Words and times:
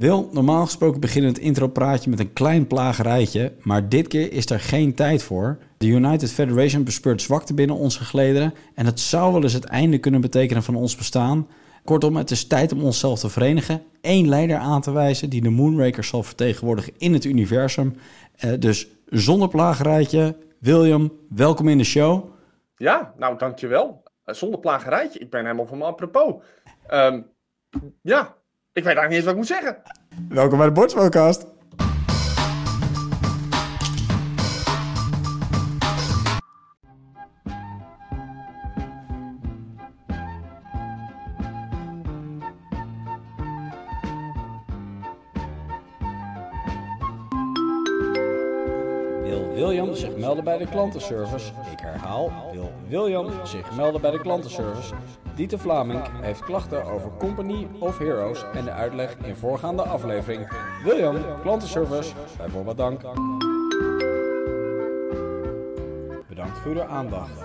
Wil, 0.00 0.28
normaal 0.32 0.64
gesproken 0.64 1.00
beginnen 1.00 1.30
het 1.30 1.40
intropraatje 1.40 2.10
met 2.10 2.20
een 2.20 2.32
klein 2.32 2.66
plagerijtje, 2.66 3.52
maar 3.62 3.88
dit 3.88 4.08
keer 4.08 4.32
is 4.32 4.50
er 4.50 4.60
geen 4.60 4.94
tijd 4.94 5.22
voor. 5.22 5.58
De 5.78 5.86
United 5.86 6.32
Federation 6.32 6.84
bespeurt 6.84 7.22
zwakte 7.22 7.54
binnen 7.54 7.76
onze 7.76 8.04
gelederen 8.04 8.54
en 8.74 8.86
het 8.86 9.00
zou 9.00 9.32
wel 9.32 9.42
eens 9.42 9.52
het 9.52 9.64
einde 9.64 9.98
kunnen 9.98 10.20
betekenen 10.20 10.62
van 10.62 10.74
ons 10.74 10.96
bestaan. 10.96 11.48
Kortom, 11.84 12.16
het 12.16 12.30
is 12.30 12.46
tijd 12.46 12.72
om 12.72 12.82
onszelf 12.82 13.18
te 13.18 13.28
verenigen, 13.28 13.82
één 14.00 14.28
leider 14.28 14.56
aan 14.56 14.80
te 14.80 14.92
wijzen 14.92 15.30
die 15.30 15.42
de 15.42 15.50
Moonraker 15.50 16.04
zal 16.04 16.22
vertegenwoordigen 16.22 16.92
in 16.98 17.12
het 17.12 17.24
universum. 17.24 17.96
Uh, 18.44 18.52
dus 18.58 18.88
zonder 19.06 19.48
plagerijtje, 19.48 20.36
William, 20.58 21.12
welkom 21.28 21.68
in 21.68 21.78
de 21.78 21.84
show. 21.84 22.24
Ja, 22.76 23.14
nou 23.16 23.38
dankjewel. 23.38 24.02
Uh, 24.24 24.34
zonder 24.34 24.60
plagerijtje, 24.60 25.18
ik 25.18 25.30
ben 25.30 25.42
helemaal 25.42 25.66
van 25.66 25.78
me 25.78 25.84
apropos. 25.84 26.34
Um, 26.90 27.26
ja, 28.02 28.38
ik 28.72 28.84
weet 28.84 28.96
eigenlijk 28.96 29.08
niet 29.08 29.16
eens 29.16 29.24
wat 29.24 29.32
ik 29.32 29.38
moet 29.38 29.46
zeggen. 29.46 29.82
Welkom 30.28 30.58
bij 30.58 30.66
de 30.66 30.72
Bordsmokelcast. 30.72 31.46
Bij 50.42 50.58
de 50.58 50.66
klantenservice? 50.66 51.52
Ik 51.72 51.80
herhaal, 51.80 52.32
wil 52.52 52.72
William 52.88 53.26
zich 53.44 53.76
melden 53.76 54.00
bij 54.00 54.10
de 54.10 54.20
klantenservice? 54.20 54.94
Dieter 55.34 55.58
Vlaming 55.58 56.02
heeft 56.20 56.44
klachten 56.44 56.84
over 56.84 57.10
Company 57.18 57.66
of 57.78 57.98
Heroes 57.98 58.44
en 58.54 58.64
de 58.64 58.70
uitleg 58.70 59.16
in 59.24 59.36
voorgaande 59.36 59.82
aflevering. 59.82 60.52
William, 60.84 61.16
klantenservice, 61.42 62.12
bijvoorbeeld 62.36 62.76
dank. 62.76 63.00
Bedankt 66.28 66.58
voor 66.58 66.72
uw 66.72 66.82
aandacht. 66.82 67.44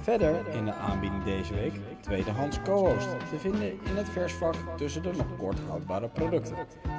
Verder 0.00 0.34
in 0.52 0.64
de 0.64 0.72
aanbieding 0.72 1.24
deze 1.24 1.54
week 1.54 1.80
tweedehands 2.00 2.62
co-host 2.62 3.08
te 3.30 3.38
vinden 3.38 3.70
in 3.70 3.96
het 3.96 4.08
versvak 4.08 4.54
tussen 4.76 5.02
de 5.02 5.10
nog 5.16 5.36
kort 5.38 5.58
houdbare 5.68 6.08
producten. 6.08 6.56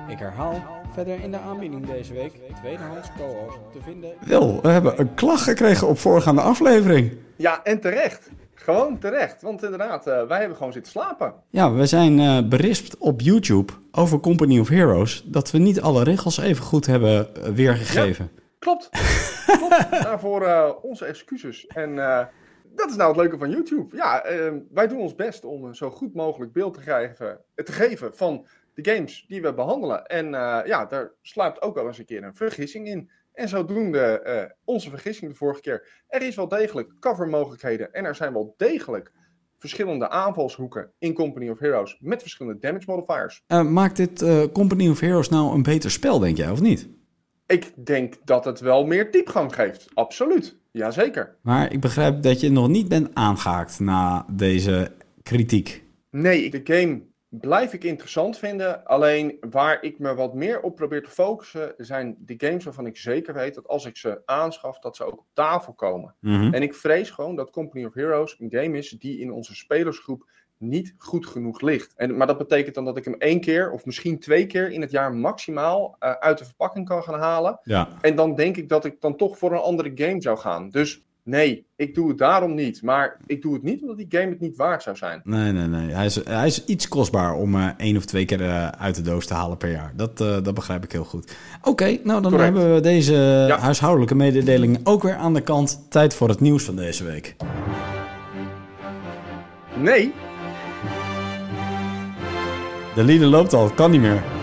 Ik 0.07 0.19
herhaal, 0.19 0.61
verder 0.93 1.23
in 1.23 1.31
de 1.31 1.39
aanbieding 1.39 1.85
deze 1.85 2.13
week 2.13 2.33
tweedehands 2.61 3.07
co-host 3.17 3.57
te 3.71 3.79
vinden... 3.81 4.13
Wil, 4.25 4.61
we 4.61 4.67
hebben 4.67 4.99
een 4.99 5.13
klacht 5.13 5.43
gekregen 5.43 5.87
op 5.87 5.97
voorgaande 5.97 6.41
aflevering. 6.41 7.11
Ja, 7.35 7.63
en 7.63 7.79
terecht. 7.79 8.29
Gewoon 8.53 8.99
terecht, 8.99 9.41
want 9.41 9.63
inderdaad, 9.63 10.07
uh, 10.07 10.23
wij 10.23 10.39
hebben 10.39 10.57
gewoon 10.57 10.73
zitten 10.73 10.91
slapen. 10.91 11.33
Ja, 11.49 11.73
we 11.73 11.85
zijn 11.85 12.19
uh, 12.19 12.47
berispt 12.47 12.97
op 12.97 13.21
YouTube 13.21 13.73
over 13.91 14.19
Company 14.19 14.59
of 14.59 14.69
Heroes 14.69 15.23
dat 15.25 15.51
we 15.51 15.57
niet 15.57 15.81
alle 15.81 16.03
regels 16.03 16.37
even 16.37 16.63
goed 16.63 16.85
hebben 16.85 17.27
uh, 17.37 17.43
weergegeven. 17.43 18.29
Ja, 18.35 18.41
klopt. 18.59 18.89
klopt. 19.59 19.89
Daarvoor 19.91 20.75
onze 20.81 21.05
excuses. 21.05 21.67
En 21.67 21.95
dat 22.75 22.89
is 22.89 22.95
nou 22.95 23.09
het 23.09 23.17
leuke 23.17 23.37
van 23.37 23.49
YouTube. 23.49 23.95
Ja, 23.95 24.23
wij 24.71 24.87
doen 24.87 24.99
ons 24.99 25.15
best 25.15 25.45
om 25.45 25.63
een 25.63 25.75
zo 25.75 25.89
goed 25.89 26.13
mogelijk 26.13 26.53
beeld 26.53 26.73
te, 26.73 26.79
krijgen, 26.79 27.39
te 27.55 27.71
geven 27.71 28.15
van 28.15 28.45
de 28.73 28.91
games 28.91 29.25
die 29.27 29.41
we 29.41 29.53
behandelen. 29.53 30.05
En 30.05 30.29
ja, 30.65 30.85
daar 30.85 31.11
sluipt 31.21 31.61
ook 31.61 31.75
wel 31.75 31.87
eens 31.87 31.97
een 31.97 32.05
keer 32.05 32.23
een 32.23 32.35
vergissing 32.35 32.87
in. 32.87 33.09
En 33.33 33.49
zodoende 33.49 34.23
uh, 34.25 34.51
onze 34.63 34.89
vergissing 34.89 35.31
de 35.31 35.37
vorige 35.37 35.61
keer. 35.61 36.03
Er 36.07 36.21
is 36.21 36.35
wel 36.35 36.47
degelijk 36.47 36.89
covermogelijkheden 36.99 37.93
en 37.93 38.05
er 38.05 38.15
zijn 38.15 38.33
wel 38.33 38.53
degelijk 38.57 39.11
verschillende 39.57 40.09
aanvalshoeken 40.09 40.91
in 40.99 41.13
Company 41.13 41.49
of 41.49 41.59
Heroes 41.59 41.97
met 41.99 42.21
verschillende 42.21 42.59
damage 42.59 42.85
modifiers. 42.87 43.43
Uh, 43.47 43.63
maakt 43.63 43.97
dit 43.97 44.25
Company 44.51 44.89
of 44.89 44.99
Heroes 44.99 45.29
nou 45.29 45.53
een 45.53 45.63
beter 45.63 45.91
spel, 45.91 46.19
denk 46.19 46.37
jij, 46.37 46.49
of 46.49 46.61
niet? 46.61 46.89
Ik 47.47 47.85
denk 47.85 48.15
dat 48.23 48.45
het 48.45 48.59
wel 48.59 48.85
meer 48.85 49.11
diepgang 49.11 49.55
geeft. 49.55 49.89
Absoluut. 49.93 50.57
Jazeker. 50.71 51.35
Maar 51.41 51.71
ik 51.71 51.79
begrijp 51.79 52.21
dat 52.21 52.39
je 52.39 52.51
nog 52.51 52.67
niet 52.67 52.87
bent 52.87 53.09
aangehaakt 53.13 53.79
na 53.79 54.25
deze 54.29 54.91
kritiek. 55.23 55.83
Nee, 56.09 56.49
de 56.49 56.61
game 56.63 57.01
blijf 57.39 57.73
ik 57.73 57.83
interessant 57.83 58.37
vinden. 58.37 58.85
Alleen 58.85 59.37
waar 59.49 59.83
ik 59.83 59.99
me 59.99 60.15
wat 60.15 60.33
meer 60.33 60.61
op 60.61 60.75
probeer 60.75 61.03
te 61.03 61.09
focussen, 61.09 61.73
zijn 61.77 62.15
de 62.19 62.33
games 62.37 62.63
waarvan 62.63 62.85
ik 62.85 62.97
zeker 62.97 63.33
weet 63.33 63.55
dat 63.55 63.67
als 63.67 63.85
ik 63.85 63.97
ze 63.97 64.21
aanschaf, 64.25 64.79
dat 64.79 64.95
ze 64.95 65.03
ook 65.03 65.19
op 65.19 65.25
tafel 65.33 65.73
komen. 65.73 66.15
Mhm. 66.19 66.53
En 66.53 66.61
ik 66.61 66.73
vrees 66.73 67.09
gewoon 67.09 67.35
dat 67.35 67.51
Company 67.51 67.85
of 67.85 67.93
Heroes 67.93 68.35
een 68.39 68.51
game 68.51 68.77
is 68.77 68.89
die 68.89 69.19
in 69.19 69.31
onze 69.31 69.55
spelersgroep 69.55 70.29
niet 70.57 70.95
goed 70.97 71.25
genoeg 71.25 71.61
ligt. 71.61 71.93
En, 71.95 72.17
maar 72.17 72.27
dat 72.27 72.37
betekent 72.37 72.75
dan 72.75 72.85
dat 72.85 72.97
ik 72.97 73.05
hem 73.05 73.15
één 73.17 73.41
keer 73.41 73.71
of 73.71 73.85
misschien 73.85 74.19
twee 74.19 74.45
keer 74.45 74.71
in 74.71 74.81
het 74.81 74.91
jaar 74.91 75.13
maximaal 75.13 75.95
uh, 75.99 76.11
uit 76.11 76.37
de 76.37 76.45
verpakking 76.45 76.87
kan 76.87 77.03
gaan 77.03 77.19
halen. 77.19 77.59
Ja. 77.63 77.87
En 78.01 78.15
dan 78.15 78.35
denk 78.35 78.57
ik 78.57 78.69
dat 78.69 78.85
ik 78.85 79.01
dan 79.01 79.15
toch 79.15 79.37
voor 79.37 79.51
een 79.51 79.57
andere 79.57 79.91
game 79.95 80.21
zou 80.21 80.37
gaan. 80.37 80.69
Dus 80.69 81.03
Nee, 81.23 81.65
ik 81.75 81.95
doe 81.95 82.07
het 82.07 82.17
daarom 82.17 82.55
niet. 82.55 82.81
Maar 82.81 83.17
ik 83.25 83.41
doe 83.41 83.53
het 83.53 83.63
niet 83.63 83.81
omdat 83.81 83.97
die 83.97 84.05
game 84.09 84.29
het 84.29 84.39
niet 84.39 84.55
waard 84.55 84.83
zou 84.83 84.95
zijn. 84.95 85.21
Nee, 85.23 85.51
nee, 85.51 85.67
nee. 85.67 85.91
Hij 85.93 86.05
is, 86.05 86.25
hij 86.25 86.47
is 86.47 86.65
iets 86.65 86.87
kostbaar 86.87 87.33
om 87.33 87.55
uh, 87.55 87.67
één 87.77 87.97
of 87.97 88.05
twee 88.05 88.25
keer 88.25 88.41
uh, 88.41 88.67
uit 88.67 88.95
de 88.95 89.01
doos 89.01 89.25
te 89.25 89.33
halen 89.33 89.57
per 89.57 89.71
jaar. 89.71 89.93
Dat, 89.95 90.21
uh, 90.21 90.37
dat 90.43 90.53
begrijp 90.53 90.83
ik 90.83 90.91
heel 90.91 91.03
goed. 91.03 91.35
Oké, 91.59 91.69
okay, 91.69 92.01
nou 92.03 92.21
dan 92.21 92.31
Correct. 92.31 92.53
hebben 92.53 92.73
we 92.73 92.81
deze 92.81 93.13
ja. 93.47 93.57
huishoudelijke 93.57 94.15
mededeling 94.15 94.79
ook 94.83 95.03
weer 95.03 95.15
aan 95.15 95.33
de 95.33 95.41
kant. 95.41 95.85
Tijd 95.89 96.13
voor 96.13 96.29
het 96.29 96.39
nieuws 96.39 96.63
van 96.63 96.75
deze 96.75 97.03
week. 97.03 97.35
Nee. 99.77 100.13
De 102.95 103.03
lieden 103.03 103.27
loopt 103.27 103.53
al, 103.53 103.63
het 103.63 103.75
kan 103.75 103.91
niet 103.91 104.01
meer. 104.01 104.42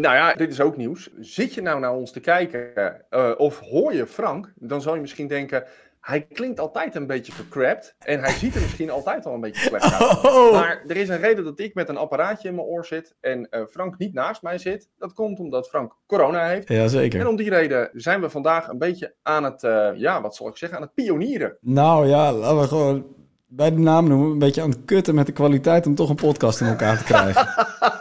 Nou 0.00 0.14
ja, 0.14 0.34
dit 0.34 0.50
is 0.50 0.60
ook 0.60 0.76
nieuws. 0.76 1.10
Zit 1.18 1.54
je 1.54 1.62
nou 1.62 1.80
naar 1.80 1.94
ons 1.94 2.12
te 2.12 2.20
kijken 2.20 2.70
uh, 3.10 3.30
of 3.36 3.58
hoor 3.58 3.94
je 3.94 4.06
Frank, 4.06 4.52
dan 4.54 4.82
zou 4.82 4.94
je 4.94 5.00
misschien 5.00 5.26
denken... 5.26 5.64
Hij 6.00 6.22
klinkt 6.22 6.60
altijd 6.60 6.94
een 6.94 7.06
beetje 7.06 7.32
vercrapt 7.32 7.94
en 7.98 8.20
hij 8.20 8.32
ziet 8.32 8.54
er 8.54 8.60
misschien 8.60 8.90
altijd 8.90 9.26
al 9.26 9.34
een 9.34 9.40
beetje 9.40 9.62
slecht 9.62 9.92
uit. 9.92 10.24
Oh. 10.32 10.52
Maar 10.52 10.84
er 10.86 10.96
is 10.96 11.08
een 11.08 11.20
reden 11.20 11.44
dat 11.44 11.58
ik 11.58 11.74
met 11.74 11.88
een 11.88 11.96
apparaatje 11.96 12.48
in 12.48 12.54
mijn 12.54 12.66
oor 12.66 12.84
zit 12.84 13.14
en 13.20 13.48
uh, 13.50 13.62
Frank 13.70 13.98
niet 13.98 14.14
naast 14.14 14.42
mij 14.42 14.58
zit. 14.58 14.88
Dat 14.98 15.12
komt 15.12 15.38
omdat 15.38 15.68
Frank 15.68 15.96
corona 16.06 16.46
heeft. 16.46 16.68
Jazeker. 16.68 17.20
En 17.20 17.26
om 17.26 17.36
die 17.36 17.50
reden 17.50 17.90
zijn 17.92 18.20
we 18.20 18.30
vandaag 18.30 18.68
een 18.68 18.78
beetje 18.78 19.14
aan 19.22 19.44
het, 19.44 19.62
uh, 19.62 19.88
ja, 19.94 20.20
wat 20.20 20.36
zal 20.36 20.48
ik 20.48 20.56
zeggen, 20.56 20.78
aan 20.78 20.84
het 20.84 20.94
pionieren. 20.94 21.56
Nou 21.60 22.06
ja, 22.06 22.32
laten 22.32 22.60
we 22.60 22.66
gewoon 22.66 23.06
bij 23.46 23.70
de 23.70 23.78
naam 23.78 24.08
noemen, 24.08 24.30
een 24.30 24.38
beetje 24.38 24.62
aan 24.62 24.70
het 24.70 24.84
kutten 24.84 25.14
met 25.14 25.26
de 25.26 25.32
kwaliteit 25.32 25.86
om 25.86 25.94
toch 25.94 26.08
een 26.08 26.16
podcast 26.16 26.60
in 26.60 26.66
elkaar 26.66 26.98
te 26.98 27.04
krijgen. 27.04 27.46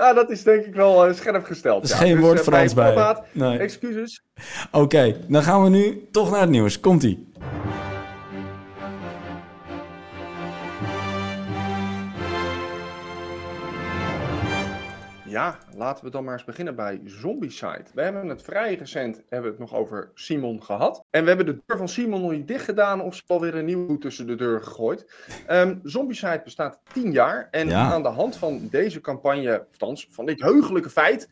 ja, 0.00 0.12
dat 0.12 0.30
is 0.30 0.42
denk 0.42 0.64
ik 0.64 0.74
wel 0.74 1.08
uh, 1.08 1.14
scherp 1.14 1.44
gesteld. 1.44 1.78
Er 1.78 1.84
is 1.84 1.90
ja. 1.90 1.96
geen 1.96 2.14
dus, 2.14 2.24
woord 2.24 2.38
uh, 2.38 2.44
Frans 2.44 2.74
bij. 2.74 2.92
Formaat, 2.92 3.22
nee. 3.32 3.58
Excuses. 3.58 4.22
Oké, 4.70 4.82
okay, 4.82 5.16
dan 5.28 5.42
gaan 5.42 5.62
we 5.62 5.68
nu 5.68 6.08
toch 6.10 6.30
naar 6.30 6.40
het 6.40 6.50
nieuws. 6.50 6.80
Komt-ie. 6.80 7.28
Ja, 15.26 15.58
laten 15.80 16.04
we 16.04 16.10
dan 16.10 16.24
maar 16.24 16.32
eens 16.32 16.44
beginnen 16.44 16.74
bij 16.74 17.00
Zombicide. 17.04 17.84
We 17.94 18.02
hebben 18.02 18.28
het 18.28 18.42
vrij 18.42 18.74
recent 18.74 19.16
hebben 19.28 19.50
we 19.50 19.56
het 19.56 19.70
nog 19.70 19.80
over 19.80 20.10
Simon 20.14 20.62
gehad. 20.62 21.04
En 21.10 21.22
we 21.22 21.28
hebben 21.28 21.46
de 21.46 21.62
deur 21.66 21.76
van 21.76 21.88
Simon 21.88 22.20
nog 22.20 22.30
niet 22.30 22.48
dicht 22.48 22.64
gedaan 22.64 23.00
of 23.00 23.14
ze 23.14 23.22
alweer 23.26 23.54
een 23.54 23.64
nieuw 23.64 23.98
tussen 23.98 24.26
de 24.26 24.34
deur 24.34 24.62
gegooid. 24.62 25.12
Um, 25.50 25.80
Zombicide 25.82 26.40
bestaat 26.44 26.80
10 26.92 27.12
jaar. 27.12 27.48
En 27.50 27.68
ja. 27.68 27.92
aan 27.92 28.02
de 28.02 28.08
hand 28.08 28.36
van 28.36 28.68
deze 28.70 29.00
campagne, 29.00 29.66
althans 29.72 30.08
van 30.10 30.26
dit 30.26 30.40
heugelijke 30.40 30.90
feit, 30.90 31.28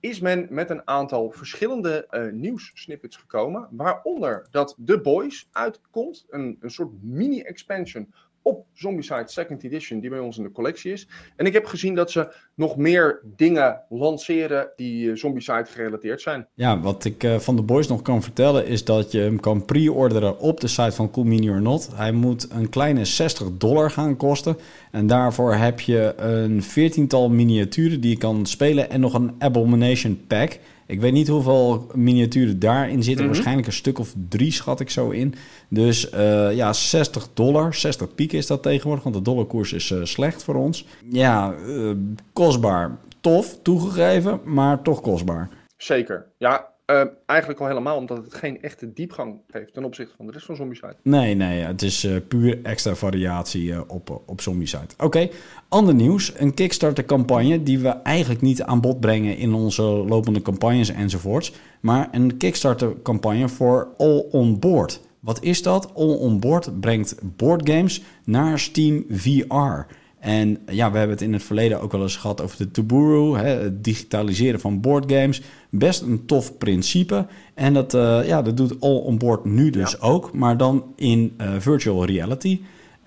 is 0.00 0.20
men 0.20 0.46
met 0.50 0.70
een 0.70 0.88
aantal 0.88 1.30
verschillende 1.30 2.06
uh, 2.10 2.32
nieuwssnippets 2.32 3.16
gekomen. 3.16 3.68
Waaronder 3.70 4.46
dat 4.50 4.76
The 4.84 5.00
Boys 5.00 5.48
uitkomt, 5.52 6.26
een, 6.28 6.56
een 6.60 6.70
soort 6.70 7.02
mini-expansion 7.02 8.12
op 8.46 8.66
Zombicide 8.72 9.22
Second 9.26 9.64
Edition, 9.64 10.00
die 10.00 10.10
bij 10.10 10.18
ons 10.18 10.36
in 10.36 10.42
de 10.42 10.52
collectie 10.52 10.92
is. 10.92 11.08
En 11.36 11.46
ik 11.46 11.52
heb 11.52 11.64
gezien 11.66 11.94
dat 11.94 12.10
ze 12.10 12.34
nog 12.54 12.76
meer 12.76 13.20
dingen 13.36 13.80
lanceren 13.88 14.68
die 14.76 15.06
uh, 15.06 15.16
Zombicide 15.16 15.64
gerelateerd 15.64 16.20
zijn. 16.20 16.46
Ja, 16.54 16.80
wat 16.80 17.04
ik 17.04 17.24
uh, 17.24 17.38
van 17.38 17.56
de 17.56 17.62
boys 17.62 17.88
nog 17.88 18.02
kan 18.02 18.22
vertellen 18.22 18.66
is 18.66 18.84
dat 18.84 19.12
je 19.12 19.18
hem 19.18 19.40
kan 19.40 19.64
pre-orderen 19.64 20.38
op 20.38 20.60
de 20.60 20.66
site 20.66 20.92
van 20.92 21.10
Cool 21.10 21.26
Mini 21.26 21.50
or 21.50 21.60
Not. 21.60 21.90
Hij 21.94 22.12
moet 22.12 22.50
een 22.50 22.68
kleine 22.68 23.04
60 23.04 23.46
dollar 23.52 23.90
gaan 23.90 24.16
kosten. 24.16 24.56
En 24.90 25.06
daarvoor 25.06 25.54
heb 25.54 25.80
je 25.80 26.14
een 26.16 26.62
veertiental 26.62 27.30
miniaturen 27.30 28.00
die 28.00 28.10
je 28.10 28.18
kan 28.18 28.46
spelen 28.46 28.90
en 28.90 29.00
nog 29.00 29.14
een 29.14 29.34
Abomination 29.38 30.24
Pack. 30.26 30.58
Ik 30.86 31.00
weet 31.00 31.12
niet 31.12 31.28
hoeveel 31.28 31.86
miniaturen 31.94 32.58
daarin 32.58 33.02
zitten. 33.02 33.12
Mm-hmm. 33.12 33.26
Waarschijnlijk 33.26 33.66
een 33.66 33.72
stuk 33.72 33.98
of 33.98 34.14
drie 34.28 34.52
schat 34.52 34.80
ik 34.80 34.90
zo 34.90 35.10
in. 35.10 35.34
Dus 35.68 36.12
uh, 36.12 36.54
ja, 36.54 36.72
60 36.72 37.28
dollar. 37.34 37.74
60 37.74 38.14
piek 38.14 38.32
is 38.32 38.46
dat 38.46 38.62
tegenwoordig, 38.62 39.02
want 39.02 39.14
de 39.14 39.22
dollarkoers 39.22 39.72
is 39.72 39.90
uh, 39.90 40.04
slecht 40.04 40.42
voor 40.42 40.54
ons. 40.54 40.86
Ja, 41.10 41.54
uh, 41.66 41.90
kostbaar. 42.32 42.98
Tof, 43.20 43.58
toegegeven, 43.62 44.40
maar 44.44 44.82
toch 44.82 45.00
kostbaar. 45.00 45.48
Zeker. 45.76 46.26
Ja, 46.38 46.68
Uh, 46.90 47.02
eigenlijk 47.26 47.60
al 47.60 47.66
helemaal 47.66 47.96
omdat 47.96 48.16
het 48.16 48.34
geen 48.34 48.62
echte 48.62 48.92
diepgang 48.92 49.40
geeft 49.50 49.72
ten 49.72 49.84
opzichte 49.84 50.14
van 50.16 50.26
de 50.26 50.32
rest 50.32 50.46
van 50.46 50.56
Zombicide. 50.56 50.96
Nee, 51.02 51.34
nee, 51.34 51.60
het 51.60 51.82
is 51.82 52.04
uh, 52.04 52.16
puur 52.28 52.62
extra 52.62 52.94
variatie 52.94 53.68
uh, 53.68 53.80
op, 53.86 54.22
op 54.26 54.40
Zombicide. 54.40 54.86
Oké, 54.98 55.28
ander 55.68 55.94
nieuws. 55.94 56.32
Een 56.36 56.54
Kickstarter-campagne 56.54 57.62
die 57.62 57.78
we 57.78 57.88
eigenlijk 57.88 58.40
niet 58.40 58.62
aan 58.62 58.80
bod 58.80 59.00
brengen 59.00 59.36
in 59.36 59.54
onze 59.54 59.82
lopende 59.82 60.42
campagnes 60.42 60.88
enzovoorts. 60.88 61.52
Maar 61.80 62.08
een 62.12 62.36
Kickstarter-campagne 62.36 63.48
voor 63.48 63.88
All 63.96 64.24
On 64.30 64.58
Board. 64.58 65.00
Wat 65.20 65.42
is 65.42 65.62
dat? 65.62 65.94
All 65.94 66.14
On 66.14 66.40
Board 66.40 66.80
brengt 66.80 67.16
boardgames 67.36 68.02
naar 68.24 68.58
Steam 68.58 69.04
VR. 69.08 69.86
En 70.26 70.58
ja, 70.70 70.90
we 70.90 70.98
hebben 70.98 71.16
het 71.16 71.26
in 71.26 71.32
het 71.32 71.42
verleden 71.42 71.80
ook 71.80 71.92
wel 71.92 72.02
eens 72.02 72.16
gehad 72.16 72.42
over 72.42 72.56
de 72.56 72.70
Toburu, 72.70 73.38
hè, 73.38 73.48
het 73.48 73.84
digitaliseren 73.84 74.60
van 74.60 74.80
boardgames. 74.80 75.42
Best 75.70 76.02
een 76.02 76.26
tof 76.26 76.58
principe. 76.58 77.26
En 77.54 77.74
dat, 77.74 77.94
uh, 77.94 78.26
ja, 78.26 78.42
dat 78.42 78.56
doet 78.56 78.80
All 78.80 78.96
On 78.96 79.18
Board 79.18 79.44
nu 79.44 79.70
dus 79.70 80.00
ook, 80.00 80.32
maar 80.32 80.56
dan 80.56 80.84
in 80.96 81.34
uh, 81.40 81.50
virtual 81.58 82.04
reality. 82.04 82.60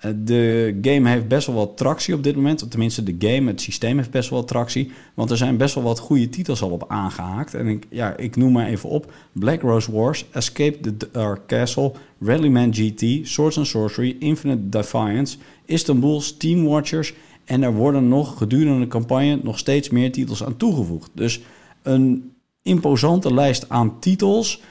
Uh, 0.04 0.12
de 0.16 0.78
game 0.82 1.08
heeft 1.08 1.28
best 1.28 1.46
wel 1.46 1.56
wat 1.56 1.76
tractie 1.76 2.14
op 2.14 2.22
dit 2.22 2.36
moment. 2.36 2.70
Tenminste, 2.70 3.02
de 3.02 3.14
game, 3.18 3.50
het 3.50 3.60
systeem 3.60 3.96
heeft 3.96 4.10
best 4.10 4.30
wel 4.30 4.38
wat 4.38 4.48
tractie. 4.48 4.90
Want 5.14 5.30
er 5.30 5.36
zijn 5.36 5.56
best 5.56 5.74
wel 5.74 5.84
wat 5.84 5.98
goede 5.98 6.28
titels 6.28 6.62
al 6.62 6.70
op 6.70 6.84
aangehaakt. 6.88 7.54
En 7.54 7.66
ik, 7.66 7.86
ja, 7.88 8.16
ik 8.16 8.36
noem 8.36 8.52
maar 8.52 8.66
even 8.66 8.88
op. 8.88 9.12
Black 9.32 9.62
Rose 9.62 9.92
Wars, 9.92 10.26
Escape 10.30 10.80
the 10.80 11.10
Dark 11.12 11.46
Castle, 11.46 11.92
Rallyman 12.20 12.74
GT, 12.74 13.28
Swords 13.28 13.58
and 13.58 13.66
Sorcery, 13.66 14.16
Infinite 14.18 14.68
Defiance... 14.68 15.36
Istanbul, 15.64 16.20
Steam 16.20 16.64
Watchers. 16.64 17.14
En 17.44 17.62
er 17.62 17.74
worden 17.74 18.08
nog 18.08 18.38
gedurende 18.38 18.80
de 18.80 18.86
campagne 18.86 19.40
nog 19.42 19.58
steeds 19.58 19.90
meer 19.90 20.12
titels 20.12 20.44
aan 20.44 20.56
toegevoegd. 20.56 21.10
Dus 21.14 21.40
een 21.82 22.32
imposante 22.62 23.34
lijst 23.34 23.68
aan 23.68 23.98
titels. 23.98 24.62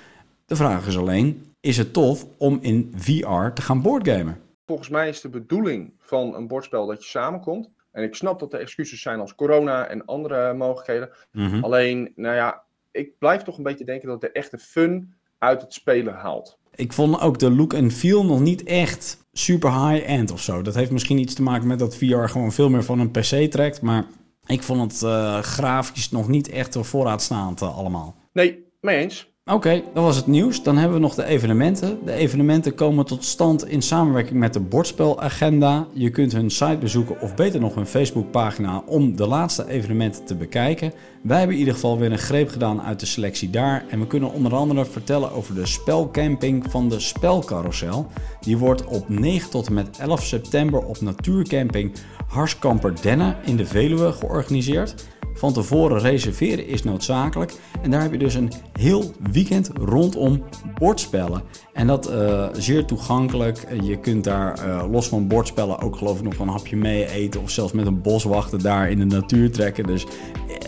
De 0.45 0.55
vraag 0.55 0.87
is 0.87 0.97
alleen, 0.97 1.41
is 1.59 1.77
het 1.77 1.93
tof 1.93 2.25
om 2.37 2.57
in 2.61 2.93
VR 2.95 3.47
te 3.53 3.61
gaan 3.61 3.81
boardgamen? 3.81 4.37
Volgens 4.69 4.89
mij 4.89 5.10
is 5.10 5.21
de 5.21 5.30
bedoeling 5.30 5.94
van 6.00 6.36
een 6.36 6.48
bordspel 6.48 6.86
dat 6.86 7.04
je 7.04 7.10
samenkomt. 7.10 7.69
En 7.92 8.04
ik 8.04 8.16
snap 8.16 8.39
dat 8.39 8.54
er 8.54 8.60
excuses 8.60 9.01
zijn 9.01 9.19
als 9.19 9.36
corona 9.36 9.88
en 9.88 10.06
andere 10.06 10.54
mogelijkheden. 10.54 11.10
Mhm. 11.31 11.63
Alleen, 11.63 12.12
nou 12.16 12.36
ja, 12.36 12.63
ik 12.92 13.18
blijf 13.18 13.42
toch 13.42 13.57
een 13.57 13.63
beetje 13.63 13.86
denken 13.86 14.07
dat 14.07 14.21
de 14.21 14.31
echte 14.31 14.57
fun 14.57 15.13
uit 15.38 15.62
het 15.62 15.74
spelen 15.74 16.13
haalt. 16.13 16.60
Ik 16.75 16.94
vond 16.94 17.21
ook 17.21 17.39
de 17.39 17.51
look 17.51 17.74
en 17.74 17.92
feel 17.92 18.25
nog 18.25 18.39
niet 18.39 18.63
echt 18.63 19.18
super 19.33 19.88
high-end 19.88 20.31
of 20.31 20.42
zo. 20.42 20.62
Dat 20.62 20.75
heeft 20.75 20.92
misschien 20.92 21.18
iets 21.18 21.33
te 21.33 21.42
maken 21.42 21.68
met 21.68 21.80
dat 21.80 21.98
VR 21.98 22.25
gewoon 22.25 22.51
veel 22.51 22.69
meer 22.69 22.83
van 22.83 23.00
een 23.00 23.12
PC 23.12 23.51
trekt. 23.51 23.81
Maar 23.81 24.06
ik 24.45 24.63
vond 24.63 24.92
het 24.92 25.01
uh, 25.01 25.39
grafisch 25.39 26.12
nog 26.12 26.27
niet 26.27 26.50
echt 26.50 26.77
voorraadstaand 26.80 27.62
uh, 27.62 27.77
allemaal. 27.77 28.16
Nee, 28.33 28.66
mee 28.81 28.98
eens. 28.98 29.33
Oké, 29.51 29.81
dat 29.93 30.03
was 30.03 30.15
het 30.15 30.27
nieuws. 30.27 30.63
Dan 30.63 30.77
hebben 30.77 30.97
we 30.97 31.03
nog 31.03 31.15
de 31.15 31.25
evenementen. 31.25 31.99
De 32.05 32.13
evenementen 32.13 32.75
komen 32.75 33.05
tot 33.05 33.25
stand 33.25 33.67
in 33.67 33.81
samenwerking 33.81 34.39
met 34.39 34.53
de 34.53 34.59
Bordspelagenda. 34.59 35.87
Je 35.93 36.09
kunt 36.09 36.31
hun 36.31 36.49
site 36.49 36.77
bezoeken 36.79 37.21
of 37.21 37.35
beter 37.35 37.59
nog 37.59 37.75
hun 37.75 37.85
Facebookpagina 37.85 38.83
om 38.85 39.15
de 39.15 39.27
laatste 39.27 39.69
evenementen 39.69 40.25
te 40.25 40.35
bekijken. 40.35 40.93
Wij 41.21 41.38
hebben 41.38 41.56
in 41.56 41.62
ieder 41.62 41.74
geval 41.74 41.98
weer 41.98 42.12
een 42.12 42.18
greep 42.18 42.50
gedaan 42.50 42.81
uit 42.81 43.00
de 43.00 43.06
selectie 43.06 43.50
daar. 43.50 43.86
En 43.89 44.00
we 44.00 44.07
kunnen 44.07 44.31
onder 44.31 44.56
andere 44.56 44.86
vertellen 44.86 45.31
over 45.31 45.56
de 45.56 45.66
spelcamping 45.66 46.66
van 46.69 46.89
de 46.89 47.00
Spelcarousel. 47.00 48.07
Die 48.42 48.57
wordt 48.57 48.86
op 48.86 49.10
9 49.10 49.50
tot 49.50 49.68
en 49.68 49.74
met 49.74 49.98
11 50.00 50.24
september 50.24 50.80
op 50.80 51.01
natuurcamping 51.01 51.92
Harskamper 52.27 53.01
Denne 53.01 53.36
in 53.45 53.56
de 53.56 53.66
Veluwe 53.66 54.12
georganiseerd. 54.12 55.07
Van 55.33 55.54
tevoren 55.54 56.00
reserveren 56.00 56.68
is 56.68 56.83
noodzakelijk. 56.83 57.54
En 57.81 57.92
daar 57.92 58.01
heb 58.01 58.12
je 58.12 58.18
dus 58.18 58.33
een 58.33 58.51
heel 58.80 59.12
weekend 59.31 59.69
rondom 59.74 60.44
bordspellen. 60.77 61.42
En 61.74 61.88
dat 61.88 62.12
uh, 62.12 62.48
zeer 62.54 62.86
toegankelijk. 62.86 63.68
Je 63.81 64.00
kunt 64.00 64.24
daar 64.24 64.68
uh, 64.68 64.83
los 64.92 65.07
van 65.07 65.27
bordspellen 65.27 65.80
ook 65.80 65.95
geloof 65.95 66.18
ik 66.18 66.24
nog 66.24 66.39
een 66.39 66.48
hapje 66.48 66.75
mee 66.75 67.10
eten. 67.10 67.42
Of 67.42 67.50
zelfs 67.50 67.74
met 67.74 67.88
een 67.88 68.01
boswachter 68.01 68.62
daar 68.62 68.89
in 68.89 69.00
de 69.00 69.06
natuur 69.06 69.51
trekken. 69.51 69.86
Dus 69.86 70.06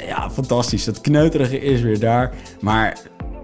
ja, 0.08 0.32
fantastisch. 0.46 0.86
Het 0.86 1.02
kneuterige 1.02 1.60
is 1.60 1.82
weer 1.82 2.00
daar. 2.00 2.34
Maar 2.60 2.98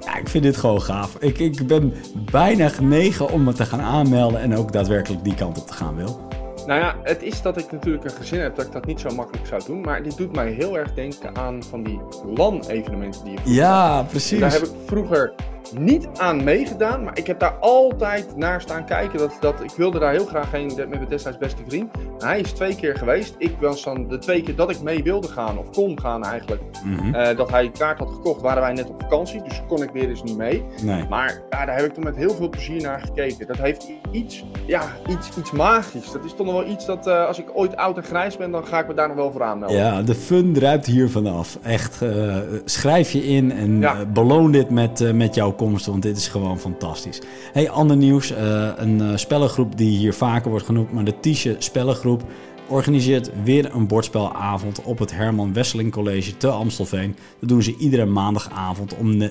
ja, 0.06 0.18
ik 0.18 0.28
vind 0.28 0.44
dit 0.44 0.58
gewoon 0.58 0.82
gaaf. 0.82 1.16
Ik, 1.20 1.40
ik 1.40 1.68
ben 1.68 1.94
bijna 2.32 2.70
genegen 2.70 3.32
om 3.32 3.44
me 3.44 3.54
te 3.54 3.66
gaan 3.66 3.82
aanmelden. 3.82 4.42
En 4.42 4.56
ook 4.56 4.72
daadwerkelijk 4.72 5.24
die 5.24 5.36
kant 5.36 5.58
op 5.58 5.68
te 5.68 5.74
gaan, 5.74 5.96
Wil. 5.96 6.27
Nou 6.68 6.80
ja, 6.80 6.96
het 7.04 7.24
is 7.24 7.42
dat 7.42 7.58
ik 7.58 7.72
natuurlijk 7.72 8.04
een 8.04 8.12
gezin 8.12 8.40
heb 8.40 8.56
dat 8.56 8.66
ik 8.66 8.72
dat 8.72 8.86
niet 8.86 9.00
zo 9.00 9.10
makkelijk 9.10 9.48
zou 9.48 9.62
doen. 9.66 9.82
Maar 9.82 10.04
dit 10.04 10.18
doet 10.18 10.36
mij 10.36 10.52
heel 10.52 10.78
erg 10.78 10.94
denken 10.94 11.36
aan 11.36 11.64
van 11.64 11.84
die 11.84 12.00
LAN-evenementen 12.36 13.24
die 13.24 13.34
je 13.34 13.54
Ja, 13.54 14.04
precies. 14.04 14.40
Daar 14.40 14.52
heb 14.52 14.62
ik 14.62 14.72
vroeger 14.86 15.34
niet 15.74 16.08
aan 16.18 16.44
meegedaan, 16.44 17.04
maar 17.04 17.18
ik 17.18 17.28
heb 17.28 17.40
daar 17.40 17.54
altijd 17.60 18.36
naar 18.36 18.62
staan 18.62 18.86
kijken. 18.86 19.20
Dat, 19.20 19.38
dat, 19.40 19.64
ik 19.64 19.72
wilde 19.72 20.00
daar 20.00 20.12
heel 20.12 20.26
graag 20.26 20.52
heen 20.52 20.72
met 20.76 20.90
mijn 20.90 21.08
destijds 21.08 21.38
beste 21.38 21.62
vriend. 21.68 21.92
Hij 22.18 22.40
is 22.40 22.52
twee 22.52 22.76
keer 22.76 22.96
geweest. 22.96 23.36
Ik 23.38 23.56
was 23.60 23.84
dan 23.84 24.08
de 24.08 24.18
twee 24.18 24.42
keer 24.42 24.56
dat 24.56 24.70
ik 24.70 24.82
mee 24.82 25.04
wilde 25.04 25.28
gaan, 25.28 25.58
of 25.58 25.70
kon 25.70 26.00
gaan 26.00 26.24
eigenlijk. 26.24 26.62
Mm 26.84 26.98
-hmm. 26.98 27.16
uh, 27.16 27.38
dat 27.38 27.50
hij 27.50 27.72
kaart 27.72 28.00
had 28.00 28.10
gekocht, 28.10 28.42
waren 28.42 28.62
wij 28.62 28.74
net 28.74 28.90
op 28.90 29.02
vakantie. 29.02 29.42
Dus 29.42 29.62
kon 29.68 29.84
ik 29.84 29.90
weer 29.90 30.10
eens 30.10 30.24
niet 30.24 30.38
mee. 30.38 30.66
Nee. 30.84 31.08
Maar 31.10 31.42
ja, 31.50 31.66
daar 31.66 31.76
heb 31.76 31.86
ik 31.86 31.94
toen 31.94 32.04
met 32.04 32.16
heel 32.16 32.34
veel 32.34 32.50
plezier 32.50 32.82
naar 32.82 33.00
gekeken. 33.00 33.48
Dat 33.48 33.58
heeft 33.58 33.88
iets, 34.12 34.46
ja, 34.66 34.82
iets, 35.08 35.38
iets 35.38 35.52
magisch. 35.52 36.12
Dat 36.12 36.26
is 36.26 36.34
toch 36.34 36.46
nog 36.46 36.57
wel 36.58 36.68
iets 36.68 36.86
dat 36.86 37.08
uh, 37.08 37.26
als 37.26 37.40
ik 37.40 37.46
ooit 37.54 37.76
oud 37.76 37.98
en 37.98 38.04
grijs 38.04 38.38
ben, 38.38 38.52
dan 38.52 38.66
ga 38.66 38.80
ik 38.80 38.88
me 38.88 38.94
daar 38.94 39.08
nog 39.08 39.18
wel 39.18 39.32
voor 39.32 39.44
aanmelden. 39.44 39.78
Ja, 39.78 40.02
de 40.02 40.16
fun 40.16 40.54
druipt 40.54 40.86
hier 40.86 41.10
vanaf. 41.10 41.58
Echt, 41.62 42.02
uh, 42.04 42.36
schrijf 42.66 43.12
je 43.12 43.28
in 43.28 43.52
en 43.52 43.80
ja. 43.80 44.06
beloon 44.06 44.52
dit 44.52 44.70
met, 44.70 45.14
met 45.14 45.36
jouw 45.36 45.52
komst, 45.52 45.86
want 45.86 46.02
dit 46.02 46.18
is 46.18 46.28
gewoon 46.28 46.60
fantastisch. 46.60 47.22
Hey, 47.54 47.70
ander 47.70 47.98
nieuws. 47.98 48.34
Een 48.78 49.20
spellengroep 49.20 49.78
die 49.78 49.98
hier 49.98 50.14
vaker 50.14 50.50
wordt 50.50 50.66
genoemd, 50.66 50.92
maar 50.92 51.04
de 51.04 51.20
Tische 51.20 51.56
Spellengroep 51.58 52.24
organiseert 52.68 53.32
weer 53.44 53.76
een 53.76 53.88
bordspelavond 53.88 54.82
op 54.82 55.00
het 55.00 55.12
Herman 55.12 55.54
Wesseling 55.54 55.92
College 55.92 56.38
te 56.38 56.48
Amstelveen. 56.48 57.16
Dat 57.40 57.50
doen 57.50 57.64
ze 57.64 57.76
iedere 57.78 58.06
maandagavond 58.06 58.96
om, 58.96 59.22
uh, 59.22 59.30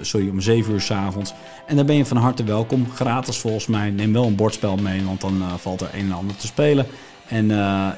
sorry, 0.00 0.28
om 0.28 0.40
7 0.40 0.72
uur 0.72 0.80
s 0.80 0.90
avonds. 0.90 1.34
En 1.66 1.76
daar 1.76 1.84
ben 1.84 1.96
je 1.96 2.06
van 2.06 2.16
harte 2.16 2.44
welkom. 2.44 2.90
Gratis 2.90 3.38
volgens 3.38 3.66
mij. 3.66 3.90
Neem 3.90 4.12
wel 4.12 4.24
een 4.24 4.36
bordspel 4.36 4.76
mee, 4.76 5.04
want 5.04 5.20
dan 5.20 5.42
valt 5.58 5.80
er 5.80 5.90
een 5.92 6.04
en 6.04 6.12
ander 6.12 6.36
te 6.36 6.46
spelen. 6.46 6.86
En 7.28 7.48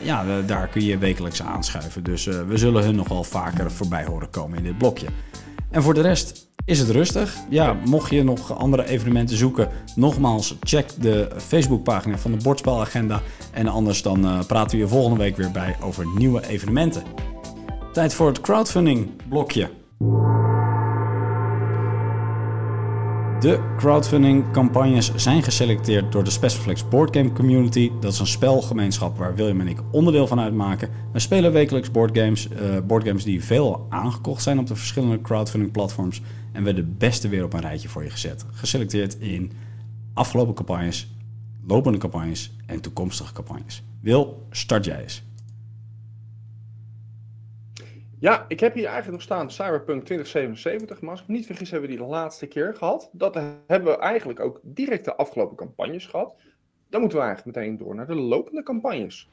ja, 0.02 0.42
daar 0.46 0.68
kun 0.68 0.84
je 0.84 0.98
wekelijks 0.98 1.42
aanschuiven. 1.42 2.04
Dus 2.04 2.24
we 2.24 2.56
zullen 2.56 2.84
hun 2.84 2.94
nog 2.94 3.08
wel 3.08 3.24
vaker 3.24 3.70
voorbij 3.72 4.04
horen 4.04 4.30
komen 4.30 4.58
in 4.58 4.64
dit 4.64 4.78
blokje. 4.78 5.06
En 5.70 5.82
voor 5.82 5.94
de 5.94 6.00
rest 6.00 6.47
is 6.68 6.78
het 6.78 6.90
rustig. 6.90 7.36
Ja, 7.48 7.76
mocht 7.84 8.10
je 8.10 8.24
nog 8.24 8.58
andere 8.58 8.86
evenementen 8.86 9.36
zoeken, 9.36 9.68
nogmaals, 9.94 10.56
check 10.60 10.90
de 11.00 11.28
Facebookpagina 11.36 12.18
van 12.18 12.30
de 12.30 12.42
Bordspelagenda. 12.42 13.22
En 13.52 13.66
anders 13.66 14.02
dan 14.02 14.24
uh, 14.24 14.38
praten 14.46 14.70
we 14.70 14.82
je 14.82 14.88
volgende 14.88 15.18
week 15.18 15.36
weer 15.36 15.50
bij 15.50 15.76
over 15.82 16.06
nieuwe 16.16 16.48
evenementen. 16.48 17.02
Tijd 17.92 18.14
voor 18.14 18.26
het 18.26 18.40
crowdfunding 18.40 19.10
blokje. 19.28 19.70
De 23.40 23.74
crowdfunding 23.76 24.52
campagnes 24.52 25.14
zijn 25.14 25.42
geselecteerd 25.42 26.12
door 26.12 26.24
de 26.24 26.30
Specialflex 26.30 26.88
Boardgame 26.88 27.32
Community. 27.32 27.90
Dat 28.00 28.12
is 28.12 28.18
een 28.18 28.26
spelgemeenschap 28.26 29.18
waar 29.18 29.34
William 29.34 29.60
en 29.60 29.68
ik 29.68 29.80
onderdeel 29.90 30.26
van 30.26 30.40
uitmaken. 30.40 30.88
We 31.12 31.18
spelen 31.18 31.52
wekelijks 31.52 31.90
boardgames, 31.90 32.48
uh, 32.48 32.78
boardgames 32.86 33.24
die 33.24 33.44
veel 33.44 33.86
aangekocht 33.88 34.42
zijn 34.42 34.58
op 34.58 34.66
de 34.66 34.76
verschillende 34.76 35.20
crowdfunding 35.20 35.72
platforms. 35.72 36.22
En 36.52 36.64
we 36.64 36.74
de 36.74 36.82
beste 36.82 37.28
weer 37.28 37.44
op 37.44 37.52
een 37.52 37.60
rijtje 37.60 37.88
voor 37.88 38.04
je 38.04 38.10
gezet. 38.10 38.44
Geselecteerd 38.52 39.18
in 39.18 39.52
afgelopen 40.14 40.54
campagnes, 40.54 41.08
lopende 41.66 41.98
campagnes 41.98 42.56
en 42.66 42.80
toekomstige 42.80 43.32
campagnes. 43.32 43.82
Wil, 44.00 44.46
start 44.50 44.84
jij 44.84 45.02
eens. 45.02 45.22
Ja, 48.20 48.44
ik 48.48 48.60
heb 48.60 48.74
hier 48.74 48.84
eigenlijk 48.84 49.12
nog 49.12 49.22
staan 49.22 49.50
Cyberpunk 49.50 50.04
2077. 50.04 51.00
Maar 51.00 51.14
ik 51.14 51.28
niet 51.28 51.46
vergis, 51.46 51.70
hebben 51.70 51.90
we 51.90 51.96
die 51.96 52.04
de 52.04 52.10
laatste 52.10 52.46
keer 52.46 52.74
gehad. 52.74 53.10
Dat 53.12 53.34
hebben 53.66 53.92
we 53.92 53.98
eigenlijk 53.98 54.40
ook 54.40 54.60
direct 54.62 55.04
de 55.04 55.16
afgelopen 55.16 55.56
campagnes 55.56 56.06
gehad. 56.06 56.34
Dan 56.90 57.00
moeten 57.00 57.18
we 57.18 57.24
eigenlijk 57.24 57.56
meteen 57.56 57.78
door 57.78 57.94
naar 57.94 58.06
de 58.06 58.14
lopende 58.14 58.62
campagnes. 58.62 59.28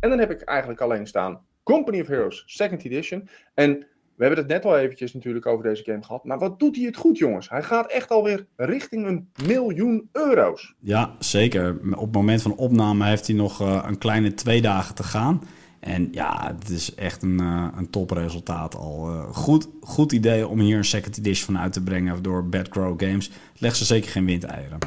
En 0.00 0.08
dan 0.08 0.18
heb 0.18 0.30
ik 0.30 0.40
eigenlijk 0.40 0.80
alleen 0.80 1.06
staan 1.06 1.40
Company 1.62 2.00
of 2.00 2.06
Heroes 2.06 2.42
Second 2.46 2.84
Edition. 2.84 3.28
En 3.54 3.86
we 4.14 4.24
hebben 4.24 4.38
het 4.38 4.52
net 4.52 4.64
al 4.64 4.78
eventjes 4.78 5.14
natuurlijk 5.14 5.46
over 5.46 5.64
deze 5.64 5.84
game 5.84 6.02
gehad. 6.02 6.24
Maar 6.24 6.38
wat 6.38 6.58
doet 6.58 6.76
hij 6.76 6.84
het 6.84 6.96
goed, 6.96 7.18
jongens? 7.18 7.48
Hij 7.48 7.62
gaat 7.62 7.90
echt 7.90 8.10
alweer 8.10 8.46
richting 8.56 9.06
een 9.06 9.30
miljoen 9.46 10.08
euro's. 10.12 10.74
Ja, 10.80 11.14
zeker. 11.18 11.78
Op 11.90 12.00
het 12.00 12.14
moment 12.14 12.42
van 12.42 12.56
opname 12.56 13.04
heeft 13.04 13.26
hij 13.26 13.36
nog 13.36 13.62
uh, 13.62 13.84
een 13.86 13.98
kleine 13.98 14.34
twee 14.34 14.60
dagen 14.60 14.94
te 14.94 15.02
gaan. 15.02 15.42
En 15.80 16.08
ja, 16.12 16.54
het 16.58 16.70
is 16.70 16.94
echt 16.94 17.22
een, 17.22 17.40
uh, 17.40 17.66
een 17.76 17.90
topresultaat 17.90 18.76
al. 18.76 19.10
Uh, 19.10 19.22
goed, 19.32 19.68
goed 19.80 20.12
idee 20.12 20.48
om 20.48 20.60
hier 20.60 20.76
een 20.76 20.84
second 20.84 21.18
edition 21.18 21.44
van 21.44 21.58
uit 21.58 21.72
te 21.72 21.82
brengen 21.82 22.22
door 22.22 22.48
Bad 22.48 22.68
Crow 22.68 23.02
Games. 23.02 23.30
Leg 23.58 23.76
ze 23.76 23.84
zeker 23.84 24.10
geen 24.10 24.24
windeieren. 24.24 24.78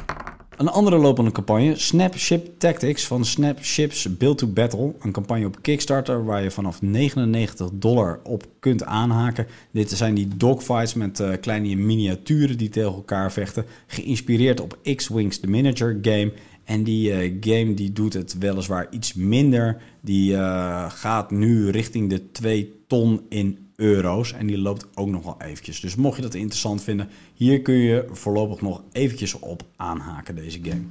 Een 0.56 0.68
andere 0.68 0.96
lopende 0.96 1.32
campagne, 1.32 1.76
Snapship 1.76 2.58
Tactics 2.58 3.06
van 3.06 3.24
Snapships 3.24 4.16
Build 4.16 4.38
to 4.38 4.46
Battle. 4.46 4.94
Een 5.00 5.12
campagne 5.12 5.46
op 5.46 5.62
Kickstarter 5.62 6.24
waar 6.24 6.42
je 6.42 6.50
vanaf 6.50 6.82
99 6.82 7.70
dollar 7.72 8.20
op 8.22 8.44
kunt 8.60 8.84
aanhaken. 8.84 9.46
Dit 9.70 9.90
zijn 9.90 10.14
die 10.14 10.28
dogfights 10.36 10.94
met 10.94 11.20
uh, 11.20 11.30
kleine 11.40 11.76
miniaturen 11.76 12.58
die 12.58 12.68
tegen 12.68 12.92
elkaar 12.92 13.32
vechten. 13.32 13.64
Geïnspireerd 13.86 14.60
op 14.60 14.78
X-Wings, 14.96 15.40
de 15.40 15.46
miniature 15.46 15.98
game. 16.02 16.32
En 16.64 16.82
die 16.82 17.30
uh, 17.30 17.36
game 17.40 17.74
die 17.74 17.92
doet 17.92 18.12
het 18.12 18.38
weliswaar 18.38 18.86
iets 18.90 19.14
minder. 19.14 19.82
Die 20.00 20.32
uh, 20.32 20.90
gaat 20.90 21.30
nu 21.30 21.70
richting 21.70 22.10
de 22.10 22.30
2 22.30 22.82
ton 22.86 23.20
in 23.28 23.58
euro's. 23.76 24.32
En 24.32 24.46
die 24.46 24.58
loopt 24.58 24.86
ook 24.94 25.08
nog 25.08 25.24
wel 25.24 25.36
eventjes. 25.38 25.80
Dus 25.80 25.94
mocht 25.94 26.16
je 26.16 26.22
dat 26.22 26.34
interessant 26.34 26.82
vinden, 26.82 27.08
hier 27.34 27.62
kun 27.62 27.74
je 27.74 28.06
voorlopig 28.10 28.60
nog 28.60 28.82
eventjes 28.92 29.38
op 29.38 29.62
aanhaken 29.76 30.34
deze 30.34 30.58
game. 30.62 30.82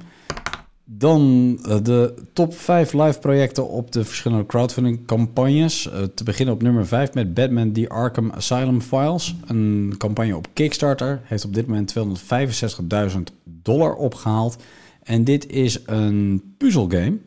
Dan 0.84 1.58
uh, 1.68 1.76
de 1.82 2.14
top 2.32 2.54
5 2.54 2.92
live 2.92 3.18
projecten 3.18 3.68
op 3.68 3.92
de 3.92 4.04
verschillende 4.04 4.46
crowdfunding 4.46 5.06
campagnes. 5.06 5.88
Te 6.14 6.24
beginnen 6.24 6.54
op 6.54 6.62
nummer 6.62 6.86
5 6.86 7.14
met 7.14 7.34
Batman 7.34 7.72
The 7.72 7.88
Arkham 7.88 8.30
Asylum 8.30 8.80
Files. 8.80 9.34
Een 9.46 9.94
campagne 9.98 10.36
op 10.36 10.46
Kickstarter. 10.52 11.20
Heeft 11.24 11.44
op 11.44 11.54
dit 11.54 11.66
moment 11.66 11.94
265.000 13.12 13.20
dollar 13.44 13.94
opgehaald. 13.94 14.56
En 15.02 15.24
dit 15.24 15.50
is 15.50 15.82
een 15.86 16.54
puzzelgame. 16.58 17.18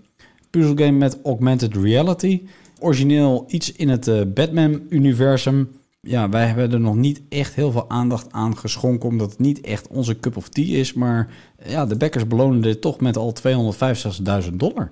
Puzzelgame 0.50 0.98
met 0.98 1.20
augmented 1.24 1.75
reality. 1.75 2.41
Origineel 2.79 3.46
iets 3.48 3.72
in 3.72 3.89
het 3.89 4.08
uh, 4.08 4.22
Batman-universum. 4.34 5.70
Ja, 6.01 6.29
wij 6.29 6.46
hebben 6.46 6.72
er 6.72 6.79
nog 6.79 6.96
niet 6.96 7.22
echt 7.29 7.55
heel 7.55 7.72
veel 7.72 7.89
aandacht 7.89 8.32
aan 8.32 8.58
geschonken, 8.58 9.10
omdat 9.10 9.29
het 9.29 9.39
niet 9.39 9.62
echt 9.62 9.88
onze 9.88 10.20
cup 10.20 10.38
of 10.38 10.50
tea 10.50 10.77
is. 10.77 10.94
Maar 10.94 11.34
ja, 11.63 11.86
de 11.86 11.98
backers 11.98 12.27
belonen 12.27 12.62
dit 12.62 12.82
toch 12.82 13.00
met 13.00 13.17
al 13.17 13.34
265.000 14.50 14.53
dollar. 14.53 14.91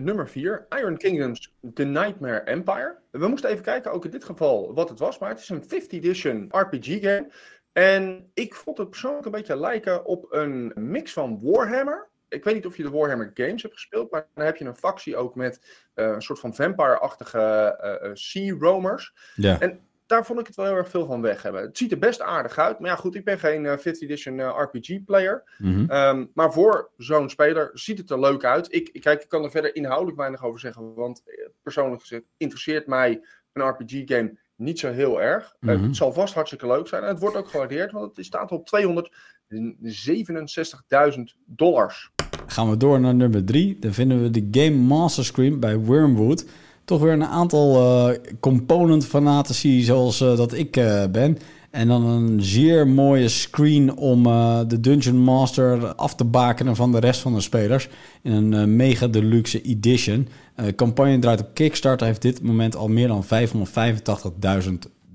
Nummer 0.00 0.28
4, 0.28 0.66
Iron 0.68 0.96
Kingdoms 0.96 1.52
The 1.74 1.84
Nightmare 1.84 2.40
Empire. 2.40 2.96
We 3.10 3.28
moesten 3.28 3.50
even 3.50 3.64
kijken, 3.64 3.92
ook 3.92 4.04
in 4.04 4.10
dit 4.10 4.24
geval, 4.24 4.74
wat 4.74 4.88
het 4.88 4.98
was. 4.98 5.18
Maar 5.18 5.28
het 5.28 5.38
is 5.38 5.48
een 5.48 5.62
5th 5.62 5.88
edition 5.90 6.48
RPG 6.50 7.00
game. 7.00 7.30
En 7.72 8.30
ik 8.34 8.54
vond 8.54 8.78
het 8.78 8.90
persoonlijk 8.90 9.24
een 9.24 9.32
beetje 9.32 9.56
lijken 9.56 10.04
op 10.04 10.26
een 10.30 10.72
mix 10.74 11.12
van 11.12 11.38
Warhammer. 11.42 12.09
Ik 12.30 12.44
weet 12.44 12.54
niet 12.54 12.66
of 12.66 12.76
je 12.76 12.82
de 12.82 12.90
Warhammer 12.90 13.30
Games 13.34 13.62
hebt 13.62 13.74
gespeeld, 13.74 14.10
maar 14.10 14.26
dan 14.34 14.44
heb 14.44 14.56
je 14.56 14.64
een 14.64 14.76
factie 14.76 15.16
ook 15.16 15.34
met 15.34 15.84
uh, 15.94 16.06
een 16.06 16.22
soort 16.22 16.38
van 16.38 16.54
vampire-achtige 16.54 17.76
uh, 18.02 18.08
uh, 18.08 18.14
sea 18.14 18.56
roamers. 18.58 19.14
Ja. 19.34 19.60
En 19.60 19.80
daar 20.06 20.26
vond 20.26 20.40
ik 20.40 20.46
het 20.46 20.56
wel 20.56 20.66
heel 20.66 20.76
erg 20.76 20.88
veel 20.88 21.06
van 21.06 21.20
weg 21.20 21.42
hebben. 21.42 21.62
Het 21.62 21.78
ziet 21.78 21.92
er 21.92 21.98
best 21.98 22.20
aardig 22.20 22.58
uit. 22.58 22.78
Maar 22.78 22.90
ja, 22.90 22.96
goed, 22.96 23.14
ik 23.14 23.24
ben 23.24 23.38
geen 23.38 23.64
uh, 23.64 23.78
5th 23.78 24.00
edition 24.00 24.40
RPG 24.40 25.04
player. 25.04 25.42
Mm 25.58 25.74
-hmm. 25.74 25.90
um, 25.90 26.30
maar 26.34 26.52
voor 26.52 26.90
zo'n 26.96 27.30
speler 27.30 27.70
ziet 27.72 27.98
het 27.98 28.10
er 28.10 28.20
leuk 28.20 28.44
uit. 28.44 28.74
Ik, 28.74 29.00
kijk, 29.00 29.22
ik 29.22 29.28
kan 29.28 29.44
er 29.44 29.50
verder 29.50 29.74
inhoudelijk 29.74 30.16
weinig 30.16 30.44
over 30.44 30.60
zeggen. 30.60 30.94
Want 30.94 31.22
persoonlijk 31.62 32.00
gezegd 32.00 32.22
interesseert 32.36 32.86
mij 32.86 33.24
een 33.52 33.68
RPG 33.68 34.02
game 34.04 34.38
niet 34.60 34.78
zo 34.78 34.92
heel 34.92 35.22
erg. 35.22 35.56
Mhm. 35.60 35.82
Het 35.82 35.96
zal 35.96 36.12
vast 36.12 36.34
hartstikke 36.34 36.66
leuk 36.66 36.88
zijn. 36.88 37.02
En 37.02 37.08
het 37.08 37.18
wordt 37.18 37.36
ook 37.36 37.48
gewaardeerd, 37.48 37.92
want 37.92 38.16
het 38.16 38.26
staat 38.26 38.52
op 38.52 38.68
267.000 38.68 41.36
dollars. 41.44 42.10
Gaan 42.50 42.70
we 42.70 42.76
door 42.76 43.00
naar 43.00 43.14
nummer 43.14 43.44
3. 43.44 43.76
Dan 43.80 43.92
vinden 43.92 44.22
we 44.22 44.30
de 44.30 44.48
Game 44.50 44.76
Master 44.76 45.24
Screen 45.24 45.60
bij 45.60 45.78
Wormwood. 45.78 46.44
Toch 46.84 47.00
weer 47.00 47.12
een 47.12 47.24
aantal 47.24 47.76
uh, 47.76 48.16
component 48.40 49.06
fanatici 49.06 49.82
zoals 49.82 50.20
uh, 50.20 50.36
dat 50.36 50.52
ik 50.52 50.76
uh, 50.76 51.04
ben. 51.12 51.38
En 51.70 51.88
dan 51.88 52.04
een 52.04 52.42
zeer 52.42 52.88
mooie 52.88 53.28
screen 53.28 53.96
om 53.96 54.22
de 54.68 54.80
Dungeon 54.80 55.18
Master 55.18 55.94
af 55.94 56.14
te 56.14 56.24
bakenen 56.24 56.76
van 56.76 56.92
de 56.92 56.98
rest 56.98 57.20
van 57.20 57.34
de 57.34 57.40
spelers. 57.40 57.88
In 58.22 58.32
een 58.32 58.76
mega 58.76 59.06
deluxe 59.06 59.62
edition. 59.62 60.28
Uh, 60.56 60.66
campagne 60.76 61.18
draait 61.18 61.40
op 61.40 61.54
Kickstarter. 61.54 62.06
Heeft 62.06 62.22
dit 62.22 62.42
moment 62.42 62.76
al 62.76 62.88
meer 62.88 63.08
dan 63.08 63.24
585.000 63.24 64.72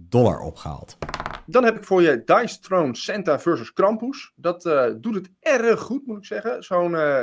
dollar 0.10 0.40
opgehaald. 0.40 0.98
Dan 1.46 1.64
heb 1.64 1.76
ik 1.76 1.84
voor 1.84 2.02
je 2.02 2.22
Dice 2.26 2.60
Throne 2.60 2.96
Santa 2.96 3.40
versus 3.40 3.74
Krampus. 3.74 4.32
Dat 4.36 4.66
uh, 4.66 4.86
doet 4.98 5.16
het 5.16 5.30
erg 5.40 5.80
goed, 5.80 6.08
moet 6.08 6.18
ik 6.18 6.26
zeggen. 6.26 6.64
Zo'n 6.64 6.92
uh, 6.92 7.22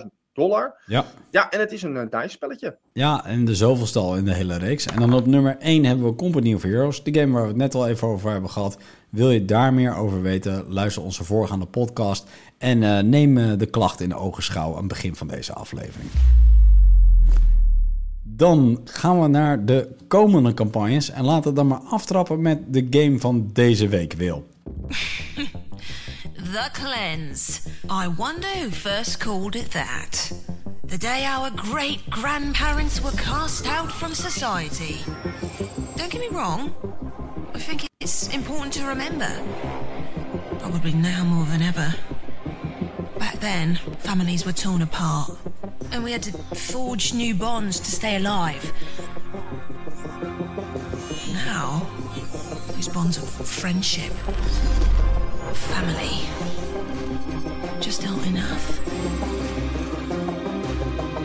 726.000 0.00 0.06
dollar. 0.32 0.82
Ja. 0.86 1.04
Ja, 1.30 1.50
en 1.50 1.60
het 1.60 1.72
is 1.72 1.82
een 1.82 1.94
uh, 1.94 2.02
dice 2.10 2.28
spelletje. 2.28 2.78
Ja, 2.92 3.24
en 3.24 3.44
de 3.44 3.54
zoveelste 3.54 3.98
al 3.98 4.16
in 4.16 4.24
de 4.24 4.34
hele 4.34 4.58
reeks. 4.58 4.86
En 4.86 5.00
dan 5.00 5.14
op 5.14 5.26
nummer 5.26 5.56
1 5.58 5.84
hebben 5.84 6.06
we 6.06 6.14
Company 6.14 6.54
of 6.54 6.62
Heroes. 6.62 7.04
De 7.04 7.14
game 7.14 7.32
waar 7.32 7.42
we 7.42 7.48
het 7.48 7.56
net 7.56 7.74
al 7.74 7.88
even 7.88 8.08
over 8.08 8.30
hebben 8.30 8.50
gehad. 8.50 8.78
Wil 9.10 9.30
je 9.30 9.44
daar 9.44 9.74
meer 9.74 9.96
over 9.96 10.22
weten? 10.22 10.72
Luister 10.72 11.02
onze 11.02 11.24
voorgaande 11.24 11.66
podcast. 11.66 12.28
En 12.58 12.82
uh, 12.82 12.98
neem 12.98 13.36
uh, 13.36 13.52
de 13.58 13.66
klacht 13.66 14.00
in 14.00 14.08
de 14.08 14.16
ogenschouw 14.16 14.70
aan 14.70 14.78
het 14.78 14.88
begin 14.88 15.16
van 15.16 15.26
deze 15.26 15.52
aflevering. 15.52 16.10
Dan 18.36 18.80
gaan 18.84 19.20
we 19.20 19.28
naar 19.28 19.64
de 19.64 19.96
komende 20.08 20.54
campagnes. 20.54 21.10
En 21.10 21.24
laten 21.24 21.50
we 21.50 21.56
dan 21.56 21.66
maar 21.66 21.80
aftrappen 21.80 22.42
met 22.42 22.58
de 22.68 22.86
game 22.90 23.18
van 23.18 23.50
deze 23.52 23.88
week, 23.88 24.12
Wil. 24.12 24.46
The 26.52 26.68
Cleanse. 26.72 27.60
I 27.84 28.08
wonder 28.16 28.48
who 28.48 28.70
first 28.70 29.16
called 29.16 29.54
it 29.54 29.70
that. 29.70 30.32
The 30.86 30.98
day 30.98 31.24
our 31.24 31.50
great 31.56 32.00
grandparents 32.08 33.00
were 33.00 33.16
cast 33.16 33.66
out 33.66 33.92
from 33.92 34.14
society. 34.14 34.96
Don't 35.96 36.10
get 36.10 36.20
me 36.20 36.28
wrong, 36.30 36.72
I 37.54 37.58
think 37.58 37.82
it's 37.98 38.28
important 38.28 38.72
to 38.72 38.86
remember. 38.86 39.30
Probably 40.58 40.92
now 40.92 41.24
more 41.24 41.46
than 41.46 41.62
ever. 41.62 41.94
Back 43.22 43.38
then, 43.38 43.76
families 44.00 44.44
were 44.44 44.52
torn 44.52 44.82
apart, 44.82 45.30
and 45.92 46.02
we 46.02 46.10
had 46.10 46.24
to 46.24 46.32
forge 46.56 47.14
new 47.14 47.36
bonds 47.36 47.78
to 47.78 47.88
stay 47.88 48.16
alive. 48.16 48.72
Now, 51.32 51.86
those 52.72 52.88
bonds 52.88 53.18
of 53.18 53.28
friendship, 53.28 54.10
family, 55.54 56.18
just 57.80 58.04
aren't 58.08 58.26
enough. 58.26 58.84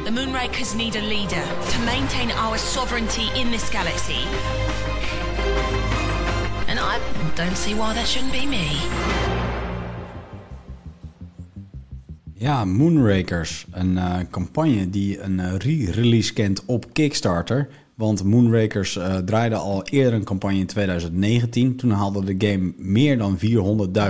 The 0.06 0.12
Moonrakers 0.12 0.76
need 0.76 0.98
a 0.98 1.02
leader 1.02 1.44
to 1.72 1.80
maintain 1.80 2.30
our 2.30 2.60
sovereignty 2.60 3.28
in 3.36 3.50
this 3.50 3.72
galaxy. 3.72 4.22
And 6.68 6.80
I 6.80 7.02
don't 7.34 7.58
see 7.58 7.74
why 7.74 7.94
that 7.96 8.08
shouldn't 8.08 8.34
be 8.34 8.46
me. 8.46 9.37
Ja, 12.40 12.66
Moonrakers. 12.66 13.66
Een 13.72 13.92
uh, 13.92 14.16
campagne 14.30 14.90
die 14.90 15.22
een 15.22 15.40
uh, 15.40 15.56
re-release 15.56 16.34
kent 16.34 16.66
op 16.66 16.94
Kickstarter. 16.94 17.70
Want 17.96 18.24
Moonrakers 18.24 18.96
uh, 18.96 19.16
draaide 19.16 19.56
al 19.56 19.84
eerder 19.84 20.14
een 20.14 20.24
campagne 20.24 20.58
in 20.58 20.66
2019. 20.66 21.76
Toen 21.76 21.92
haalde 21.92 22.36
de 22.36 22.48
game 22.48 22.74
meer 22.78 23.18
dan 23.18 23.38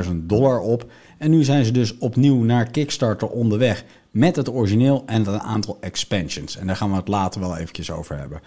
400.000 0.05 0.15
dollar 0.15 0.59
op. 0.59 0.91
En 1.17 1.29
nu 1.29 1.43
zijn 1.43 1.65
ze 1.65 1.71
dus 1.71 1.97
opnieuw 1.97 2.43
naar 2.43 2.71
Kickstarter 2.71 3.27
onderweg. 3.27 3.83
Met 4.11 4.35
het 4.35 4.49
origineel 4.49 5.03
en 5.05 5.27
een 5.27 5.39
aantal 5.39 5.77
expansions. 5.81 6.57
En 6.57 6.67
daar 6.67 6.75
gaan 6.75 6.89
we 6.89 6.95
het 6.95 7.07
later 7.07 7.41
wel 7.41 7.57
eventjes 7.57 7.91
over 7.91 8.17
hebben. 8.17 8.41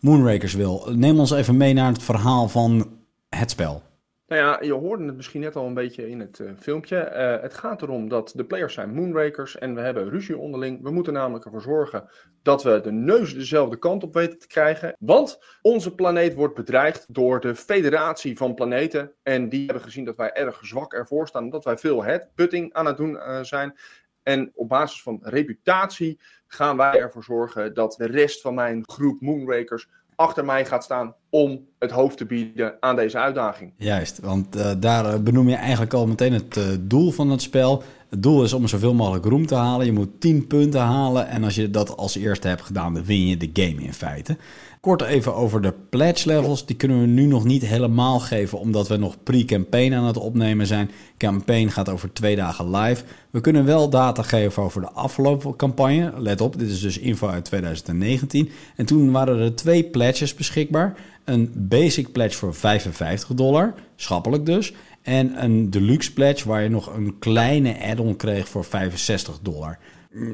Moonrakers 0.00 0.54
wil. 0.54 0.88
Neem 0.94 1.18
ons 1.18 1.30
even 1.30 1.56
mee 1.56 1.72
naar 1.72 1.92
het 1.92 2.02
verhaal 2.02 2.48
van 2.48 2.88
het 3.28 3.50
spel. 3.50 3.82
Nou 4.30 4.42
ja, 4.42 4.58
je 4.60 4.72
hoorde 4.72 5.04
het 5.04 5.16
misschien 5.16 5.40
net 5.40 5.56
al 5.56 5.66
een 5.66 5.74
beetje 5.74 6.08
in 6.08 6.20
het 6.20 6.38
uh, 6.38 6.50
filmpje. 6.58 7.12
Uh, 7.12 7.42
het 7.42 7.54
gaat 7.54 7.82
erom 7.82 8.08
dat 8.08 8.32
de 8.34 8.44
players 8.44 8.74
zijn 8.74 8.94
Moonrakers 8.94 9.58
en 9.58 9.74
we 9.74 9.80
hebben 9.80 10.08
ruzie 10.08 10.38
onderling. 10.38 10.82
We 10.82 10.90
moeten 10.90 11.12
namelijk 11.12 11.44
ervoor 11.44 11.62
zorgen 11.62 12.08
dat 12.42 12.62
we 12.62 12.80
de 12.80 12.92
neus 12.92 13.34
dezelfde 13.34 13.78
kant 13.78 14.02
op 14.02 14.14
weten 14.14 14.38
te 14.38 14.46
krijgen. 14.46 14.96
Want 14.98 15.38
onze 15.62 15.94
planeet 15.94 16.34
wordt 16.34 16.54
bedreigd 16.54 17.14
door 17.14 17.40
de 17.40 17.54
federatie 17.54 18.36
van 18.36 18.54
planeten. 18.54 19.12
En 19.22 19.48
die 19.48 19.64
hebben 19.64 19.84
gezien 19.84 20.04
dat 20.04 20.16
wij 20.16 20.32
erg 20.32 20.58
zwak 20.62 20.92
ervoor 20.92 21.28
staan. 21.28 21.50
Dat 21.50 21.64
wij 21.64 21.78
veel 21.78 22.04
headbutting 22.04 22.72
aan 22.72 22.86
het 22.86 22.96
doen 22.96 23.14
uh, 23.14 23.42
zijn. 23.42 23.78
En 24.22 24.50
op 24.54 24.68
basis 24.68 25.02
van 25.02 25.18
reputatie 25.22 26.20
gaan 26.46 26.76
wij 26.76 27.00
ervoor 27.00 27.24
zorgen 27.24 27.74
dat 27.74 27.94
de 27.98 28.06
rest 28.06 28.40
van 28.40 28.54
mijn 28.54 28.82
groep 28.88 29.20
Moonrakers 29.20 29.88
achter 30.20 30.44
mij 30.44 30.64
gaat 30.64 30.84
staan 30.84 31.14
om 31.30 31.60
het 31.78 31.90
hoofd 31.90 32.16
te 32.16 32.24
bieden 32.24 32.74
aan 32.80 32.96
deze 32.96 33.18
uitdaging. 33.18 33.72
Juist, 33.76 34.18
want 34.20 34.56
uh, 34.56 34.70
daar 34.78 35.22
benoem 35.22 35.48
je 35.48 35.54
eigenlijk 35.54 35.94
al 35.94 36.06
meteen 36.06 36.32
het 36.32 36.56
uh, 36.56 36.64
doel 36.80 37.10
van 37.10 37.30
het 37.30 37.42
spel. 37.42 37.82
Het 38.08 38.22
doel 38.22 38.42
is 38.42 38.52
om 38.52 38.68
zoveel 38.68 38.94
mogelijk 38.94 39.24
roem 39.24 39.46
te 39.46 39.54
halen. 39.54 39.86
Je 39.86 39.92
moet 39.92 40.20
10 40.20 40.46
punten 40.46 40.80
halen 40.80 41.28
en 41.28 41.44
als 41.44 41.54
je 41.54 41.70
dat 41.70 41.96
als 41.96 42.16
eerste 42.16 42.48
hebt 42.48 42.62
gedaan, 42.62 42.94
dan 42.94 43.04
win 43.04 43.26
je 43.26 43.36
de 43.36 43.50
game 43.52 43.82
in 43.82 43.94
feite. 43.94 44.36
Kort 44.80 45.02
even 45.02 45.34
over 45.34 45.62
de 45.62 45.74
pledge 45.90 46.28
levels. 46.28 46.66
Die 46.66 46.76
kunnen 46.76 47.00
we 47.00 47.06
nu 47.06 47.26
nog 47.26 47.44
niet 47.44 47.62
helemaal 47.62 48.20
geven, 48.20 48.58
omdat 48.58 48.88
we 48.88 48.96
nog 48.96 49.22
pre-campaign 49.22 49.94
aan 49.94 50.04
het 50.04 50.16
opnemen 50.16 50.66
zijn. 50.66 50.90
Campaign 51.18 51.68
gaat 51.68 51.88
over 51.88 52.12
twee 52.12 52.36
dagen 52.36 52.70
live. 52.70 53.04
We 53.30 53.40
kunnen 53.40 53.64
wel 53.64 53.90
data 53.90 54.22
geven 54.22 54.62
over 54.62 54.80
de 54.80 54.90
afgelopen 54.90 55.56
campagne. 55.56 56.12
Let 56.16 56.40
op, 56.40 56.58
dit 56.58 56.68
is 56.68 56.80
dus 56.80 56.98
info 56.98 57.28
uit 57.28 57.44
2019. 57.44 58.50
En 58.76 58.86
toen 58.86 59.10
waren 59.10 59.38
er 59.38 59.54
twee 59.54 59.84
pledges 59.84 60.34
beschikbaar. 60.34 60.96
een 61.24 61.52
basic 61.54 62.12
pledge 62.12 62.36
voor 62.36 62.54
55 62.54 63.34
dollar, 63.34 63.74
schappelijk 63.96 64.46
dus. 64.46 64.72
En 65.02 65.44
een 65.44 65.70
deluxe 65.70 66.12
pledge 66.12 66.48
waar 66.48 66.62
je 66.62 66.68
nog 66.68 66.94
een 66.94 67.18
kleine 67.18 67.76
add-on 67.82 68.16
kreeg 68.16 68.48
voor 68.48 68.64
65 68.64 69.38
dollar. 69.42 69.78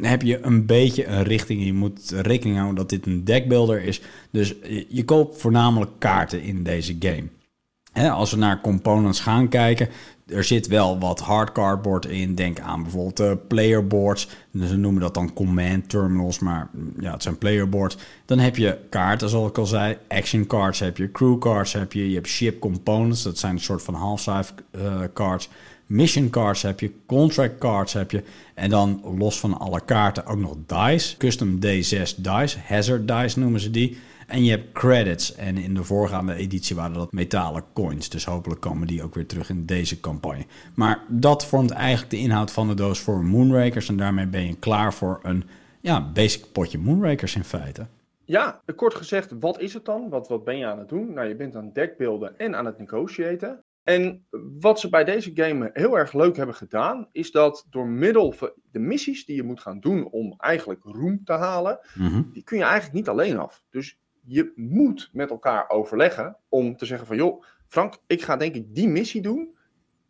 Heb 0.00 0.22
je 0.22 0.38
een 0.42 0.66
beetje 0.66 1.06
een 1.06 1.22
richting. 1.22 1.64
Je 1.64 1.72
moet 1.72 2.10
rekening 2.10 2.56
houden 2.56 2.76
dat 2.76 2.88
dit 2.88 3.06
een 3.06 3.24
deckbuilder 3.24 3.82
is. 3.82 4.00
Dus 4.30 4.54
je 4.88 5.04
koopt 5.04 5.40
voornamelijk 5.40 5.90
kaarten 5.98 6.42
in 6.42 6.62
deze 6.62 6.96
game. 6.98 8.08
als 8.10 8.30
we 8.30 8.36
naar 8.36 8.60
components 8.60 9.20
gaan 9.20 9.48
kijken, 9.48 9.88
er 10.26 10.44
zit 10.44 10.66
wel 10.66 10.98
wat 10.98 11.20
hard 11.20 11.52
cardboard 11.52 12.06
in. 12.06 12.34
Denk 12.34 12.60
aan 12.60 12.82
bijvoorbeeld 12.82 13.20
uh, 13.20 13.32
playerboards. 13.48 14.28
Dus 14.50 14.68
ze 14.68 14.76
noemen 14.76 15.00
dat 15.00 15.14
dan 15.14 15.32
command 15.32 15.88
terminals, 15.88 16.38
maar 16.38 16.68
mm, 16.72 16.92
ja, 17.00 17.12
het 17.12 17.22
zijn 17.22 17.38
playerboards. 17.38 17.96
Dan 18.24 18.38
heb 18.38 18.56
je 18.56 18.78
kaarten, 18.90 19.28
zoals 19.28 19.48
ik 19.48 19.58
al 19.58 19.66
zei. 19.66 19.96
Action 20.08 20.46
cards 20.46 20.78
heb 20.78 20.96
je, 20.96 21.10
crew 21.10 21.38
cards 21.38 21.72
heb 21.72 21.92
je. 21.92 22.08
Je 22.08 22.14
hebt 22.14 22.28
ship 22.28 22.60
components, 22.60 23.22
dat 23.22 23.38
zijn 23.38 23.52
een 23.52 23.60
soort 23.60 23.82
van 23.82 23.94
half-life 23.94 24.52
uh, 24.76 25.02
cards. 25.14 25.48
Mission 25.86 26.30
cards 26.30 26.62
heb 26.62 26.80
je, 26.80 26.92
contract 27.06 27.58
cards 27.58 27.92
heb 27.92 28.10
je. 28.10 28.22
En 28.54 28.70
dan 28.70 29.02
los 29.18 29.40
van 29.40 29.58
alle 29.58 29.80
kaarten 29.84 30.26
ook 30.26 30.38
nog 30.38 30.56
dice. 30.66 31.16
Custom 31.16 31.56
D6 31.56 32.16
dice, 32.16 32.58
hazard 32.64 33.08
dice 33.08 33.38
noemen 33.38 33.60
ze 33.60 33.70
die. 33.70 33.98
En 34.26 34.44
je 34.44 34.50
hebt 34.50 34.72
credits. 34.72 35.34
En 35.34 35.56
in 35.56 35.74
de 35.74 35.84
voorgaande 35.84 36.34
editie 36.34 36.76
waren 36.76 36.94
dat 36.94 37.12
metalen 37.12 37.64
coins. 37.72 38.08
Dus 38.08 38.24
hopelijk 38.24 38.60
komen 38.60 38.86
die 38.86 39.02
ook 39.02 39.14
weer 39.14 39.26
terug 39.26 39.50
in 39.50 39.66
deze 39.66 40.00
campagne. 40.00 40.44
Maar 40.74 41.04
dat 41.08 41.46
vormt 41.46 41.70
eigenlijk 41.70 42.10
de 42.10 42.18
inhoud 42.18 42.50
van 42.50 42.68
de 42.68 42.74
doos 42.74 43.00
voor 43.00 43.24
Moonrakers. 43.24 43.88
En 43.88 43.96
daarmee 43.96 44.26
ben 44.26 44.46
je 44.46 44.56
klaar 44.56 44.94
voor 44.94 45.20
een 45.22 45.44
ja, 45.80 46.12
basic 46.12 46.44
potje 46.52 46.78
Moonrakers 46.78 47.36
in 47.36 47.44
feite. 47.44 47.86
Ja, 48.24 48.60
kort 48.76 48.94
gezegd, 48.94 49.32
wat 49.40 49.60
is 49.60 49.74
het 49.74 49.84
dan? 49.84 50.08
Wat, 50.08 50.28
wat 50.28 50.44
ben 50.44 50.58
je 50.58 50.66
aan 50.66 50.78
het 50.78 50.88
doen? 50.88 51.12
Nou, 51.12 51.28
je 51.28 51.36
bent 51.36 51.56
aan 51.56 51.70
het 51.74 52.36
en 52.36 52.56
aan 52.56 52.66
het 52.66 52.78
negotiaten. 52.78 53.64
En 53.86 54.26
wat 54.60 54.80
ze 54.80 54.88
bij 54.88 55.04
deze 55.04 55.30
game 55.34 55.70
heel 55.72 55.98
erg 55.98 56.12
leuk 56.12 56.36
hebben 56.36 56.54
gedaan, 56.54 57.08
is 57.12 57.30
dat 57.30 57.66
door 57.70 57.86
middel 57.88 58.32
van 58.32 58.50
de 58.70 58.78
missies 58.78 59.24
die 59.26 59.36
je 59.36 59.42
moet 59.42 59.60
gaan 59.60 59.80
doen 59.80 60.10
om 60.10 60.34
eigenlijk 60.38 60.80
roem 60.84 61.24
te 61.24 61.32
halen, 61.32 61.78
Mhm. 61.94 62.22
die 62.32 62.42
kun 62.42 62.56
je 62.58 62.62
eigenlijk 62.64 62.94
niet 62.94 63.08
alleen 63.08 63.38
af. 63.38 63.64
Dus 63.70 63.98
je 64.24 64.52
moet 64.54 65.10
met 65.12 65.30
elkaar 65.30 65.68
overleggen 65.70 66.36
om 66.48 66.76
te 66.76 66.86
zeggen 66.86 67.06
van 67.06 67.16
joh, 67.16 67.42
Frank, 67.68 67.94
ik 68.06 68.22
ga 68.22 68.36
denk 68.36 68.54
ik 68.54 68.74
die 68.74 68.88
missie 68.88 69.22
doen. 69.22 69.56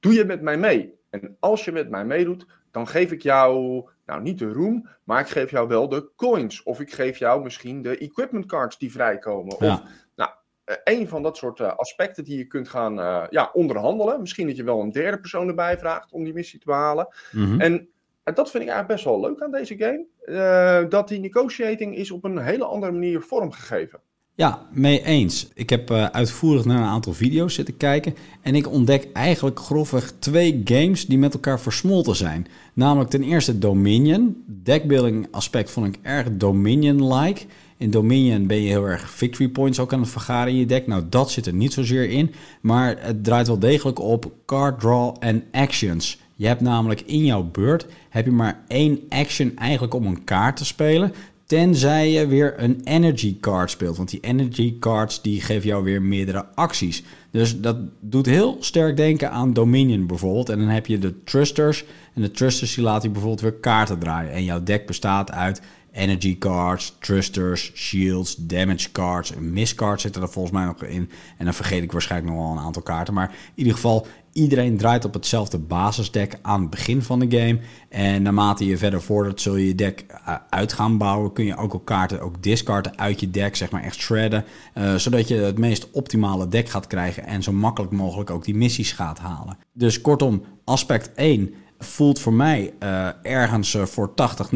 Doe 0.01 0.13
je 0.13 0.25
met 0.25 0.43
mij 0.43 0.59
mee? 0.59 0.95
En 1.11 1.37
als 1.41 1.65
je 1.65 1.73
met 1.73 1.91
mij 1.91 2.05
meedoet, 2.05 2.47
dan 2.71 2.87
geef 2.89 3.13
ik 3.13 3.23
jou, 3.23 3.85
nou 4.07 4.23
niet 4.23 4.39
de 4.39 4.53
roem, 4.53 4.89
maar 5.05 5.21
ik 5.21 5.27
geef 5.29 5.51
jou 5.51 5.69
wel 5.69 5.89
de 5.89 6.11
coins. 6.17 6.63
Of 6.63 6.81
ik 6.81 6.93
geef 6.93 7.19
jou 7.19 7.43
misschien 7.43 7.83
de 7.83 7.99
equipment 7.99 8.47
cards 8.47 8.79
die 8.79 8.91
vrijkomen. 8.93 9.55
Of 9.55 9.61
Ja. 9.61 9.83
nou, 10.17 10.31
eh, 10.31 10.37
een 10.85 11.09
van 11.09 11.23
dat 11.23 11.37
soort 11.37 11.61
eh, 11.61 11.77
aspecten 11.77 12.25
die 12.25 12.39
je 12.39 12.47
kunt 12.47 12.69
gaan 12.69 13.01
eh, 13.01 13.25
ja, 13.31 13.51
onderhandelen. 13.53 14.21
Misschien 14.21 14.47
dat 14.47 14.57
je 14.57 14.65
wel 14.65 14.81
een 14.81 14.93
derde 14.93 15.21
persoon 15.21 15.49
erbij 15.49 15.79
vraagt 15.79 16.13
om 16.13 16.25
die 16.25 16.33
missie 16.33 16.59
te 16.59 16.67
behalen. 16.67 17.09
Mhm. 17.33 17.61
En 17.61 17.89
en 18.27 18.35
dat 18.35 18.51
vind 18.51 18.63
ik 18.63 18.69
eigenlijk 18.69 19.01
best 19.01 19.05
wel 19.05 19.21
leuk 19.21 19.43
aan 19.43 19.51
deze 19.51 19.77
game. 19.77 20.07
eh, 20.21 20.89
dat 20.89 21.09
die 21.09 21.21
negotiating 21.21 21.97
is 21.97 22.11
op 22.11 22.25
een 22.25 22.39
hele 22.39 22.65
andere 22.65 22.93
manier 22.93 23.21
vormgegeven. 23.23 24.01
Ja, 24.37 24.67
mee 24.73 25.05
eens. 25.05 25.49
Ik 25.55 25.71
heb 25.71 25.91
eh, 25.91 26.05
uitvoerig 26.05 26.65
naar 26.65 26.77
een 26.77 26.89
aantal 26.89 27.13
video's 27.13 27.55
zitten 27.55 27.77
kijken 27.77 28.15
en 28.43 28.55
ik 28.55 28.71
ontdek 28.71 29.09
eigenlijk 29.13 29.61
grofweg 29.61 30.13
twee 30.19 30.61
games 30.65 31.07
die 31.07 31.19
met 31.19 31.35
elkaar 31.35 31.61
versmolten 31.61 32.17
zijn. 32.17 32.47
Namelijk 32.73 33.11
ten 33.11 33.23
eerste 33.23 33.59
Dominion. 33.59 34.45
Deckbuilding 34.47 35.29
aspect 35.31 35.71
vond 35.71 35.87
ik 35.87 35.99
erg 36.03 36.27
Dominion-like. 36.33 37.45
In 37.77 37.91
Dominion 37.91 38.47
ben 38.47 38.63
je 38.63 38.69
heel 38.69 38.85
erg 38.85 39.11
victory 39.11 39.49
points 39.49 39.79
ook 39.79 39.93
aan 39.93 40.01
het 40.01 40.09
vergaren 40.09 40.53
in 40.53 40.59
je 40.59 40.67
deck. 40.67 40.87
Nou, 40.87 41.03
dat 41.09 41.31
zit 41.31 41.47
er 41.47 41.55
niet 41.55 41.73
zozeer 41.73 42.11
in, 42.11 42.35
maar 42.61 42.97
het 42.99 43.25
draait 43.25 43.47
wel 43.47 43.59
degelijk 43.59 43.99
op 43.99 44.33
card 44.47 44.81
draw 44.81 45.17
en 45.19 45.45
actions. 45.53 46.19
Je 46.35 46.47
hebt 46.47 46.61
namelijk 46.61 47.01
in 47.01 47.25
jouw 47.25 47.43
beurt 47.43 47.87
heb 48.09 48.25
je 48.25 48.31
maar 48.31 48.65
één 48.69 49.01
action 49.09 49.57
eigenlijk 49.57 49.95
om 49.95 50.07
een 50.07 50.25
kaart 50.25 50.57
te 50.57 50.65
spelen. 50.65 51.13
Tenzij 51.47 52.11
je 52.11 52.27
weer 52.27 52.55
een 52.57 52.81
energy 52.85 53.37
card 53.41 53.71
speelt. 53.71 53.97
Want 53.97 54.11
die 54.11 54.21
energy 54.21 54.79
cards 54.79 55.23
die 55.23 55.41
geven 55.41 55.69
jou 55.69 55.85
weer 55.85 56.03
meerdere 56.03 56.47
acties. 56.55 57.03
Dus 57.31 57.61
dat 57.61 57.77
doet 58.01 58.27
heel 58.27 58.57
sterk 58.61 58.97
denken 58.97 59.31
aan 59.31 59.53
Dominion 59.53 60.07
bijvoorbeeld. 60.07 60.49
En 60.49 60.59
dan 60.59 60.69
heb 60.69 60.87
je 60.87 60.99
de 60.99 61.23
Trusters. 61.25 61.85
En 62.15 62.23
de 62.23 62.31
Trusters 62.31 62.75
die 62.75 62.85
laten 62.85 63.03
je 63.03 63.11
bijvoorbeeld 63.11 63.43
weer 63.43 63.61
kaarten 63.61 63.99
draaien. 63.99 64.33
En 64.33 64.45
jouw 64.45 64.63
deck 64.63 64.87
bestaat 64.87 65.31
uit 65.33 65.63
energy 65.97 66.39
cards, 66.39 66.95
Trusters, 66.99 67.73
shields, 67.75 68.37
damage 68.37 68.93
cards. 68.93 69.35
Een 69.35 69.53
miscard 69.53 70.01
zit 70.01 70.17
er 70.17 70.29
volgens 70.29 70.55
mij 70.55 70.65
nog 70.65 70.83
in. 70.83 71.11
En 71.39 71.45
dan 71.45 71.55
vergeet 71.55 71.83
ik 71.83 71.93
waarschijnlijk 71.93 72.33
nog 72.33 72.43
wel 72.43 72.53
een 72.53 72.65
aantal 72.65 72.83
kaarten. 72.83 73.15
Maar 73.15 73.31
in 73.31 73.53
ieder 73.55 73.73
geval, 73.73 74.07
iedereen 74.33 74.77
draait 74.77 75.05
op 75.05 75.15
hetzelfde 75.15 75.59
basisdeck 75.59 76.39
aan 76.43 76.61
het 76.61 76.71
begin 76.71 77.03
van 77.03 77.19
de 77.19 77.39
game. 77.39 77.59
En 77.89 78.23
naarmate 78.23 78.67
je 78.67 78.79
verder 78.79 79.03
vordert, 79.03 79.41
zul 79.41 79.57
je 79.57 79.67
je 79.67 79.75
deck 79.75 80.05
uh, 80.11 80.35
uit 80.51 80.73
gaan 80.73 80.99
bouwen. 80.99 81.33
Kun 81.33 81.45
je 81.45 81.57
ook 81.57 81.73
al 81.73 81.79
kaarten, 81.79 82.21
ook 82.21 82.43
discarden 82.43 82.99
uit 82.99 83.21
je 83.21 83.31
deck, 83.31 83.57
zeg 83.57 83.71
maar 83.71 83.83
echt 83.83 83.97
shredden. 83.97 84.45
Uh, 84.75 84.95
zodat 84.95 85.29
je 85.29 85.35
het 85.35 85.59
meest 85.59 85.91
optimale 85.91 86.49
deck 86.49 86.69
gaat 86.69 86.87
krijgen 86.87 87.27
en 87.27 87.43
zo 87.43 87.53
makkelijk 87.53 87.93
mogelijk 87.93 88.31
ook 88.31 88.45
die 88.45 88.55
missies 88.55 88.93
gaat 88.93 89.19
halen. 89.19 89.59
Dus 89.73 90.01
kortom, 90.01 90.43
aspect 90.65 91.15
1 91.15 91.55
voelt 91.79 92.21
voor 92.21 92.33
mij 92.33 92.73
uh, 92.83 93.09
ergens 93.23 93.75
uh, 93.75 93.83
voor 93.85 94.15
80, 94.15 94.51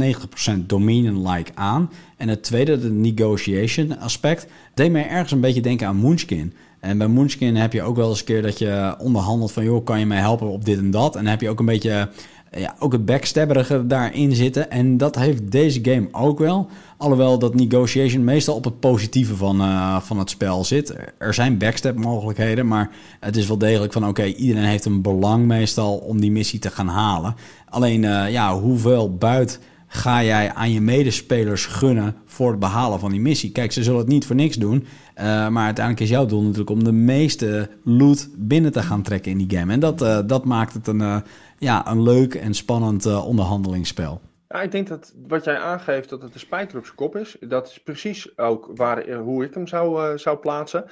90% 0.53 0.67
Dominion-like 0.67 1.53
aan. 1.55 1.91
En 2.17 2.29
het 2.29 2.43
tweede, 2.43 2.79
de 2.79 2.91
negotiation 2.91 3.99
aspect, 3.99 4.47
deed 4.75 4.93
mij 4.93 5.09
ergens 5.09 5.33
een 5.33 5.41
beetje 5.41 5.61
denken 5.61 5.87
aan 5.87 5.97
Moonskin. 5.97 6.55
En 6.81 6.99
bij 6.99 7.09
Moonskin 7.09 7.57
heb 7.57 7.73
je 7.73 7.83
ook 7.83 7.97
wel 7.97 8.09
eens 8.09 8.19
een 8.19 8.25
keer 8.25 8.43
dat 8.43 8.59
je 8.59 8.95
onderhandelt 8.99 9.53
van... 9.53 9.65
joh, 9.65 9.85
kan 9.85 9.99
je 9.99 10.07
mij 10.07 10.19
helpen 10.19 10.49
op 10.49 10.65
dit 10.65 10.79
en 10.79 10.91
dat? 10.91 11.17
En 11.17 11.23
dan 11.23 11.31
heb 11.31 11.41
je 11.41 11.49
ook 11.49 11.59
een 11.59 11.67
beetje 11.67 12.09
ja, 12.51 12.75
ook 12.79 12.93
het 12.93 13.05
backstabberige 13.05 13.87
daarin 13.87 14.35
zitten. 14.35 14.71
En 14.71 14.97
dat 14.97 15.17
heeft 15.17 15.51
deze 15.51 15.81
game 15.83 16.09
ook 16.13 16.39
wel. 16.39 16.69
Alhoewel 16.97 17.39
dat 17.39 17.55
negotiation 17.55 18.25
meestal 18.25 18.55
op 18.55 18.65
het 18.65 18.81
positieve 18.81 19.37
van, 19.37 19.61
uh, 19.61 20.01
van 20.01 20.19
het 20.19 20.31
spel 20.31 20.65
zit. 20.65 20.95
Er 21.19 21.35
zijn 21.35 21.59
backstab 21.59 21.97
mogelijkheden, 21.97 22.67
maar 22.69 22.91
het 23.21 23.37
is 23.37 23.47
wel 23.47 23.59
degelijk 23.59 23.93
van... 23.93 24.09
oké, 24.09 24.25
iedereen 24.25 24.69
heeft 24.69 24.85
een 24.85 25.03
belang 25.03 25.47
meestal 25.47 25.97
om 25.97 26.21
die 26.21 26.31
missie 26.31 26.59
te 26.59 26.71
gaan 26.71 26.89
halen. 26.89 27.35
Alleen, 27.69 28.03
uh, 28.03 28.31
ja, 28.31 28.59
hoeveel 28.59 29.15
buit 29.15 29.61
ga 29.93 30.23
jij 30.23 30.53
aan 30.53 30.73
je 30.73 30.81
medespelers 30.81 31.67
gunnen 31.67 32.17
voor 32.25 32.51
het 32.51 32.59
behalen 32.59 33.01
van 33.01 33.11
die 33.11 33.21
missie? 33.21 33.53
Kijk, 33.53 33.73
ze 33.73 33.83
zullen 33.83 33.99
het 33.99 34.09
niet 34.09 34.27
voor 34.27 34.37
niks 34.37 34.57
doen. 34.57 34.87
Uh, 35.17 35.25
maar 35.49 35.65
uiteindelijk 35.65 36.01
is 36.01 36.11
jouw 36.11 36.27
doel 36.27 36.43
natuurlijk 36.43 36.71
om 36.71 36.85
de 36.85 36.93
meeste 36.93 37.71
loot 37.85 38.29
binnen 38.37 38.73
te 38.73 38.83
gaan 38.83 39.03
trekken 39.03 39.31
in 39.31 39.47
die 39.47 39.59
game. 39.59 39.73
En 39.73 39.81
dat, 39.81 40.03
uh, 40.03 40.19
dat 40.27 40.45
maakt 40.45 40.73
het 40.73 40.87
een, 40.87 41.01
uh, 41.01 41.17
ja, 41.59 41.91
een 41.91 42.03
leuk 42.03 42.35
en 42.35 42.55
spannend 42.55 43.07
onderhandelingsspel. 43.07 44.21
Ja, 44.49 44.63
ik 44.63 44.73
denk 44.73 44.89
dat 44.89 45.15
wat 45.29 45.45
jij 45.45 45.59
aangeeft 45.59 46.09
dat 46.09 46.23
het 46.23 46.33
de 46.33 46.39
spijker 46.39 46.79
op 46.79 46.85
zijn 46.85 46.97
kop 46.97 47.17
is. 47.17 47.37
Dat 47.41 47.69
is 47.69 47.83
precies 47.83 48.39
ook 48.39 48.71
waar, 48.75 49.11
hoe 49.13 49.45
ik 49.45 49.55
hem 49.55 49.67
zou, 49.67 50.19
zou 50.19 50.39
plaatsen. 50.39 50.85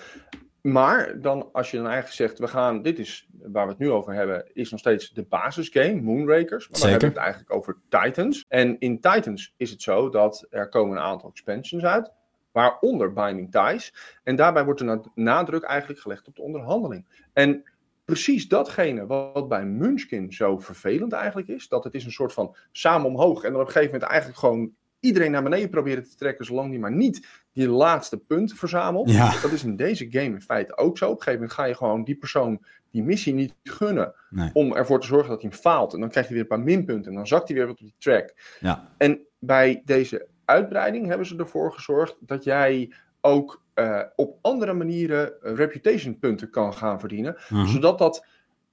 Maar 0.61 1.21
dan, 1.21 1.49
als 1.53 1.71
je 1.71 1.77
dan 1.77 1.87
eigenlijk 1.87 2.17
zegt, 2.17 2.39
we 2.39 2.49
gaan, 2.49 2.83
dit 2.83 2.99
is 2.99 3.29
waar 3.43 3.65
we 3.65 3.71
het 3.71 3.81
nu 3.81 3.91
over 3.91 4.15
hebben, 4.15 4.51
is 4.53 4.71
nog 4.71 4.81
steeds 4.81 5.11
de 5.11 5.23
basisgame, 5.23 6.01
Moonrakers. 6.01 6.69
Maar 6.69 6.81
dan 6.81 6.91
hebben 6.91 7.09
we 7.09 7.15
het 7.15 7.25
eigenlijk 7.25 7.55
over 7.55 7.77
Titans. 7.89 8.45
En 8.49 8.79
in 8.79 9.01
Titans 9.01 9.55
is 9.57 9.71
het 9.71 9.83
zo 9.83 10.09
dat 10.09 10.47
er 10.51 10.69
komen 10.69 10.97
een 10.97 11.03
aantal 11.03 11.31
expansions 11.31 11.85
uit, 11.85 12.13
waaronder 12.53 13.13
Binding 13.13 13.51
Ties. 13.51 13.95
En 14.25 14.37
daarbij 14.37 14.65
wordt 14.65 14.81
de 14.81 15.01
nadruk 15.15 15.63
eigenlijk 15.63 16.01
gelegd 16.01 16.27
op 16.27 16.37
de 16.37 16.43
onderhandeling. 16.43 17.07
En 17.33 17.63
precies 18.05 18.49
datgene 18.49 19.07
wat 19.07 19.49
bij 19.49 19.65
Munchkin 19.65 20.33
zo 20.33 20.59
vervelend 20.59 21.13
eigenlijk 21.13 21.49
is, 21.49 21.69
dat 21.69 21.85
het 21.85 21.95
is 21.95 22.05
een 22.05 22.13
soort 22.13 22.33
van 22.33 22.57
samen 22.73 23.07
omhoog 23.07 23.43
en 23.43 23.53
dan 23.53 23.61
op 23.61 23.67
een 23.67 23.73
gegeven 23.73 23.93
moment 23.93 24.11
eigenlijk 24.11 24.41
gewoon 24.41 24.73
iedereen 25.01 25.31
naar 25.31 25.43
beneden 25.43 25.71
proberen 25.71 26.03
te 26.03 26.17
trekken, 26.17 26.45
zolang 26.45 26.71
die 26.71 26.79
maar 26.79 26.93
niet 26.93 27.27
die 27.53 27.69
laatste 27.69 28.19
punt 28.19 28.53
verzamelt. 28.53 29.11
Ja. 29.11 29.41
Dat 29.43 29.53
is 29.53 29.65
in 29.65 29.77
deze 29.77 30.07
game 30.11 30.25
in 30.25 30.43
feite 30.43 30.77
ook 30.77 30.99
zo. 30.99 31.05
Op 31.05 31.11
een 31.11 31.17
gegeven 31.23 31.41
moment 31.41 31.53
ga 31.59 31.65
je 31.65 31.75
gewoon 31.75 32.05
die 32.05 32.17
persoon 32.17 32.65
die 32.91 33.03
missie 33.03 33.35
niet 33.35 33.55
gunnen, 33.63 34.15
Nee. 34.31 34.51
om 34.53 34.75
ervoor 34.75 35.01
te 35.01 35.07
zorgen 35.07 35.29
dat 35.29 35.41
hij 35.43 35.51
hem 35.51 35.61
faalt. 35.61 35.95
En 35.95 36.01
dan 36.01 36.09
krijgt 36.09 36.29
hij 36.29 36.39
weer 36.39 36.51
een 36.51 36.57
paar 36.57 36.67
minpunten 36.67 37.11
en 37.11 37.17
dan 37.17 37.27
zakt 37.27 37.49
hij 37.49 37.57
weer 37.57 37.67
wat 37.67 37.81
op 37.81 37.83
die 37.83 37.95
track. 37.99 38.35
Ja. 38.61 38.89
En 38.97 39.21
bij 39.39 39.83
deze 39.85 40.27
uitbreiding 40.45 41.07
hebben 41.07 41.27
ze 41.27 41.37
ervoor 41.37 41.73
gezorgd 41.73 42.17
dat 42.21 42.45
jij 42.45 42.93
ook 43.21 43.63
uh, 43.75 44.03
op 44.17 44.39
andere 44.41 44.73
manieren 44.73 45.33
uh, 45.43 45.55
reputation 45.55 46.19
punten 46.19 46.51
kan 46.51 46.75
gaan 46.75 47.01
verdienen. 47.01 47.37
Mhm. 47.49 47.67
Zodat 47.67 47.99
dat 47.99 48.27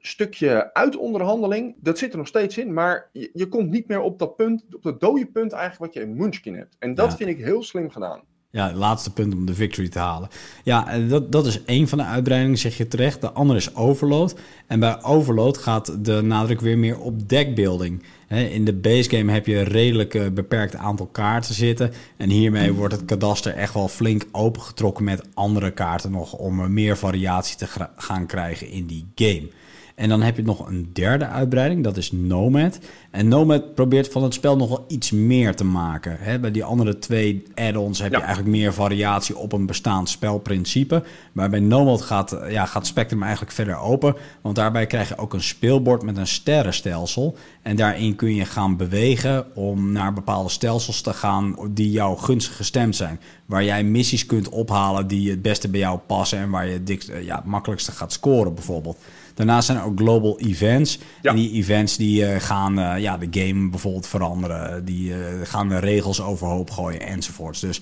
stukje 0.06 0.74
uitonderhandeling, 0.74 1.76
dat 1.78 1.98
zit 1.98 2.12
er 2.12 2.18
nog 2.18 2.28
steeds 2.28 2.58
in, 2.58 2.74
maar 2.74 3.10
je, 3.12 3.30
je, 3.34 3.48
komt 3.48 3.70
niet 3.70 3.88
meer 3.88 4.02
op 4.02 4.20
dat 4.20 4.36
punt, 4.36 4.64
op 4.76 4.84
dat 4.84 5.00
dode 5.00 5.26
punt 5.26 5.52
eigenlijk 5.52 5.94
wat 5.94 6.04
je 6.04 6.10
in 6.10 6.16
Munchkin 6.18 6.56
hebt. 6.56 6.76
En 6.80 6.94
dat 6.94 7.12
Ja. 7.12 7.18
vind 7.18 7.30
ik 7.30 7.38
heel 7.38 7.64
slim 7.64 7.90
gedaan. 7.90 8.22
Ja, 8.52 8.68
het 8.68 8.76
laatste 8.76 9.14
punt 9.14 9.34
om 9.34 9.46
de 9.46 9.54
victory 9.54 9.90
te 9.90 10.00
halen. 10.00 10.30
Ja, 10.64 10.88
eh, 10.90 11.10
dat, 11.10 11.32
dat 11.32 11.46
is 11.46 11.64
één 11.64 11.88
van 11.88 11.98
de 11.98 12.04
uitbreidingen, 12.04 12.58
zeg 12.58 12.78
je 12.78 12.88
terecht. 12.88 13.22
De 13.22 13.32
andere 13.32 13.60
is 13.60 13.76
overload. 13.76 14.36
En 14.68 14.80
bij 14.80 15.04
overload 15.04 15.58
gaat 15.58 16.06
de 16.06 16.22
nadruk 16.22 16.62
weer 16.62 16.78
meer 16.78 17.00
op 17.00 17.30
deckbuilding. 17.30 18.04
In 18.28 18.66
de 18.66 18.74
base 18.74 19.10
game 19.10 19.32
heb 19.32 19.46
je 19.46 19.58
een 19.58 19.64
redelijk 19.64 20.14
eh, 20.14 20.28
beperkt 20.34 20.76
aantal 20.76 21.06
kaarten 21.06 21.54
zitten. 21.54 21.92
En 22.18 22.30
hiermee 22.30 22.74
wordt 22.74 22.94
het 22.94 23.06
kadaster 23.06 23.54
echt 23.54 23.74
wel 23.74 23.88
flink 23.88 24.26
opengetrokken 24.32 25.04
met 25.04 25.28
andere 25.34 25.72
kaarten 25.72 26.12
nog... 26.12 26.34
om 26.34 26.74
meer 26.74 26.98
variatie 26.98 27.58
te 27.58 27.68
gaan 27.96 28.26
krijgen 28.26 28.70
in 28.70 28.86
die 28.86 29.08
game. 29.16 29.50
En 29.96 30.10
dan 30.10 30.22
heb 30.22 30.36
je 30.36 30.44
nog 30.44 30.68
een 30.68 30.90
derde 30.94 31.28
uitbreiding, 31.28 31.84
dat 31.84 31.98
is 31.98 32.12
Nomad. 32.12 32.80
En 33.12 33.28
Nomad 33.28 33.76
probeert 33.76 34.12
van 34.12 34.24
het 34.24 34.34
spel 34.34 34.58
nog 34.58 34.70
wel 34.70 34.86
iets 34.88 35.12
meer 35.12 35.56
te 35.56 35.64
maken. 35.64 36.42
Bij 36.42 36.52
die 36.52 36.64
andere 36.64 37.00
twee 37.00 37.44
add-ons 37.54 38.02
heb 38.02 38.12
je 38.12 38.18
eigenlijk 38.18 38.48
meer 38.48 38.74
variatie 38.74 39.38
op 39.38 39.52
een 39.52 39.66
bestaand 39.66 40.10
spelprincipe. 40.10 41.04
Maar 41.32 41.50
bij 41.50 41.60
Nomad 41.60 42.02
gaat, 42.02 42.38
ja, 42.50 42.66
gaat 42.66 42.88
Spectrum 42.88 43.24
eigenlijk 43.24 43.52
verder 43.52 43.78
open. 43.78 44.16
Want 44.42 44.56
daarbij 44.56 44.86
krijg 44.86 45.10
je 45.10 45.18
ook 45.18 45.34
een 45.34 45.44
speelbord 45.44 46.04
met 46.04 46.18
een 46.18 46.28
sterrenstelsel. 46.28 47.38
En 47.62 47.76
daarin 47.76 48.16
kun 48.16 48.36
je 48.36 48.46
gaan 48.46 48.78
bewegen 48.78 49.56
om 49.56 49.92
naar 49.92 50.14
bepaalde 50.14 50.50
stelsels 50.50 51.02
te 51.02 51.14
gaan 51.14 51.56
die 51.70 51.92
jou 51.92 52.18
gunstig 52.18 52.56
gestemd 52.56 52.96
zijn. 52.96 53.20
Waar 53.46 53.64
jij 53.64 53.84
missies 53.84 54.26
kunt 54.26 54.50
ophalen 54.50 55.08
die 55.08 55.30
het 55.30 55.42
beste 55.42 55.70
bij 55.70 55.80
jou 55.80 56.00
passen 56.06 56.40
en 56.40 56.50
waar 56.50 56.68
je 56.68 56.82
het, 56.86 57.12
ja, 57.22 57.36
het 57.36 57.46
makkelijkste 57.46 57.92
gaat 57.92 58.12
scoren 58.12 58.54
bijvoorbeeld. 58.54 58.98
Daarnaast 59.36 59.66
zijn 59.66 59.78
er 59.78 59.84
ook 59.84 60.00
global 60.00 60.40
events. 60.40 61.00
En 61.22 61.36
die 61.36 61.52
events 61.52 61.98
die 61.98 62.22
uh, 62.22 62.36
gaan 62.38 62.80
uh, 62.80 62.94
ja, 62.98 63.18
de 63.18 63.28
game 63.32 63.70
bijvoorbeeld 63.70 64.08
veranderen. 64.08 64.86
Die 64.86 65.10
uh, 65.10 65.16
gaan 65.44 65.70
de 65.70 65.80
regels 65.80 66.22
overhoop 66.22 66.70
gooien 66.70 67.02
enzovoorts. 67.02 67.60
Dus 67.60 67.82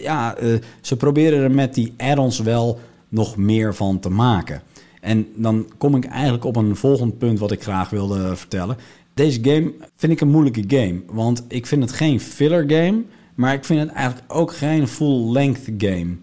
ja, 0.00 0.36
ze 0.80 0.96
proberen 0.96 1.42
er 1.42 1.50
met 1.50 1.74
die 1.74 1.94
add-ons 1.96 2.38
wel 2.38 2.80
nog 3.08 3.36
meer 3.36 3.74
van 3.74 3.98
te 3.98 4.10
maken. 4.10 4.62
En 5.00 5.26
dan 5.34 5.66
kom 5.78 5.96
ik 5.96 6.04
eigenlijk 6.04 6.44
op 6.44 6.56
een 6.56 6.76
volgend 6.76 7.18
punt 7.18 7.38
wat 7.38 7.52
ik 7.52 7.62
graag 7.62 7.90
wilde 7.90 8.36
vertellen. 8.36 8.76
Deze 9.14 9.38
game 9.42 9.72
vind 9.96 10.12
ik 10.12 10.20
een 10.20 10.30
moeilijke 10.30 10.64
game. 10.66 11.00
Want 11.06 11.44
ik 11.48 11.66
vind 11.66 11.82
het 11.82 11.92
geen 11.92 12.20
filler 12.20 12.70
game. 12.70 13.02
Maar 13.34 13.54
ik 13.54 13.64
vind 13.64 13.80
het 13.80 13.90
eigenlijk 13.90 14.32
ook 14.32 14.54
geen 14.54 14.88
full-length 14.88 15.70
game. 15.78 16.16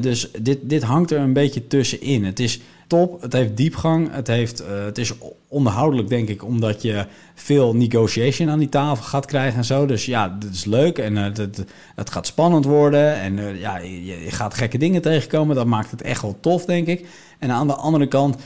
dus 0.00 0.30
dit, 0.40 0.58
dit 0.62 0.82
hangt 0.82 1.10
er 1.10 1.20
een 1.20 1.32
beetje 1.32 1.66
tussenin. 1.66 2.24
Het 2.24 2.40
is 2.40 2.60
top. 2.86 3.22
Het 3.22 3.32
heeft 3.32 3.56
diepgang. 3.56 4.12
Het, 4.12 4.26
heeft, 4.26 4.62
uh, 4.62 4.84
het 4.84 4.98
is 4.98 5.12
onderhoudelijk, 5.48 6.08
denk 6.08 6.28
ik, 6.28 6.44
omdat 6.44 6.82
je 6.82 7.06
veel 7.34 7.74
negotiation 7.74 8.50
aan 8.50 8.58
die 8.58 8.68
tafel 8.68 9.04
gaat 9.04 9.26
krijgen 9.26 9.58
en 9.58 9.64
zo. 9.64 9.86
Dus 9.86 10.06
ja, 10.06 10.28
dat 10.28 10.50
is 10.50 10.64
leuk 10.64 10.98
en 10.98 11.16
het, 11.16 11.36
het, 11.94 12.10
gaat 12.10 12.26
spannend 12.26 12.64
worden. 12.64 13.14
En 13.14 13.38
uh, 13.38 13.60
ja, 13.60 13.78
je, 13.78 14.04
je, 14.04 14.30
gaat 14.30 14.54
gekke 14.54 14.78
dingen 14.78 15.02
tegenkomen. 15.02 15.56
Dat 15.56 15.66
maakt 15.66 15.90
het 15.90 16.02
echt 16.02 16.22
wel 16.22 16.36
tof, 16.40 16.64
denk 16.64 16.86
ik. 16.86 17.06
En 17.38 17.50
aan 17.50 17.66
de 17.66 17.74
andere 17.74 18.08
kant, 18.08 18.36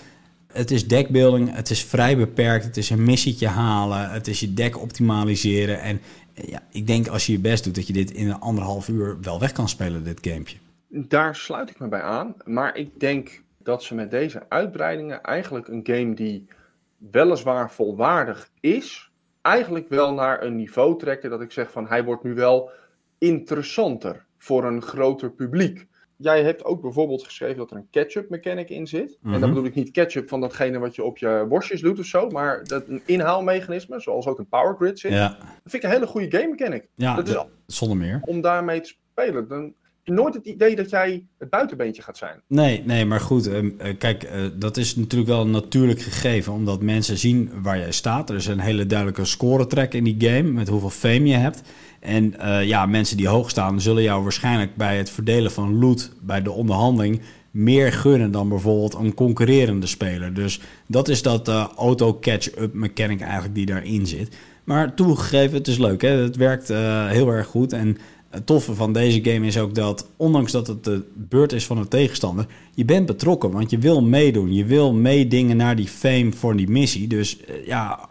het 0.52 0.70
is 0.70 0.88
deckbuilding. 0.88 1.54
Het 1.54 1.70
is 1.70 1.84
vrij 1.84 2.16
beperkt. 2.16 2.64
Het 2.64 2.76
is 2.76 2.90
een 2.90 3.04
missietje 3.04 3.48
halen. 3.48 4.10
Het 4.10 4.28
is 4.28 4.40
je 4.40 4.54
deck 4.54 4.80
optimaliseren. 4.80 5.80
En 5.80 6.00
ja, 6.34 6.62
ik 6.70 6.86
denk 6.86 7.08
als 7.08 7.26
je 7.26 7.32
je 7.32 7.38
best 7.38 7.64
doet, 7.64 7.74
dat 7.74 7.86
je 7.86 7.92
dit 7.92 8.10
in 8.10 8.28
een 8.28 8.40
anderhalf 8.40 8.88
uur 8.88 9.16
wel 9.20 9.40
weg 9.40 9.52
kan 9.52 9.68
spelen, 9.68 10.04
dit 10.04 10.18
gamepje. 10.22 10.56
Daar 10.88 11.36
sluit 11.36 11.70
ik 11.70 11.78
me 11.78 11.88
bij 11.88 12.02
aan. 12.02 12.34
Maar 12.44 12.76
ik 12.76 13.00
denk 13.00 13.42
dat 13.62 13.82
ze 13.82 13.94
met 13.94 14.10
deze 14.10 14.42
uitbreidingen 14.48 15.22
eigenlijk 15.22 15.68
een 15.68 15.80
game 15.82 16.14
die 16.14 16.48
weliswaar 16.96 17.70
volwaardig 17.70 18.50
is, 18.60 19.10
eigenlijk 19.42 19.88
wel 19.88 20.14
naar 20.14 20.42
een 20.42 20.56
niveau 20.56 20.98
trekken 20.98 21.30
dat 21.30 21.40
ik 21.40 21.52
zeg 21.52 21.70
van 21.70 21.86
hij 21.86 22.04
wordt 22.04 22.22
nu 22.22 22.34
wel 22.34 22.70
interessanter 23.18 24.26
voor 24.38 24.64
een 24.64 24.82
groter 24.82 25.32
publiek. 25.32 25.88
Jij 26.16 26.42
hebt 26.42 26.64
ook 26.64 26.80
bijvoorbeeld 26.80 27.24
geschreven 27.24 27.56
dat 27.56 27.70
er 27.70 27.76
een 27.76 27.90
ketchup 27.90 28.30
mechanic 28.30 28.70
in 28.70 28.86
zit. 28.86 29.18
En 29.22 29.30
dan 29.30 29.40
mhm. 29.40 29.48
bedoel 29.48 29.64
ik 29.64 29.74
niet 29.74 29.90
ketchup 29.90 30.28
van 30.28 30.40
datgene 30.40 30.78
wat 30.78 30.94
je 30.94 31.04
op 31.04 31.18
je 31.18 31.46
worstjes 31.48 31.80
doet 31.80 31.98
of 31.98 32.04
zo, 32.04 32.28
maar 32.28 32.64
dat 32.64 32.88
een 32.88 33.02
inhaalmechanisme, 33.06 34.00
zoals 34.00 34.26
ook 34.26 34.38
een 34.38 34.48
power 34.48 34.74
grid 34.76 34.98
zit. 34.98 35.12
Ja. 35.12 35.28
Dat 35.28 35.38
vind 35.64 35.82
ik 35.82 35.82
een 35.82 35.94
hele 35.94 36.06
goede 36.06 36.38
game 36.38 36.48
mechanic. 36.48 36.88
Ja, 36.94 37.16
dat 37.16 37.28
is, 37.66 37.76
zonder 37.76 37.96
meer. 37.96 38.20
Om 38.24 38.40
daarmee 38.40 38.80
te 38.80 38.94
spelen. 39.12 39.48
Dan 39.48 39.74
nooit 40.04 40.34
het 40.34 40.46
idee 40.46 40.76
dat 40.76 40.90
jij 40.90 41.24
het 41.38 41.50
buitenbeentje 41.50 42.02
gaat 42.02 42.16
zijn. 42.16 42.42
Nee, 42.46 42.82
nee 42.84 43.04
maar 43.04 43.20
goed. 43.20 43.48
Uh, 43.48 43.64
kijk, 43.98 44.24
uh, 44.24 44.30
dat 44.54 44.76
is 44.76 44.96
natuurlijk 44.96 45.30
wel 45.30 45.40
een 45.40 45.50
natuurlijk 45.50 46.00
gegeven. 46.00 46.52
Omdat 46.52 46.82
mensen 46.82 47.18
zien 47.18 47.50
waar 47.62 47.78
jij 47.78 47.92
staat. 47.92 48.30
Er 48.30 48.36
is 48.36 48.46
een 48.46 48.60
hele 48.60 48.86
duidelijke 48.86 49.24
scoretrack 49.24 49.92
in 49.94 50.04
die 50.04 50.16
game. 50.18 50.42
Met 50.42 50.68
hoeveel 50.68 50.90
fame 50.90 51.24
je 51.24 51.34
hebt. 51.34 51.62
En 52.00 52.34
uh, 52.40 52.64
ja, 52.64 52.86
mensen 52.86 53.16
die 53.16 53.28
hoog 53.28 53.50
staan 53.50 53.80
zullen 53.80 54.02
jou 54.02 54.22
waarschijnlijk 54.22 54.76
bij 54.76 54.96
het 54.96 55.10
verdelen 55.10 55.50
van 55.50 55.78
loot. 55.78 56.12
Bij 56.20 56.42
de 56.42 56.50
onderhandeling 56.52 57.20
meer 57.50 57.92
gunnen 57.92 58.30
dan 58.30 58.48
bijvoorbeeld 58.48 58.94
een 58.94 59.14
concurrerende 59.14 59.86
speler. 59.86 60.34
Dus 60.34 60.60
dat 60.86 61.08
is 61.08 61.22
dat 61.22 61.48
auto-catch-up 61.76 62.74
mechanic 62.74 63.20
eigenlijk 63.20 63.54
die 63.54 63.66
daarin 63.66 64.06
zit. 64.06 64.36
Maar 64.64 64.94
toegegeven, 64.94 65.58
het 65.58 65.68
is 65.68 65.78
leuk. 65.78 66.02
Hè? 66.02 66.08
Het 66.08 66.36
werkt 66.36 66.68
heel 67.08 67.28
erg 67.28 67.46
goed. 67.46 67.72
En 67.72 67.96
het 68.30 68.46
toffe 68.46 68.74
van 68.74 68.92
deze 68.92 69.24
game 69.24 69.46
is 69.46 69.58
ook 69.58 69.74
dat, 69.74 70.08
ondanks 70.16 70.52
dat 70.52 70.66
het 70.66 70.84
de 70.84 71.02
beurt 71.14 71.52
is 71.52 71.66
van 71.66 71.78
een 71.78 71.88
tegenstander, 71.88 72.46
je 72.74 72.84
bent 72.84 73.06
betrokken, 73.06 73.50
want 73.50 73.70
je 73.70 73.78
wil 73.78 74.02
meedoen. 74.02 74.54
Je 74.54 74.64
wil 74.64 74.92
meedingen 74.92 75.56
naar 75.56 75.76
die 75.76 75.88
fame 75.88 76.32
voor 76.32 76.56
die 76.56 76.70
missie. 76.70 77.06
Dus 77.06 77.40
eh, 77.40 77.66
ja, 77.66 78.08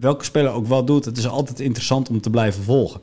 welke 0.00 0.24
speler 0.24 0.52
ook 0.52 0.66
wat 0.66 0.86
doet, 0.86 1.04
het 1.04 1.18
is 1.18 1.28
altijd 1.28 1.60
interessant 1.60 2.08
om 2.08 2.20
te 2.20 2.30
blijven 2.30 2.62
volgen. 2.62 3.00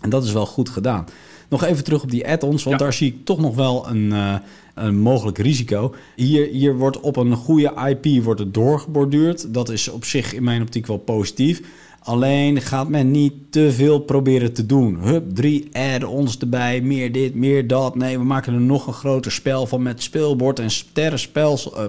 En 0.00 0.10
dat 0.10 0.24
is 0.24 0.32
wel 0.32 0.46
goed 0.46 0.68
gedaan. 0.68 1.04
Nog 1.48 1.64
even 1.64 1.84
terug 1.84 2.02
op 2.02 2.10
die 2.10 2.28
add-ons, 2.28 2.64
want 2.64 2.78
daar 2.78 2.92
zie 2.92 3.12
ik 3.12 3.24
toch 3.24 3.38
nog 3.38 3.54
wel 3.54 3.88
een, 3.88 4.10
uh, 4.10 4.34
een 4.74 4.98
mogelijk 4.98 5.38
risico. 5.38 5.94
Hier, 6.16 6.46
hier 6.46 6.76
wordt 6.76 7.00
op 7.00 7.16
een 7.16 7.34
goede 7.36 7.72
IP 7.88 8.24
wordt 8.24 8.40
het 8.40 8.54
doorgeborduurd. 8.54 9.54
Dat 9.54 9.68
is 9.68 9.88
op 9.88 10.04
zich 10.04 10.34
in 10.34 10.44
mijn 10.44 10.62
optiek 10.62 10.86
wel 10.86 10.98
positief. 10.98 11.62
Alleen 12.04 12.60
gaat 12.60 12.88
men 12.88 13.10
niet 13.10 13.32
te 13.50 13.72
veel 13.72 13.98
proberen 13.98 14.52
te 14.52 14.66
doen. 14.66 14.98
Hup, 14.98 15.34
drie 15.34 15.68
add-ons 15.72 16.38
erbij, 16.38 16.80
meer 16.80 17.12
dit, 17.12 17.34
meer 17.34 17.66
dat. 17.66 17.94
Nee, 17.94 18.18
we 18.18 18.24
maken 18.24 18.54
er 18.54 18.60
nog 18.60 18.86
een 18.86 18.92
groter 18.92 19.32
spel 19.32 19.66
van 19.66 19.82
met 19.82 20.02
speelbord 20.02 20.58
en 20.58 20.70
sterrenspels, 20.70 21.70
uh, 21.72 21.84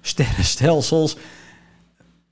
sterrenstelsels. 0.00 1.16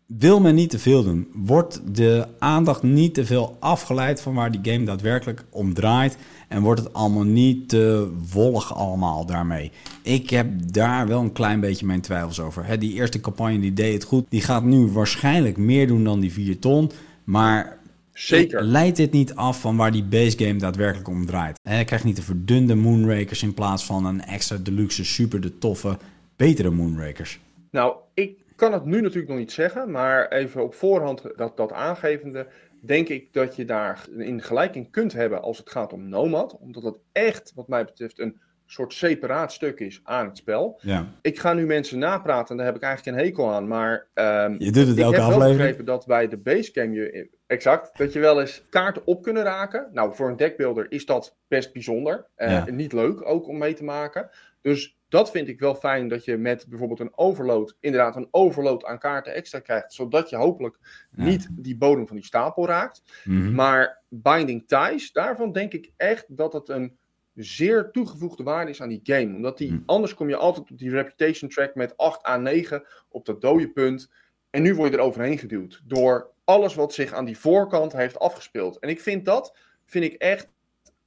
Wil 0.06 0.40
men 0.40 0.54
niet 0.54 0.70
te 0.70 0.78
veel 0.78 1.04
doen? 1.04 1.28
Wordt 1.32 1.80
de 1.96 2.26
aandacht 2.38 2.82
niet 2.82 3.14
te 3.14 3.26
veel 3.26 3.56
afgeleid 3.60 4.20
van 4.20 4.34
waar 4.34 4.50
die 4.50 4.72
game 4.72 4.84
daadwerkelijk 4.84 5.44
om 5.50 5.74
draait? 5.74 6.16
En 6.48 6.62
wordt 6.62 6.80
het 6.80 6.92
allemaal 6.92 7.24
niet 7.24 7.68
te 7.68 8.10
wollig 8.32 8.74
allemaal 8.74 9.26
daarmee? 9.26 9.70
Ik 10.02 10.30
heb 10.30 10.72
daar 10.72 11.06
wel 11.06 11.20
een 11.20 11.32
klein 11.32 11.60
beetje 11.60 11.86
mijn 11.86 12.00
twijfels 12.00 12.40
over. 12.40 12.78
die 12.78 12.92
eerste 12.92 13.20
campagne 13.20 13.60
die 13.60 13.72
deed 13.72 13.92
het 13.92 14.04
goed. 14.04 14.26
Die 14.28 14.40
gaat 14.40 14.64
nu 14.64 14.86
waarschijnlijk 14.86 15.56
meer 15.56 15.86
doen 15.86 16.04
dan 16.04 16.20
die 16.20 16.32
4 16.32 16.58
ton. 16.58 16.90
Maar 17.24 17.78
Zeker. 18.12 18.62
leidt 18.62 18.96
dit 18.96 19.12
niet 19.12 19.34
af 19.34 19.60
van 19.60 19.76
waar 19.76 19.92
die 19.92 20.04
base 20.04 20.38
game 20.38 20.56
daadwerkelijk 20.58 21.08
om 21.08 21.26
draait? 21.26 21.58
Hij 21.62 21.84
krijgt 21.84 22.04
niet 22.04 22.16
de 22.16 22.22
verdunde 22.22 22.74
Moonrakers 22.74 23.42
in 23.42 23.54
plaats 23.54 23.84
van 23.84 24.04
een 24.04 24.24
extra 24.24 24.56
deluxe, 24.56 25.04
super 25.04 25.40
de 25.40 25.58
toffe, 25.58 25.98
betere 26.36 26.70
Moonrakers. 26.70 27.38
Nou, 27.70 27.94
ik 28.14 28.45
kan 28.56 28.72
het 28.72 28.84
nu 28.84 29.00
natuurlijk 29.00 29.28
nog 29.28 29.38
niet 29.38 29.52
zeggen, 29.52 29.90
maar 29.90 30.28
even 30.28 30.62
op 30.62 30.74
voorhand 30.74 31.22
dat, 31.36 31.56
dat 31.56 31.72
aangevende, 31.72 32.46
denk 32.80 33.08
ik 33.08 33.32
dat 33.32 33.56
je 33.56 33.64
daar 33.64 34.06
in 34.16 34.42
gelijking 34.42 34.90
kunt 34.90 35.12
hebben 35.12 35.42
als 35.42 35.58
het 35.58 35.70
gaat 35.70 35.92
om 35.92 36.08
Nomad. 36.08 36.58
Omdat 36.60 36.82
het 36.82 36.96
echt, 37.12 37.52
wat 37.54 37.68
mij 37.68 37.84
betreft, 37.84 38.18
een 38.18 38.40
soort 38.66 38.92
separaat 38.92 39.52
stuk 39.52 39.80
is 39.80 40.00
aan 40.04 40.26
het 40.26 40.36
spel. 40.36 40.80
Ja. 40.82 41.06
Ik 41.22 41.38
ga 41.38 41.52
nu 41.52 41.66
mensen 41.66 41.98
napraten 41.98 42.50
en 42.50 42.56
daar 42.56 42.66
heb 42.66 42.76
ik 42.76 42.82
eigenlijk 42.82 43.16
een 43.16 43.24
hekel 43.24 43.52
aan. 43.52 43.68
Maar 43.68 44.06
um, 44.14 44.56
je 44.58 44.70
doet 44.70 44.86
het 44.86 44.96
ik 44.96 45.02
elke 45.02 45.20
heb 45.20 45.28
wel 45.28 45.48
begrepen 45.48 45.84
dat 45.84 46.06
bij 46.06 46.28
de 46.28 46.36
basecamp 46.36 46.94
je... 46.94 47.28
Exact, 47.46 47.98
dat 47.98 48.12
je 48.12 48.18
wel 48.18 48.40
eens 48.40 48.62
kaarten 48.70 49.02
op 49.04 49.22
kunnen 49.22 49.42
raken. 49.42 49.88
Nou, 49.92 50.14
voor 50.14 50.28
een 50.28 50.36
deckbuilder 50.36 50.86
is 50.88 51.06
dat 51.06 51.36
best 51.48 51.72
bijzonder. 51.72 52.26
Uh, 52.36 52.64
Niet 52.64 52.92
leuk 52.92 53.28
ook 53.28 53.48
om 53.48 53.58
mee 53.58 53.74
te 53.74 53.84
maken. 53.84 54.30
Dus 54.60 54.95
dat 55.08 55.30
vind 55.30 55.48
ik 55.48 55.60
wel 55.60 55.74
fijn 55.74 56.08
dat 56.08 56.24
je 56.24 56.36
met 56.36 56.66
bijvoorbeeld 56.68 57.00
een 57.00 57.18
overload, 57.18 57.76
inderdaad 57.80 58.16
een 58.16 58.28
overload 58.30 58.84
aan 58.84 58.98
kaarten 58.98 59.34
extra 59.34 59.60
krijgt, 59.60 59.92
zodat 59.92 60.30
je 60.30 60.36
hopelijk 60.36 60.78
niet 61.10 61.48
die 61.50 61.76
bodem 61.76 62.06
van 62.06 62.16
die 62.16 62.24
stapel 62.24 62.66
raakt. 62.66 63.02
Mhm. 63.24 63.54
Maar 63.54 64.02
Binding 64.08 64.68
Ties, 64.68 65.12
daarvan 65.12 65.52
denk 65.52 65.72
ik 65.72 65.92
echt 65.96 66.36
dat 66.36 66.52
het 66.52 66.68
een 66.68 66.96
zeer 67.34 67.90
toegevoegde 67.90 68.42
waarde 68.42 68.70
is 68.70 68.82
aan 68.82 68.88
die 68.88 69.00
game. 69.02 69.34
Omdat 69.34 69.58
die, 69.58 69.72
mhm. 69.72 69.82
anders 69.86 70.14
kom 70.14 70.28
je 70.28 70.36
altijd 70.36 70.70
op 70.70 70.78
die 70.78 70.90
reputation 70.90 71.50
track 71.50 71.74
met 71.74 71.96
8 71.96 72.26
à 72.26 72.36
9 72.36 72.86
op 73.08 73.26
dat 73.26 73.40
dode 73.40 73.70
punt. 73.70 74.10
En 74.50 74.62
nu 74.62 74.74
word 74.74 74.90
je 74.90 74.96
er 74.96 75.02
overheen 75.02 75.38
geduwd 75.38 75.82
door 75.84 76.30
alles 76.44 76.74
wat 76.74 76.94
zich 76.94 77.12
aan 77.12 77.24
die 77.24 77.38
voorkant 77.38 77.92
heeft 77.92 78.18
afgespeeld. 78.18 78.78
En 78.78 78.88
ik 78.88 79.00
vind 79.00 79.24
dat, 79.24 79.56
vind 79.84 80.04
ik 80.04 80.14
echt 80.14 80.48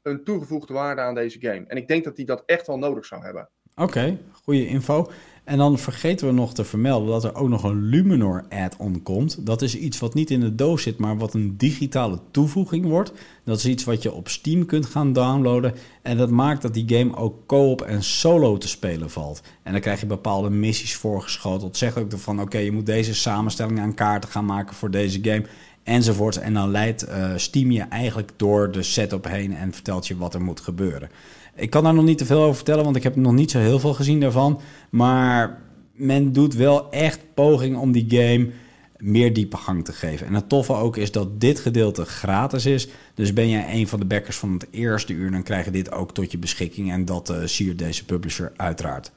een 0.01 0.23
toegevoegde 0.23 0.73
waarde 0.73 1.01
aan 1.01 1.15
deze 1.15 1.39
game. 1.39 1.65
En 1.67 1.77
ik 1.77 1.87
denk 1.87 2.03
dat 2.03 2.17
hij 2.17 2.25
dat 2.25 2.43
echt 2.45 2.67
wel 2.67 2.77
nodig 2.77 3.05
zou 3.05 3.23
hebben. 3.23 3.49
Oké, 3.79 4.17
goede 4.43 4.67
info. 4.67 5.09
En 5.43 5.57
dan 5.57 5.77
vergeten 5.77 6.27
we 6.27 6.33
nog 6.33 6.53
te 6.53 6.63
vermelden 6.63 7.09
dat 7.09 7.23
er 7.23 7.35
ook 7.35 7.49
nog 7.49 7.63
een 7.63 7.83
Luminor 7.83 8.45
add-on 8.49 9.03
komt. 9.03 9.45
Dat 9.45 9.61
is 9.61 9.77
iets 9.77 9.99
wat 9.99 10.13
niet 10.13 10.31
in 10.31 10.39
de 10.39 10.55
doos 10.55 10.83
zit, 10.83 10.97
maar 10.97 11.17
wat 11.17 11.33
een 11.33 11.57
digitale 11.57 12.19
toevoeging 12.31 12.85
wordt. 12.85 13.11
Dat 13.43 13.57
is 13.57 13.65
iets 13.65 13.83
wat 13.83 14.03
je 14.03 14.13
op 14.13 14.29
Steam 14.29 14.65
kunt 14.65 14.85
gaan 14.85 15.13
downloaden. 15.13 15.73
En 16.01 16.17
dat 16.17 16.29
maakt 16.29 16.61
dat 16.61 16.73
die 16.73 16.97
game 16.97 17.15
ook 17.15 17.47
co-op 17.47 17.81
en 17.81 18.03
solo 18.03 18.57
te 18.57 18.67
spelen 18.67 19.09
valt. 19.09 19.41
En 19.63 19.71
dan 19.71 19.81
krijg 19.81 19.99
je 19.99 20.05
bepaalde 20.05 20.49
missies 20.49 20.95
voorgeschoteld. 20.95 21.77
Zeg 21.77 21.97
ook 21.97 22.11
van 22.15 22.41
oké, 22.41 22.57
je 22.57 22.71
moet 22.71 22.85
deze 22.85 23.15
samenstelling 23.15 23.79
aan 23.79 23.93
kaarten 23.93 24.29
gaan 24.29 24.45
maken 24.45 24.75
voor 24.75 24.91
deze 24.91 25.19
game. 25.21 25.45
Enzovoorts. 25.89 26.37
En 26.37 26.53
dan 26.53 26.71
leidt 26.71 27.07
uh, 27.07 27.31
Steam 27.35 27.71
je 27.71 27.81
eigenlijk 27.81 28.31
door 28.35 28.71
de 28.71 28.83
setup 28.83 29.27
heen 29.27 29.55
en 29.55 29.73
vertelt 29.73 30.07
je 30.07 30.17
wat 30.17 30.33
er 30.33 30.41
moet 30.41 30.59
gebeuren. 30.59 31.09
Ik 31.55 31.69
kan 31.69 31.83
daar 31.83 31.93
nog 31.93 32.05
niet 32.05 32.17
te 32.17 32.25
veel 32.25 32.41
over 32.41 32.55
vertellen, 32.55 32.83
want 32.83 32.95
ik 32.95 33.03
heb 33.03 33.15
nog 33.15 33.33
niet 33.33 33.51
zo 33.51 33.59
heel 33.59 33.79
veel 33.79 33.93
gezien 33.93 34.19
daarvan. 34.19 34.61
Maar 34.89 35.61
men 35.93 36.33
doet 36.33 36.55
wel 36.55 36.91
echt 36.91 37.19
poging 37.33 37.77
om 37.77 37.91
die 37.91 38.05
game 38.07 38.49
meer 38.97 39.33
diepe 39.33 39.81
te 39.83 39.93
geven. 39.93 40.27
En 40.27 40.33
het 40.33 40.49
toffe 40.49 40.73
ook 40.73 40.97
is 40.97 41.11
dat 41.11 41.41
dit 41.41 41.59
gedeelte 41.59 42.05
gratis 42.05 42.65
is. 42.65 42.87
Dus 43.13 43.33
ben 43.33 43.49
jij 43.49 43.73
een 43.73 43.87
van 43.87 43.99
de 43.99 44.05
backers 44.05 44.37
van 44.37 44.53
het 44.53 44.67
eerste 44.71 45.13
uur, 45.13 45.31
dan 45.31 45.43
krijg 45.43 45.65
je 45.65 45.71
dit 45.71 45.91
ook 45.91 46.13
tot 46.13 46.31
je 46.31 46.37
beschikking. 46.37 46.91
En 46.91 47.05
dat 47.05 47.29
uh, 47.29 47.37
siert 47.45 47.79
deze 47.79 48.05
publisher 48.05 48.51
uiteraard. 48.55 49.11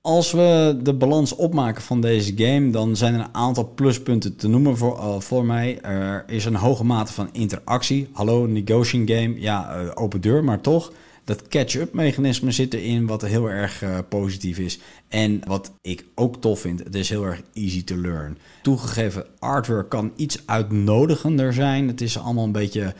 Als 0.00 0.32
we 0.32 0.78
de 0.82 0.94
balans 0.94 1.34
opmaken 1.34 1.82
van 1.82 2.00
deze 2.00 2.32
game, 2.36 2.70
dan 2.70 2.96
zijn 2.96 3.14
er 3.14 3.20
een 3.20 3.34
aantal 3.34 3.72
pluspunten 3.74 4.36
te 4.36 4.48
noemen 4.48 4.76
voor, 4.76 4.98
uh, 4.98 5.20
voor 5.20 5.44
mij. 5.44 5.80
Er 5.80 6.24
is 6.26 6.44
een 6.44 6.54
hoge 6.54 6.84
mate 6.84 7.12
van 7.12 7.28
interactie. 7.32 8.08
Hallo, 8.12 8.46
negotiation 8.46 9.08
game. 9.08 9.40
Ja, 9.40 9.80
uh, 9.80 9.90
open 9.94 10.20
deur, 10.20 10.44
maar 10.44 10.60
toch 10.60 10.92
dat 11.28 11.48
catch-up 11.48 11.92
mechanisme 11.92 12.50
zit 12.50 12.74
erin, 12.74 13.06
wat 13.06 13.22
heel 13.22 13.50
erg 13.50 13.82
uh, 13.82 13.98
positief 14.08 14.58
is. 14.58 14.78
En 15.08 15.40
wat 15.46 15.72
ik 15.82 16.04
ook 16.14 16.40
tof 16.40 16.60
vind, 16.60 16.84
het 16.84 16.94
is 16.94 17.08
heel 17.08 17.24
erg 17.24 17.42
easy 17.52 17.84
to 17.84 17.96
learn. 17.96 18.38
Toegegeven, 18.62 19.26
artwork 19.38 19.88
kan 19.88 20.12
iets 20.16 20.42
uitnodigender 20.46 21.52
zijn. 21.52 21.88
Het 21.88 22.00
is 22.00 22.18
allemaal 22.18 22.44
een 22.44 22.52
beetje 22.52 22.94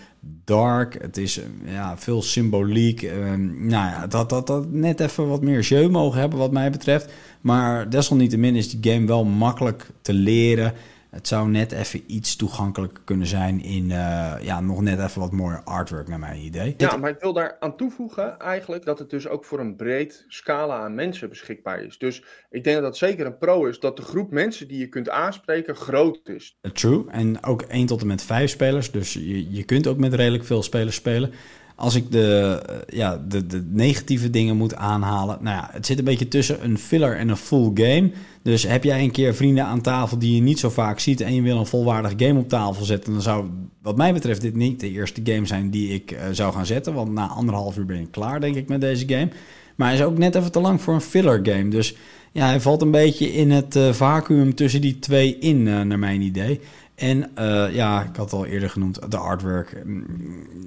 dark. 0.45 1.03
Het 1.03 1.17
is 1.17 1.41
ja, 1.65 1.99
veel 1.99 2.23
symboliek. 2.23 3.03
Uh, 3.03 3.13
nou 3.35 3.91
ja, 3.91 4.07
dat, 4.07 4.29
dat, 4.29 4.47
dat 4.47 4.71
net 4.71 5.01
even 5.01 5.29
wat 5.29 5.43
meer 5.43 5.61
jeu 5.61 5.89
mogen 5.89 6.21
hebben 6.21 6.39
wat 6.39 6.53
mij 6.53 6.71
betreft. 6.71 7.13
Maar 7.41 7.91
desalniettemin 7.91 8.57
is 8.57 8.71
die 8.71 8.93
game 8.93 9.07
wel 9.07 9.25
makkelijk 9.25 9.91
te 10.03 10.13
leren. 10.13 10.73
Het 11.11 11.29
zou 11.29 11.49
net 11.49 11.73
even 11.73 12.03
iets 12.07 12.37
toegankelijker 12.37 13.03
kunnen 13.05 13.27
zijn 13.27 13.63
in 13.63 13.85
uh, 13.85 14.35
ja, 14.41 14.61
nog 14.61 14.81
net 14.81 14.99
even 14.99 15.21
wat 15.21 15.33
mooier 15.33 15.63
artwork 15.65 16.09
naar 16.09 16.19
mijn 16.19 16.41
idee. 16.41 16.75
Ja, 16.77 16.97
maar 16.97 17.11
ik 17.11 17.21
wil 17.21 17.33
daar 17.33 17.57
aan 17.61 17.77
toevoegen 17.77 18.39
eigenlijk 18.39 18.85
dat 18.85 18.99
het 18.99 19.11
dus 19.11 19.29
ook 19.29 19.45
voor 19.45 19.61
een 19.61 19.77
breed 19.77 20.25
scala 20.29 20.79
aan 20.79 20.95
mensen 20.95 21.29
beschikbaar 21.29 21.83
is. 21.83 21.99
Dus 21.99 22.23
ik 22.51 22.65
denk 22.65 22.77
dat 22.77 22.85
dat 22.85 22.97
zeker 22.97 23.27
een 23.27 23.39
pro 23.39 23.67
is, 23.67 23.81
dat 23.81 23.97
de 23.97 24.03
groep 24.03 24.31
mensen 24.31 24.69
die 24.69 24.79
je 24.79 24.89
kunt 24.89 25.09
aanspreken 25.09 25.77
groot 25.77 26.21
is. 26.29 26.59
True, 26.73 27.05
en 27.11 27.45
ook 27.45 27.63
1 27.63 27.87
tot 27.87 28.01
en 28.01 28.07
met 28.07 28.23
5 28.23 28.51
spelers, 28.51 28.91
dus 28.91 29.13
je, 29.13 29.51
je 29.51 29.63
kunt 29.65 29.87
ook 29.87 29.99
met 29.99 30.15
redelijk 30.15 30.45
veel 30.45 30.63
spelers 30.63 30.97
spelen 30.97 31.33
als 31.79 31.95
ik 31.95 32.13
de, 32.13 32.61
eh, 32.67 32.97
ja, 32.99 33.25
de, 33.29 33.47
de 33.47 33.65
negatieve 33.71 34.31
dingen 34.31 34.57
moet 34.57 34.75
aanhalen. 34.75 35.39
Nou 35.41 35.57
ja, 35.57 35.69
het 35.73 35.87
zit 35.87 35.99
een 35.99 36.05
beetje 36.05 36.29
tussen 36.29 36.65
een 36.65 36.79
filler 36.79 37.17
en 37.17 37.29
een 37.29 37.37
full 37.37 37.71
game. 37.75 38.11
Dus 38.49 38.63
heb 38.63 38.85
jij 38.85 39.03
een 39.03 39.11
keer 39.11 39.35
vrienden 39.35 39.65
aan 39.65 39.81
tafel 39.81 40.19
die 40.19 40.35
je 40.35 40.41
niet 40.41 40.59
zo 40.59 40.71
vaak 40.71 40.99
ziet 40.99 41.21
en 41.21 41.35
je 41.35 41.43
wil 41.43 41.59
een 41.59 41.67
volwaardig 41.67 42.13
game 42.17 42.39
op 42.39 42.49
tafel 42.49 42.85
zetten, 42.85 43.13
dan 43.13 43.23
zou 43.23 43.49
wat 43.83 43.97
mij 43.97 44.13
betreft 44.13 44.41
dit 44.41 44.55
niet 44.55 44.81
de 44.81 44.91
eerste 44.91 45.21
game 45.25 45.47
zijn 45.47 45.71
die 45.71 45.95
ik 45.95 46.11
uh, 46.11 46.19
zou 46.33 46.53
gaan 46.53 46.67
zetten. 46.67 46.95
Want 46.95 47.13
na 47.13 47.27
anderhalf 47.27 47.77
uur 47.77 47.87
ben 47.87 48.01
je 48.01 48.11
klaar, 48.11 48.41
denk 48.41 48.55
ik, 48.55 48.69
met 48.69 48.81
deze 48.81 49.09
game. 49.09 49.29
Maar 49.77 49.89
hij 49.89 49.97
is 49.97 50.03
ook 50.03 50.19
net 50.19 50.35
even 50.35 50.53
te 50.53 50.61
lang 50.61 50.81
voor 50.81 50.95
een 50.95 51.01
filler 51.01 51.41
game. 51.43 51.69
Dus 51.69 51.97
ja, 52.33 52.47
hij 52.47 52.61
valt 52.61 52.83
een 52.83 52.91
beetje 52.91 53.33
in 53.33 53.51
het 53.51 53.77
uh, 53.77 53.93
vacuüm 53.93 54.55
tussen 54.55 54.81
die 54.81 54.99
twee 54.99 55.39
in, 55.39 55.67
uh, 55.67 55.81
naar 55.81 55.99
mijn 55.99 56.21
idee. 56.21 56.61
En 56.95 57.31
ja, 57.73 58.03
ik 58.03 58.17
had 58.17 58.33
al 58.33 58.47
eerder 58.47 58.71
genoemd, 58.71 59.11
de 59.11 59.17
artwork. 59.17 59.83
Mm, 59.85 60.05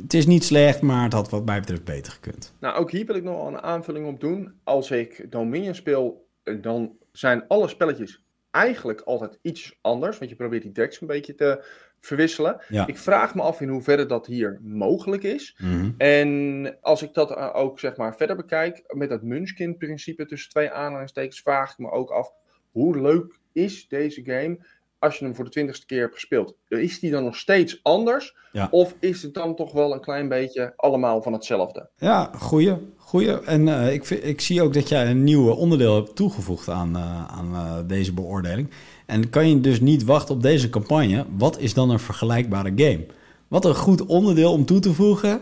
het 0.01 0.13
is 0.13 0.25
niet 0.25 0.43
slecht, 0.43 0.81
maar 0.81 1.03
het 1.03 1.13
had 1.13 1.29
wat 1.29 1.45
mij 1.45 1.59
betreft 1.59 1.83
beter 1.83 2.11
gekund. 2.11 2.53
Nou, 2.59 2.75
ook 2.75 2.91
hier 2.91 3.05
wil 3.05 3.15
ik 3.15 3.23
nog 3.23 3.47
een 3.47 3.61
aanvulling 3.61 4.07
op 4.07 4.19
doen. 4.19 4.51
Als 4.63 4.91
ik 4.91 5.25
Dominion 5.29 5.75
speel, 5.75 6.27
dan 6.61 6.91
zijn 7.11 7.47
alle 7.47 7.67
spelletjes 7.67 8.23
eigenlijk 8.51 9.01
altijd 9.01 9.39
iets 9.41 9.77
anders. 9.81 10.17
Want 10.17 10.29
je 10.29 10.37
probeert 10.37 10.61
die 10.61 10.71
decks 10.71 11.01
een 11.01 11.07
beetje 11.07 11.35
te 11.35 11.65
verwisselen. 11.99 12.61
Ja. 12.67 12.87
Ik 12.87 12.97
vraag 12.97 13.35
me 13.35 13.41
af 13.41 13.61
in 13.61 13.69
hoeverre 13.69 14.05
dat 14.05 14.25
hier 14.25 14.59
mogelijk 14.61 15.23
is. 15.23 15.57
Mm 15.57 15.79
-hmm. 15.79 15.93
En 15.97 16.77
als 16.81 17.01
ik 17.01 17.13
dat 17.13 17.35
ook 17.35 17.79
zeg 17.79 17.97
maar 17.97 18.15
verder 18.15 18.35
bekijk, 18.35 18.83
met 18.87 19.09
dat 19.09 19.21
Munchkin-principe 19.21 20.25
tussen 20.25 20.49
twee 20.49 20.71
aanhalingstekens, 20.71 21.41
vraag 21.41 21.71
ik 21.71 21.77
me 21.77 21.91
ook 21.91 22.09
af 22.09 22.31
hoe 22.71 23.01
leuk 23.01 23.39
is 23.51 23.87
deze 23.87 24.23
game 24.23 24.65
als 25.01 25.17
je 25.17 25.25
hem 25.25 25.35
voor 25.35 25.45
de 25.45 25.51
twintigste 25.51 25.85
keer 25.85 26.01
hebt 26.01 26.13
gespeeld, 26.13 26.55
is 26.67 26.99
die 26.99 27.11
dan 27.11 27.23
nog 27.23 27.35
steeds 27.35 27.79
anders? 27.83 28.35
Ja. 28.51 28.67
Of 28.71 28.95
is 28.99 29.21
het 29.21 29.33
dan 29.33 29.55
toch 29.55 29.71
wel 29.71 29.93
een 29.93 30.01
klein 30.01 30.29
beetje 30.29 30.73
allemaal 30.75 31.21
van 31.21 31.33
hetzelfde? 31.33 31.89
Ja, 31.97 32.31
goeie. 32.37 32.73
goeie. 32.97 33.39
En 33.39 33.67
uh, 33.67 33.93
ik, 33.93 34.09
ik 34.09 34.41
zie 34.41 34.61
ook 34.61 34.73
dat 34.73 34.89
jij 34.89 35.09
een 35.09 35.23
nieuw 35.23 35.49
onderdeel 35.49 35.95
hebt 35.95 36.15
toegevoegd 36.15 36.69
aan, 36.69 36.97
uh, 36.97 37.25
aan 37.27 37.51
uh, 37.53 37.77
deze 37.87 38.13
beoordeling. 38.13 38.69
En 39.05 39.29
kan 39.29 39.49
je 39.49 39.61
dus 39.61 39.79
niet 39.79 40.03
wachten 40.03 40.35
op 40.35 40.41
deze 40.41 40.69
campagne? 40.69 41.25
Wat 41.37 41.59
is 41.59 41.73
dan 41.73 41.89
een 41.89 41.99
vergelijkbare 41.99 42.71
game? 42.75 43.05
Wat 43.47 43.65
een 43.65 43.75
goed 43.75 44.05
onderdeel 44.05 44.51
om 44.51 44.65
toe 44.65 44.79
te 44.79 44.93
voegen. 44.93 45.41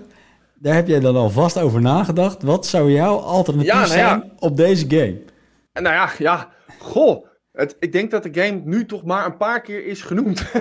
Daar 0.55 0.75
heb 0.75 0.87
jij 0.87 0.99
dan 0.99 1.15
al 1.15 1.29
vast 1.29 1.57
over 1.57 1.81
nagedacht. 1.81 2.43
Wat 2.43 2.65
zou 2.65 2.91
jouw 2.91 3.17
alternatief 3.17 3.71
ja, 3.71 3.79
nou 3.79 3.87
ja. 3.87 4.09
zijn 4.09 4.31
op 4.39 4.57
deze 4.57 4.85
game? 4.89 5.21
Nou 5.73 5.95
ja, 5.95 6.09
ja. 6.17 6.49
Goh. 6.79 7.27
Het, 7.59 7.75
ik 7.79 7.91
denk 7.91 8.11
dat 8.11 8.23
de 8.23 8.41
game 8.41 8.61
nu 8.63 8.85
toch 8.85 9.05
maar 9.05 9.25
een 9.25 9.37
paar 9.37 9.61
keer 9.61 9.85
is 9.85 10.01
genoemd. 10.01 10.39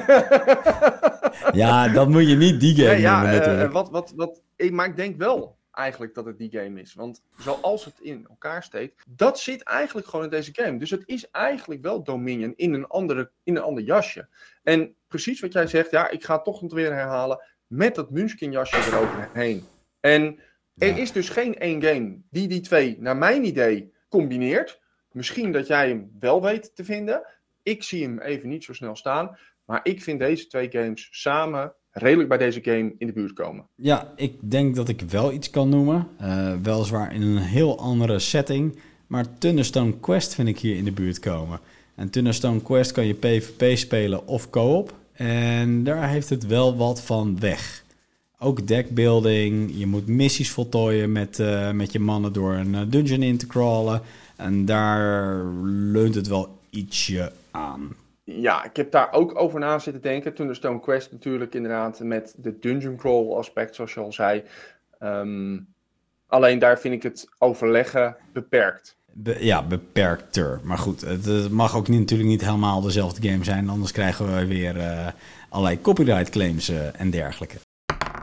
ja, 1.53 1.89
dan 1.89 2.11
moet 2.11 2.29
je 2.29 2.37
niet 2.37 2.61
die 2.61 2.75
game 2.75 2.87
noemen 2.87 3.01
ja, 3.01 3.65
uh, 3.65 3.73
wat, 3.73 3.91
wat, 3.91 4.13
wat, 4.17 4.43
Maar 4.71 4.87
ik 4.87 4.97
denk 4.97 5.17
wel 5.17 5.59
eigenlijk 5.73 6.15
dat 6.15 6.25
het 6.25 6.39
die 6.39 6.51
game 6.51 6.81
is. 6.81 6.95
Want 6.95 7.23
zoals 7.37 7.85
het 7.85 8.01
in 8.01 8.27
elkaar 8.29 8.63
steekt, 8.63 9.05
dat 9.09 9.39
zit 9.39 9.63
eigenlijk 9.63 10.07
gewoon 10.07 10.25
in 10.25 10.31
deze 10.31 10.51
game. 10.55 10.79
Dus 10.79 10.91
het 10.91 11.03
is 11.07 11.31
eigenlijk 11.31 11.83
wel 11.83 12.03
Dominion 12.03 12.53
in 12.57 12.75
een, 12.75 12.87
andere, 12.87 13.31
in 13.43 13.57
een 13.57 13.63
ander 13.63 13.85
jasje. 13.85 14.29
En 14.63 14.95
precies 15.09 15.41
wat 15.41 15.53
jij 15.53 15.67
zegt, 15.67 15.91
ja, 15.91 16.11
ik 16.11 16.25
ga 16.25 16.35
het 16.35 16.45
toch 16.45 16.63
nog 16.63 16.73
weer 16.73 16.93
herhalen, 16.93 17.43
met 17.67 17.95
dat 17.95 18.11
Munchkin 18.11 18.53
jasje 18.53 18.77
eroverheen. 18.77 19.65
En 20.01 20.39
er 20.77 20.89
ja. 20.89 20.97
is 20.97 21.13
dus 21.13 21.29
geen 21.29 21.59
één 21.59 21.83
game 21.83 22.19
die 22.31 22.49
die 22.49 22.61
twee, 22.61 22.97
naar 23.01 23.17
mijn 23.17 23.45
idee, 23.45 23.93
combineert. 24.09 24.81
Misschien 25.12 25.53
dat 25.53 25.66
jij 25.66 25.88
hem 25.88 26.11
wel 26.21 26.42
weet 26.42 26.71
te 26.75 26.85
vinden. 26.85 27.23
Ik 27.62 27.83
zie 27.83 28.03
hem 28.03 28.21
even 28.21 28.49
niet 28.49 28.64
zo 28.64 28.73
snel 28.73 28.97
staan. 28.97 29.38
Maar 29.64 29.81
ik 29.83 30.03
vind 30.03 30.18
deze 30.18 30.47
twee 30.47 30.71
games 30.71 31.09
samen 31.11 31.73
redelijk 31.90 32.29
bij 32.29 32.38
deze 32.38 32.61
game 32.62 32.94
in 32.99 33.07
de 33.07 33.12
buurt 33.12 33.33
komen. 33.33 33.66
Ja, 33.75 34.12
ik 34.16 34.35
denk 34.40 34.75
dat 34.77 34.88
ik 34.88 35.01
wel 35.01 35.33
iets 35.33 35.51
kan 35.51 35.68
noemen. 35.68 36.09
Uh, 36.21 36.55
weliswaar 36.62 37.14
in 37.14 37.23
een 37.23 37.37
heel 37.37 37.79
andere 37.79 38.18
setting. 38.18 38.79
Maar 39.07 39.38
Thunderstone 39.38 39.99
Quest 40.01 40.35
vind 40.35 40.49
ik 40.49 40.59
hier 40.59 40.77
in 40.77 40.85
de 40.85 40.92
buurt 40.92 41.18
komen. 41.18 41.61
En 41.94 42.11
Thunderstone 42.11 42.62
Quest 42.62 42.92
kan 42.92 43.07
je 43.07 43.14
PvP 43.14 43.77
spelen 43.77 44.27
of 44.27 44.51
co-op. 44.51 44.94
En 45.12 45.85
daar 45.85 46.09
heeft 46.09 46.29
het 46.29 46.47
wel 46.47 46.77
wat 46.77 47.03
van 47.03 47.40
weg. 47.40 47.85
Ook 48.38 48.66
deckbuilding. 48.66 49.73
Je 49.75 49.87
moet 49.87 50.07
missies 50.07 50.51
voltooien 50.51 51.12
met, 51.12 51.38
uh, 51.38 51.71
met 51.71 51.92
je 51.92 51.99
mannen 51.99 52.33
door 52.33 52.53
een 52.53 52.75
eh, 52.75 52.81
dungeon 52.87 53.23
in 53.23 53.38
te 53.38 53.47
crawlen. 53.47 54.03
En 54.38 54.64
daar 54.64 55.44
leunt 55.64 56.14
het 56.14 56.29
wel 56.29 56.59
ietsje 56.70 57.33
aan. 57.51 57.96
Ja, 58.24 58.64
ik 58.64 58.77
heb 58.77 58.90
daar 58.90 59.12
ook 59.12 59.38
over 59.38 59.61
na 59.61 59.79
zitten 59.79 60.03
denken. 60.03 60.35
Toen 60.35 60.46
de 60.46 60.55
Stone 60.55 60.81
Quest 60.81 61.12
natuurlijk 61.12 61.55
inderdaad 61.55 62.01
met 62.01 62.35
de 62.37 62.59
dungeon 62.59 62.96
crawl 62.96 63.37
aspect, 63.37 63.74
zoals 63.74 63.94
je 63.94 64.01
al 64.01 64.12
zei. 64.12 64.42
Um, 65.03 65.66
alleen 66.27 66.59
daar 66.59 66.79
vind 66.79 66.94
ik 66.94 67.03
het 67.03 67.29
overleggen 67.38 68.16
beperkt. 68.33 68.96
Be 69.12 69.37
ja, 69.40 69.62
beperkter. 69.62 70.61
Maar 70.62 70.79
goed, 70.79 71.01
het, 71.01 71.24
het, 71.24 71.51
mag 71.51 71.77
ook 71.77 71.88
niet, 71.88 71.98
natuurlijk 71.98 72.29
niet 72.29 72.44
helemaal 72.44 72.81
dezelfde 72.81 73.29
game 73.29 73.44
zijn. 73.44 73.68
Anders 73.68 73.92
krijgen 73.92 74.35
we 74.35 74.46
weer 74.46 74.77
uh, 74.77 75.07
allerlei 75.48 75.81
copyright 75.81 76.31
claims 76.31 76.70
uh, 76.70 77.01
en 77.01 77.11
dergelijke. 77.11 77.57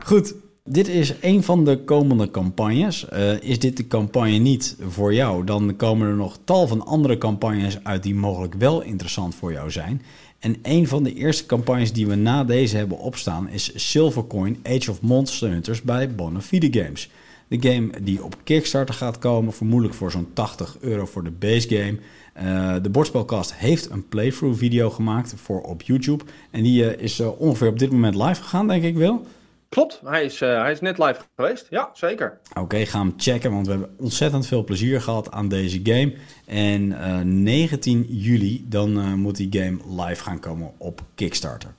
Goed, 0.04 0.34
dit 0.66 0.88
is 0.88 1.14
een 1.20 1.42
van 1.42 1.64
de 1.64 1.84
komende 1.84 2.30
campagnes. 2.30 3.06
Uh, 3.12 3.40
is 3.40 3.58
dit 3.58 3.76
de 3.76 3.86
campagne 3.86 4.36
niet 4.36 4.76
voor 4.88 5.14
jou, 5.14 5.44
dan 5.44 5.76
komen 5.76 6.08
er 6.08 6.16
nog 6.16 6.38
tal 6.44 6.66
van 6.66 6.86
andere 6.86 7.18
campagnes 7.18 7.84
uit 7.84 8.02
die 8.02 8.14
mogelijk 8.14 8.54
wel 8.54 8.82
interessant 8.82 9.34
voor 9.34 9.52
jou 9.52 9.70
zijn. 9.70 10.02
En 10.38 10.56
een 10.62 10.88
van 10.88 11.02
de 11.02 11.14
eerste 11.14 11.46
campagnes 11.46 11.92
die 11.92 12.06
we 12.06 12.14
na 12.14 12.44
deze 12.44 12.76
hebben 12.76 12.98
opstaan 12.98 13.48
is 13.48 13.90
Silvercoin 13.90 14.58
Age 14.62 14.90
of 14.90 15.00
Monster 15.00 15.50
Hunters 15.50 15.82
bij 15.82 16.14
Bonafide 16.14 16.82
Games. 16.82 17.10
De 17.48 17.68
game 17.70 17.90
die 18.02 18.24
op 18.24 18.36
Kickstarter 18.44 18.94
gaat 18.94 19.18
komen, 19.18 19.52
vermoedelijk 19.52 19.94
voor 19.94 20.10
zo'n 20.10 20.28
80 20.32 20.76
euro 20.80 21.06
voor 21.06 21.24
de 21.24 21.30
base 21.30 21.68
game. 21.68 21.98
Uh, 22.42 22.82
de 22.82 22.90
Bordspelcast 22.90 23.54
heeft 23.54 23.90
een 23.90 24.08
playthrough 24.08 24.58
video 24.58 24.90
gemaakt 24.90 25.34
voor 25.36 25.60
op 25.60 25.82
YouTube. 25.82 26.24
En 26.50 26.62
die 26.62 26.82
uh, 26.82 27.02
is 27.02 27.20
ongeveer 27.20 27.68
op 27.68 27.78
dit 27.78 27.90
moment 27.90 28.14
live 28.14 28.42
gegaan, 28.42 28.68
denk 28.68 28.82
ik 28.82 28.96
wel. 28.96 29.26
Klopt, 29.68 30.00
hij 30.04 30.24
is, 30.24 30.42
uh, 30.42 30.60
hij 30.60 30.72
is 30.72 30.80
net 30.80 30.98
live 30.98 31.20
geweest. 31.36 31.66
Ja, 31.70 31.90
zeker. 31.92 32.40
Oké, 32.50 32.60
okay, 32.60 32.86
ga 32.86 32.98
hem 32.98 33.14
checken, 33.16 33.52
want 33.52 33.66
we 33.66 33.72
hebben 33.72 33.94
ontzettend 33.98 34.46
veel 34.46 34.64
plezier 34.64 35.00
gehad 35.00 35.30
aan 35.30 35.48
deze 35.48 35.80
game. 35.82 36.14
En 36.46 36.82
uh, 36.90 37.20
19 37.20 38.02
juli, 38.08 38.64
dan 38.68 38.98
uh, 38.98 39.12
moet 39.12 39.36
die 39.36 39.62
game 39.62 40.04
live 40.04 40.22
gaan 40.22 40.40
komen 40.40 40.72
op 40.76 41.00
Kickstarter. 41.14 41.74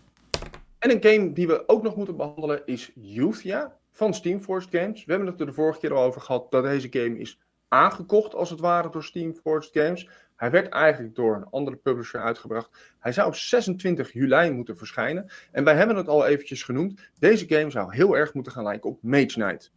En 0.79 0.91
een 0.91 1.11
game 1.11 1.33
die 1.33 1.47
we 1.47 1.63
ook 1.67 1.83
nog 1.83 1.95
moeten 1.95 2.15
behandelen 2.15 2.61
is 2.65 2.91
Youthia 2.95 3.73
van 3.91 4.13
Steamforged 4.13 4.69
Games. 4.71 5.05
We 5.05 5.11
hebben 5.11 5.29
het 5.31 5.39
er 5.39 5.45
de 5.45 5.53
vorige 5.53 5.79
keer 5.79 5.93
al 5.93 6.03
over 6.03 6.21
gehad 6.21 6.51
dat 6.51 6.63
deze 6.63 6.87
game 6.91 7.17
is 7.19 7.39
aangekocht 7.67 8.35
als 8.35 8.49
het 8.49 8.59
ware 8.59 8.89
door 8.89 9.03
Steamforged 9.03 9.69
Games. 9.73 10.09
Hij 10.37 10.51
werd 10.51 10.69
eigenlijk 10.69 11.15
door 11.15 11.35
een 11.35 11.47
andere 11.49 11.77
publisher 11.77 12.21
uitgebracht. 12.21 12.69
Hij 12.99 13.11
zou 13.11 13.27
op 13.27 13.35
26 13.35 14.13
juli 14.13 14.51
moeten 14.51 14.77
verschijnen. 14.77 15.31
En 15.51 15.63
wij 15.63 15.75
hebben 15.75 15.95
het 15.95 16.07
al 16.07 16.25
eventjes 16.25 16.63
genoemd. 16.63 16.99
Deze 17.19 17.45
game 17.47 17.71
zou 17.71 17.95
heel 17.95 18.17
erg 18.17 18.33
moeten 18.33 18.51
gaan 18.51 18.63
lijken 18.63 18.89
op 18.89 18.97
Mage 19.01 19.25
Knight. 19.25 19.71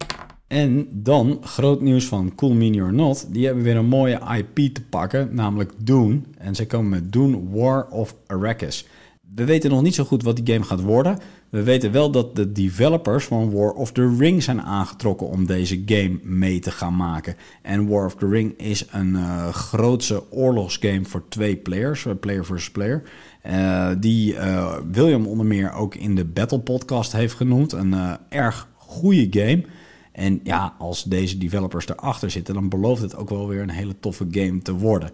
En 0.47 0.89
dan 0.93 1.39
groot 1.43 1.81
nieuws 1.81 2.09
van 2.09 2.35
Cool 2.35 2.53
Mini 2.53 2.83
or 2.83 2.93
Not. 2.93 3.33
Die 3.33 3.47
hebben 3.47 3.65
weer 3.65 3.77
een 3.77 3.87
mooie 3.87 4.21
IP 4.37 4.75
te 4.75 4.85
pakken, 4.91 5.35
namelijk 5.35 5.73
Dune. 5.77 6.21
En 6.39 6.55
zij 6.55 6.67
komen 6.67 6.89
met 6.89 7.13
Dune 7.13 7.51
War 7.51 7.89
of 7.89 8.15
Arrakis. 8.27 8.89
We 9.35 9.45
weten 9.45 9.71
nog 9.71 9.83
niet 9.83 9.95
zo 9.95 10.05
goed 10.05 10.23
wat 10.23 10.37
die 10.37 10.55
game 10.55 10.65
gaat 10.65 10.83
worden. 10.83 11.19
We 11.51 11.63
weten 11.63 11.93
wel 11.93 12.11
dat 12.11 12.37
de 12.37 12.53
developers 12.53 13.25
van 13.25 13.53
War 13.53 13.73
of 13.73 13.93
the 13.93 14.17
Ring 14.19 14.43
zijn 14.43 14.63
aangetrokken 14.63 15.27
om 15.27 15.47
deze 15.47 15.83
game 15.87 16.19
mee 16.23 16.59
te 16.59 16.71
gaan 16.71 16.97
maken. 16.97 17.37
En 17.63 17.89
War 17.89 18.05
of 18.05 18.15
the 18.15 18.29
Ring 18.29 18.59
is 18.59 18.87
een 18.91 19.13
uh, 19.13 19.49
grootse 19.49 20.33
oorlogsgame 20.33 21.05
voor 21.05 21.29
twee 21.29 21.57
players, 21.57 22.07
eh, 22.07 22.13
player 22.21 22.45
versus 22.45 22.71
player. 22.71 23.03
Uh, 23.47 23.91
die 23.99 24.35
uh, 24.35 24.77
William 24.93 25.27
onder 25.27 25.47
meer 25.47 25.73
ook 25.73 25.95
in 25.95 26.15
de 26.15 26.25
Battle 26.25 26.61
Podcast 26.61 27.13
heeft 27.13 27.35
genoemd. 27.35 27.73
Een 27.73 28.19
erg 28.29 28.69
goede 28.77 29.27
game. 29.31 29.65
En 30.13 30.41
ja, 30.45 30.75
als 30.79 31.05
deze 31.05 31.39
developers 31.39 31.89
erachter 31.89 32.31
zitten, 32.31 32.55
dan 32.55 32.69
belooft 32.69 33.03
het 33.03 33.17
ook 33.17 33.29
wel 33.29 33.49
weer 33.49 33.63
een 33.63 33.71
hele 33.71 33.99
toffe 34.01 34.27
game 34.31 34.63
te 34.63 34.73
worden. 34.73 35.11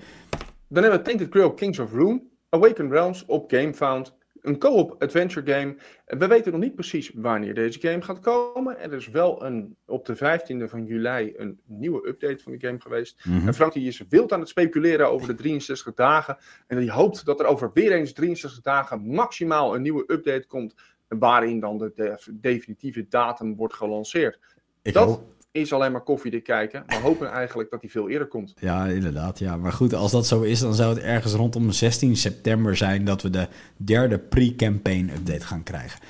Dan 0.68 0.82
hebben 0.82 0.98
we 1.00 1.04
Tainted 1.04 1.30
Grail 1.30 1.54
Kings 1.54 1.78
of 1.78 1.92
Rune, 1.92 2.22
Awakened 2.48 2.90
Realms 2.90 3.24
op 3.24 3.50
GameFound 3.50 4.16
een 4.46 4.58
co-op 4.58 5.02
adventure 5.02 5.52
game. 5.52 5.76
We 6.06 6.26
weten 6.26 6.52
nog 6.52 6.60
niet 6.60 6.74
precies 6.74 7.10
wanneer 7.14 7.54
deze 7.54 7.80
game 7.80 8.02
gaat 8.02 8.20
komen. 8.20 8.80
Er 8.80 8.92
is 8.92 9.08
wel 9.08 9.44
een, 9.44 9.76
op 9.86 10.06
de 10.06 10.16
15e 10.16 10.70
van 10.70 10.84
juli 10.84 11.34
een 11.36 11.60
nieuwe 11.64 12.08
update 12.08 12.42
van 12.42 12.52
de 12.52 12.66
game 12.66 12.80
geweest. 12.80 13.22
En 13.24 13.54
Frank 13.54 13.72
die 13.72 13.86
is 13.86 14.04
wild 14.08 14.32
aan 14.32 14.40
het 14.40 14.48
speculeren 14.48 15.10
over 15.10 15.28
de 15.28 15.34
63 15.34 15.94
dagen. 15.94 16.36
En 16.66 16.78
die 16.78 16.90
hoopt 16.90 17.24
dat 17.24 17.40
er 17.40 17.46
over 17.46 17.70
weer 17.74 17.92
eens 17.92 18.12
63 18.12 18.60
dagen 18.60 19.06
maximaal 19.06 19.74
een 19.74 19.82
nieuwe 19.82 20.04
update 20.06 20.46
komt. 20.46 20.74
Waarin 21.08 21.60
dan 21.60 21.78
de, 21.78 22.18
definitieve 22.32 23.06
datum 23.08 23.56
wordt 23.56 23.74
gelanceerd. 23.74 24.38
Ik 24.82 24.92
dat 24.92 25.08
hoop, 25.08 25.22
is 25.56 25.72
alleen 25.72 25.92
maar 25.92 26.00
koffiedik 26.00 26.44
kijken. 26.44 26.84
We 26.86 26.94
hopen 26.94 27.30
eigenlijk 27.30 27.70
dat 27.70 27.80
hij 27.80 27.90
veel 27.90 28.08
eerder 28.08 28.28
komt. 28.28 28.54
Ja, 28.60 28.86
inderdaad. 28.86 29.38
Ja. 29.38 29.56
Maar 29.56 29.72
goed, 29.72 29.94
als 29.94 30.10
dat 30.10 30.26
zo 30.26 30.42
is, 30.42 30.60
dan 30.60 30.74
zou 30.74 30.94
het 30.94 31.02
ergens 31.02 31.32
rondom 31.32 31.72
16 31.72 32.16
september 32.16 32.76
zijn 32.76 33.04
dat 33.04 33.22
we 33.22 33.30
de 33.30 33.48
derde 33.76 34.18
pre-campaign 34.18 35.10
update 35.16 35.46
gaan 35.46 35.62
krijgen. 35.62 36.00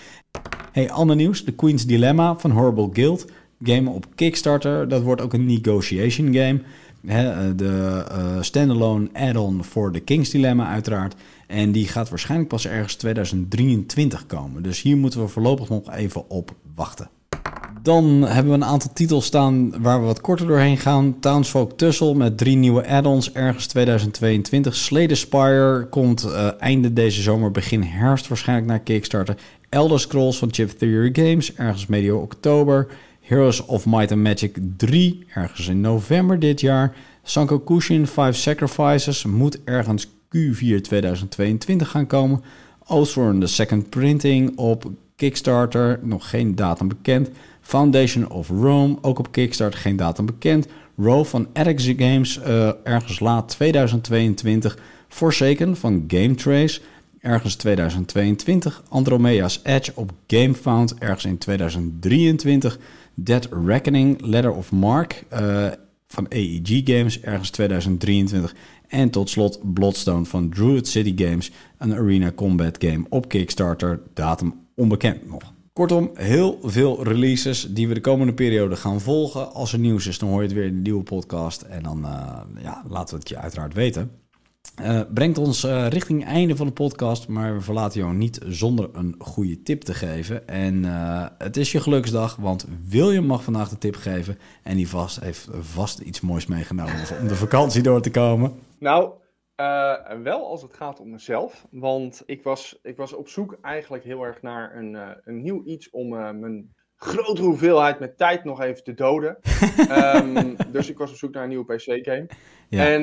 Hey, 0.73 0.91
ander 0.91 1.17
nieuws. 1.17 1.45
The 1.45 1.53
Queen's 1.53 1.87
Dilemma 1.87 2.37
van 2.37 2.51
Horrible 2.51 2.91
Guild. 2.93 3.31
Game 3.63 3.91
op 3.91 4.07
Kickstarter. 4.15 4.89
Dat 4.89 5.03
wordt 5.03 5.21
ook 5.21 5.33
een 5.33 5.47
negotiation 5.47 6.35
game. 6.35 6.61
de 7.57 8.05
uh, 8.11 8.43
standalone 8.43 9.09
add-on 9.13 9.65
voor 9.65 9.93
The 9.93 10.01
King's 10.01 10.31
Dilemma 10.31 10.69
uiteraard. 10.69 11.15
En 11.47 11.73
die 11.73 11.89
gaat 11.89 12.09
waarschijnlijk 12.09 12.51
pas 12.51 12.67
ergens 12.67 12.95
2023 12.95 14.27
komen. 14.27 14.63
Dus 14.63 14.83
hier 14.83 14.97
moeten 14.97 15.21
we 15.21 15.29
voorlopig 15.29 15.69
nog 15.69 15.93
even 15.93 16.31
op 16.31 16.55
wachten. 16.75 17.11
Dan 17.87 18.23
hebben 18.23 18.53
we 18.53 18.59
een 18.59 18.65
aantal 18.65 18.91
titels 18.93 19.25
staan 19.25 19.83
waar 19.83 20.01
we 20.01 20.07
wat 20.07 20.21
korter 20.21 20.47
doorheen 20.47 20.77
gaan. 20.77 21.21
Townsfolk 21.21 21.73
Tussle 21.73 22.15
met 22.15 22.39
drie 22.39 22.57
nieuwe 22.57 22.87
add-ons 22.87 23.33
ergens 23.33 23.67
2022. 23.67 24.75
Slade 24.75 25.15
Spire 25.15 25.87
komt 25.91 26.25
uh, 26.25 26.49
einde 26.59 26.93
deze 26.93 27.23
zomer, 27.23 27.51
begin 27.51 27.83
herfst 27.83 28.29
waarschijnlijk 28.29 28.69
naar 28.69 28.81
Kickstarter. 28.81 29.37
Elder 29.69 30.01
Scrolls 30.01 30.39
van 30.39 30.49
Chip 30.53 30.71
Theory 30.71 31.11
Games 31.13 31.55
ergens 31.55 31.87
medio 31.87 32.19
oktober. 32.19 32.87
Heroes 33.21 33.65
of 33.65 33.87
Might 33.87 34.13
and 34.13 34.23
Magic 34.23 34.59
3 34.77 35.27
ergens 35.35 35.69
in 35.69 35.81
november 35.81 36.39
dit 36.39 36.61
jaar. 36.61 36.97
Sanko 37.23 37.59
Kushin 37.59 38.07
5 38.07 38.37
Sacrifices 38.37 39.25
moet 39.25 39.59
ergens 39.65 40.07
Q4 40.07 40.81
2022 40.81 41.91
gaan 41.91 42.07
komen. 42.07 42.43
Oathsworn 42.87 43.41
The 43.41 43.47
Second 43.47 43.91
Printing 43.91 44.59
op 44.59 44.91
Kickstarter, 45.17 45.99
nog 46.03 46.31
geen 46.31 46.55
datum 46.55 46.89
bekend. 46.89 47.31
Foundation 47.67 48.31
of 48.31 48.49
Rome, 48.49 48.97
ook 49.01 49.19
op 49.19 49.33
Kickstarter, 49.33 49.81
geen 49.81 49.97
datum 49.97 50.27
bekend. 50.27 50.67
Row 50.97 51.25
van 51.25 51.49
Addix 51.53 51.93
Games, 51.97 52.39
uh, 52.39 52.71
ergens 52.85 53.21
laat 53.21 53.49
2022. 53.49 54.79
Forsaken 55.09 55.77
van 55.77 56.05
Game 56.09 56.35
Trace, 56.35 56.81
ergens 57.21 57.55
2022. 57.55 58.83
Andromeda's 58.89 59.61
Edge 59.63 59.93
op 59.95 60.13
GameFound, 60.27 60.95
ergens 60.99 61.25
in 61.25 61.39
2023. 61.39 62.79
Dead 63.15 63.49
Reckoning, 63.65 64.21
Letter 64.21 64.53
of 64.53 64.73
Mark 64.73 65.25
uh, 65.33 65.67
van 66.07 66.29
AEG 66.29 66.81
Games, 66.85 67.21
ergens 67.21 67.51
2023. 67.51 68.55
En 68.89 69.11
tot 69.11 69.31
slot 69.31 69.75
Bloodstone 69.75 70.25
van 70.25 70.51
Druid 70.51 70.89
City 70.89 71.25
Games, 71.25 71.51
een 71.79 71.95
arena 71.95 72.33
combat 72.33 72.77
game 72.79 73.05
op 73.09 73.29
Kickstarter, 73.29 74.01
datum 74.15 74.55
onbekend 74.75 75.29
nog. 75.29 75.55
Kortom, 75.77 76.11
heel 76.15 76.59
veel 76.63 77.05
releases 77.05 77.67
die 77.75 77.89
we 77.89 77.95
de 77.95 78.01
komende 78.01 78.35
periode 78.35 78.77
gaan 78.77 79.01
volgen. 79.01 79.53
Als 79.53 79.73
er 79.73 79.79
nieuws 79.79 80.07
is, 80.07 80.19
dan 80.19 80.29
hoor 80.29 80.41
je 80.41 80.47
het 80.47 80.57
weer 80.57 80.65
in 80.65 80.75
de 80.75 80.81
nieuwe 80.81 81.03
podcast. 81.03 81.63
En 81.63 81.83
dan 81.83 81.99
uh, 81.99 82.63
ja, 82.63 82.85
laten 82.89 83.15
we 83.15 83.21
het 83.21 83.29
je 83.29 83.39
uiteraard 83.39 83.75
weten. 83.75 84.11
Uh, 84.83 85.01
brengt 85.15 85.39
ons 85.39 85.65
uh, 85.65 85.89
richting 85.89 86.21
het 86.21 86.29
einde 86.29 86.57
van 86.57 86.67
de 86.67 86.73
podcast, 86.73 87.29
maar 87.29 87.55
we 87.55 87.61
verlaten 87.61 88.01
jou 88.01 88.15
niet 88.15 88.39
zonder 88.47 88.89
een 88.93 89.15
goede 89.19 89.63
tip 89.63 89.83
te 89.83 89.95
geven. 89.95 90.49
En 90.49 90.85
het 91.39 91.57
is 91.57 91.73
je 91.73 91.81
geluksdag, 91.81 92.37
want 92.37 92.67
William 92.89 93.25
mag 93.27 93.45
vandaag 93.45 93.69
de 93.69 93.79
tip 93.79 93.97
geven. 93.97 94.39
En 94.63 94.77
die 94.77 94.89
vast, 94.89 95.21
heeft 95.21 95.49
vast 95.61 95.99
iets 95.99 96.21
moois 96.21 96.47
meegenomen 96.47 96.95
om 97.21 97.29
de 97.29 97.37
vakantie 97.37 97.83
door 97.83 98.01
te 98.01 98.11
komen. 98.11 98.53
Nou, 98.79 99.11
uh, 99.61 100.23
wel 100.23 100.47
als 100.47 100.63
het 100.63 100.75
gaat 100.75 101.01
om 101.01 101.11
mezelf. 101.11 101.67
Want 101.71 102.23
ik 102.27 102.43
was, 102.43 102.79
ik 102.83 102.97
was 102.97 103.13
op 103.13 103.29
zoek 103.29 103.59
eigenlijk 103.63 104.05
heel 104.05 104.23
erg 104.23 104.43
naar 104.43 104.77
een, 104.77 104.95
uh, 104.95 105.11
een 105.25 105.43
nieuw 105.43 105.65
iets 105.65 105.91
om 105.91 106.13
uh, 106.13 106.31
mijn 106.31 106.75
grote 106.97 107.43
hoeveelheid 107.43 107.99
met 107.99 108.19
tijd 108.19 108.45
nog 108.45 108.61
even 108.61 108.85
te 108.85 108.95
doden. 108.95 109.39
um, 109.91 110.57
dus 110.73 110.91
ik 110.91 110.99
was 110.99 111.11
op 111.11 111.17
zoek 111.17 111.33
naar 111.33 111.43
een 111.43 111.49
nieuwe 111.49 111.75
PC-game. 111.75 112.29
Ja. 112.69 112.87
En 112.87 113.03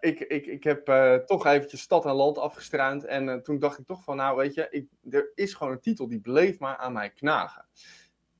ik, 0.00 0.20
ik, 0.20 0.46
ik 0.46 0.64
heb 0.64 0.84
toch 1.26 1.46
eventjes 1.46 1.80
stad 1.80 2.04
en 2.04 2.12
land 2.12 2.38
afgestruind. 2.38 3.04
En 3.04 3.42
toen 3.42 3.58
dacht 3.58 3.78
ik 3.78 3.86
toch 3.86 4.02
van, 4.02 4.16
nou 4.16 4.36
weet 4.36 4.54
je, 4.54 4.66
ik, 4.70 4.86
er 5.10 5.32
is 5.34 5.54
gewoon 5.54 5.72
een 5.72 5.80
titel 5.80 6.08
die 6.08 6.20
bleef 6.20 6.58
maar 6.58 6.76
aan 6.76 6.92
mij 6.92 7.10
knagen. 7.10 7.64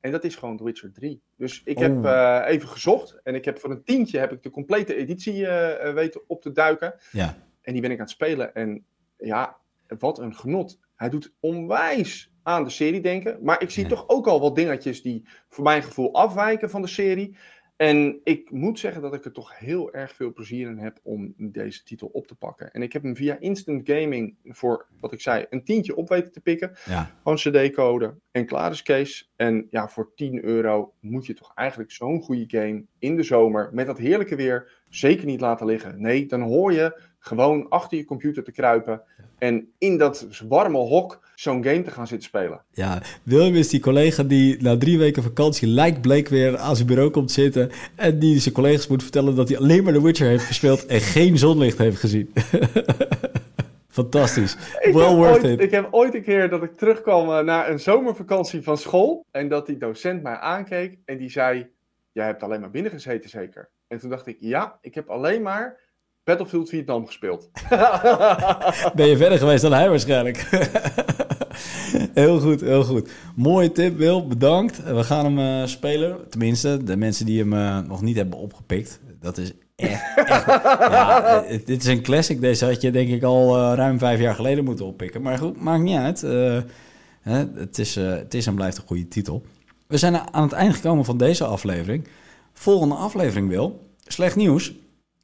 En 0.03 0.11
dat 0.11 0.25
is 0.25 0.37
gewoon 0.37 0.57
The 0.57 0.65
Witcher 0.65 0.93
3. 0.93 1.23
Dus 1.37 1.63
ik 1.65 1.79
heb 1.79 2.05
uh, 2.05 2.43
even 2.47 2.69
gezocht. 2.69 3.21
En 3.23 3.35
ik 3.35 3.45
heb 3.45 3.59
voor 3.59 3.71
een 3.71 3.85
tientje 3.85 4.19
heb 4.19 4.33
ik 4.33 4.43
de 4.43 4.51
complete 4.51 4.95
editie 4.95 5.41
uh, 5.41 5.93
weten 5.93 6.21
op 6.27 6.43
te 6.43 6.53
duiken. 6.53 6.95
Ja. 7.13 7.37
En 7.61 7.73
die 7.73 7.83
ben 7.83 7.91
ik 7.91 7.97
aan 7.97 8.05
het 8.05 8.13
spelen. 8.13 8.55
En 8.55 8.85
ja, 9.17 9.57
wat 9.99 10.19
een 10.19 10.35
genot. 10.35 10.79
Hij 10.97 11.09
doet 11.09 11.33
onwijs 11.41 12.33
aan 12.43 12.65
de 12.65 12.71
serie 12.71 13.01
denken. 13.01 13.39
Maar 13.43 13.63
ik 13.63 13.71
zie 13.71 13.83
ja. 13.83 13.89
toch 13.89 14.09
ook 14.09 14.27
al 14.27 14.41
wat 14.41 14.57
dingetjes 14.57 15.03
die 15.03 15.29
voor 15.49 15.65
mijn 15.65 15.83
gevoel 15.83 16.15
afwijken 16.15 16.71
van 16.71 16.83
de 16.83 16.89
serie. 16.89 17.37
En 17.83 18.21
ik 18.25 18.51
moet 18.51 18.79
zeggen 18.79 19.03
dat 19.03 19.15
ik 19.15 19.25
er 19.25 19.33
toch 19.33 19.59
heel 19.59 19.93
erg 19.93 20.13
veel 20.13 20.33
plezier 20.33 20.69
in 20.69 20.79
heb 20.79 20.99
om 21.03 21.35
deze 21.37 21.83
titel 21.83 22.09
op 22.13 22.27
te 22.27 22.35
pakken. 22.35 22.73
En 22.73 22.83
ik 22.83 22.93
heb 22.93 23.03
hem 23.03 23.17
via 23.17 23.37
Instant 23.39 23.89
Gaming 23.89 24.37
voor, 24.45 24.87
wat 25.01 25.13
ik 25.13 25.21
zei, 25.21 25.47
een 25.51 25.65
tientje 25.65 25.97
op 25.97 26.09
weten 26.09 26.33
te 26.33 26.41
pikken. 26.41 26.77
Ja. 26.85 27.11
Gewoon 27.23 27.37
CD-code 27.37 28.15
en 28.31 28.47
klaar 28.47 28.71
is 28.71 28.83
Kees. 28.83 29.33
En 29.37 29.67
ja, 29.71 29.89
voor 29.89 30.13
10 30.15 30.45
euro 30.45 30.95
moet 31.01 31.27
je 31.27 31.35
toch 31.35 31.53
eigenlijk 31.55 31.91
zo'n 31.91 32.23
goede 32.23 32.59
game 32.59 32.85
in 32.99 33.17
de 33.17 33.23
zomer 33.23 33.69
met 33.73 33.87
dat 33.87 33.99
heerlijke 33.99 34.37
weer 34.37 34.85
zeker 34.89 35.27
niet 35.27 35.41
laten 35.41 35.67
liggen. 35.67 36.01
Nee, 36.01 36.27
dan 36.27 36.41
hoor 36.41 36.73
je 36.73 37.01
gewoon 37.19 37.69
achter 37.69 37.99
je 37.99 38.05
computer 38.05 38.45
te 38.45 38.53
kruipen 38.53 39.03
en 39.39 39.73
in 39.79 39.99
dat 39.99 40.29
warme 40.49 40.79
hok 40.79 41.32
zo'n 41.35 41.65
game 41.65 41.83
te 41.83 41.91
gaan 41.91 42.07
zitten 42.07 42.29
spelen. 42.29 42.61
Ja, 42.71 43.03
Willem 43.23 43.55
is 43.55 43.69
die 43.69 43.81
collega 43.81 44.23
die 44.23 44.63
na 44.63 44.77
drie 44.77 44.99
weken 44.99 45.23
vakantie 45.23 45.69
lijkt 45.69 46.01
bleek 46.01 46.29
weer 46.29 46.59
aan 46.59 46.77
zijn 46.77 46.89
bureau 46.89 47.11
komt 47.11 47.31
zitten 47.31 47.71
en 47.95 48.19
die 48.19 48.41
zijn 48.41 48.55
collega's 48.55 48.87
moet 48.87 49.03
vertellen 49.03 49.37
dat 49.37 49.49
hij 49.49 49.59
alleen 49.59 49.85
maar 49.85 49.93
The 49.93 50.03
Witcher 50.03 50.29
heeft 50.29 50.45
gespeeld 50.45 50.87
en 50.87 51.01
geen 51.01 51.39
zonlicht 51.39 51.79
heeft 51.79 51.99
gezien. 51.99 52.33
Fantastisch. 53.89 54.57
Ik 54.81 54.93
well 54.93 55.15
worth 55.15 55.45
ooit, 55.45 55.45
it. 55.45 55.61
Ik 55.61 55.71
heb 55.71 55.89
ooit 55.91 56.15
een 56.15 56.23
keer 56.23 56.49
dat 56.49 56.63
ik 56.63 56.77
terugkwam 56.77 57.29
uh, 57.29 57.39
na 57.39 57.69
een 57.69 57.81
zomervakantie 57.81 58.63
van 58.63 58.79
school 58.79 59.27
en 59.31 59.49
dat 59.49 59.67
die 59.67 59.77
docent 59.77 60.23
mij 60.23 60.37
aankeek 60.37 60.99
en 61.05 61.19
die 61.19 61.31
zei, 61.31 61.71
jij 62.13 62.27
hebt 62.27 62.43
alleen 62.43 62.61
maar 62.61 62.71
binnen 62.71 62.93
gezeten 62.93 63.31
zeker? 63.31 63.71
En 63.89 63.99
toen 63.99 64.11
dacht 64.11 64.27
ik, 64.27 64.37
ja, 64.41 64.79
ik 64.81 64.95
heb 64.95 65.09
alleen 65.09 65.43
maar 65.43 65.81
Battlefield 66.25 66.69
Vietnam 66.69 67.07
gespeeld. 67.07 67.51
ben 68.95 69.07
je 69.07 69.17
verder 69.17 69.39
geweest 69.39 69.63
dan 69.63 69.73
hij 69.73 69.89
waarschijnlijk. 69.89 70.39
heel 72.15 72.41
goed, 72.41 72.61
heel 72.61 72.85
goed. 72.85 73.11
Mooie 73.35 73.73
tip, 73.73 73.97
Wil. 73.97 74.27
Bedankt. 74.27 74.83
We 74.85 75.05
gaan 75.05 75.25
hem 75.25 75.61
uh, 75.63 75.67
spelen. 75.67 76.29
Tenminste, 76.29 76.85
de 76.85 76.97
mensen 76.97 77.27
die 77.27 77.39
hem 77.39 77.53
uh, 77.53 77.79
nog 77.79 78.03
niet 78.03 78.17
hebben 78.17 78.39
opgepikt. 78.39 79.01
Dat 79.21 79.39
is 79.39 79.53
echt... 79.77 80.03
echt 80.15 80.45
ja, 80.47 81.45
dit 81.65 81.83
is 81.83 81.87
een 81.87 82.03
classic. 82.03 82.41
Deze 82.41 82.65
had 82.65 82.81
je 82.81 82.91
denk 82.91 83.09
ik 83.09 83.23
al 83.23 83.75
ruim 83.75 83.99
vijf 83.99 84.21
jaar 84.21 84.35
geleden 84.35 84.65
moeten 84.65 84.85
oppikken. 84.85 85.23
Maar 85.23 85.39
goed, 85.39 85.61
maakt 85.61 85.83
niet 85.83 85.97
uit. 85.97 86.21
Hè, 87.21 87.45
het, 87.55 87.79
is, 87.79 87.95
het 87.95 88.35
is 88.35 88.47
en 88.47 88.55
blijft 88.55 88.77
een 88.77 88.87
goede 88.87 89.09
titel. 89.09 89.43
We 89.87 89.97
zijn 89.97 90.33
aan 90.33 90.43
het 90.43 90.53
eind 90.53 90.75
gekomen 90.75 91.05
van 91.05 91.17
deze 91.17 91.45
aflevering. 91.45 92.09
Volgende 92.53 92.95
aflevering, 92.95 93.49
Wil. 93.49 93.91
Slecht 94.07 94.37
nieuws. 94.37 94.73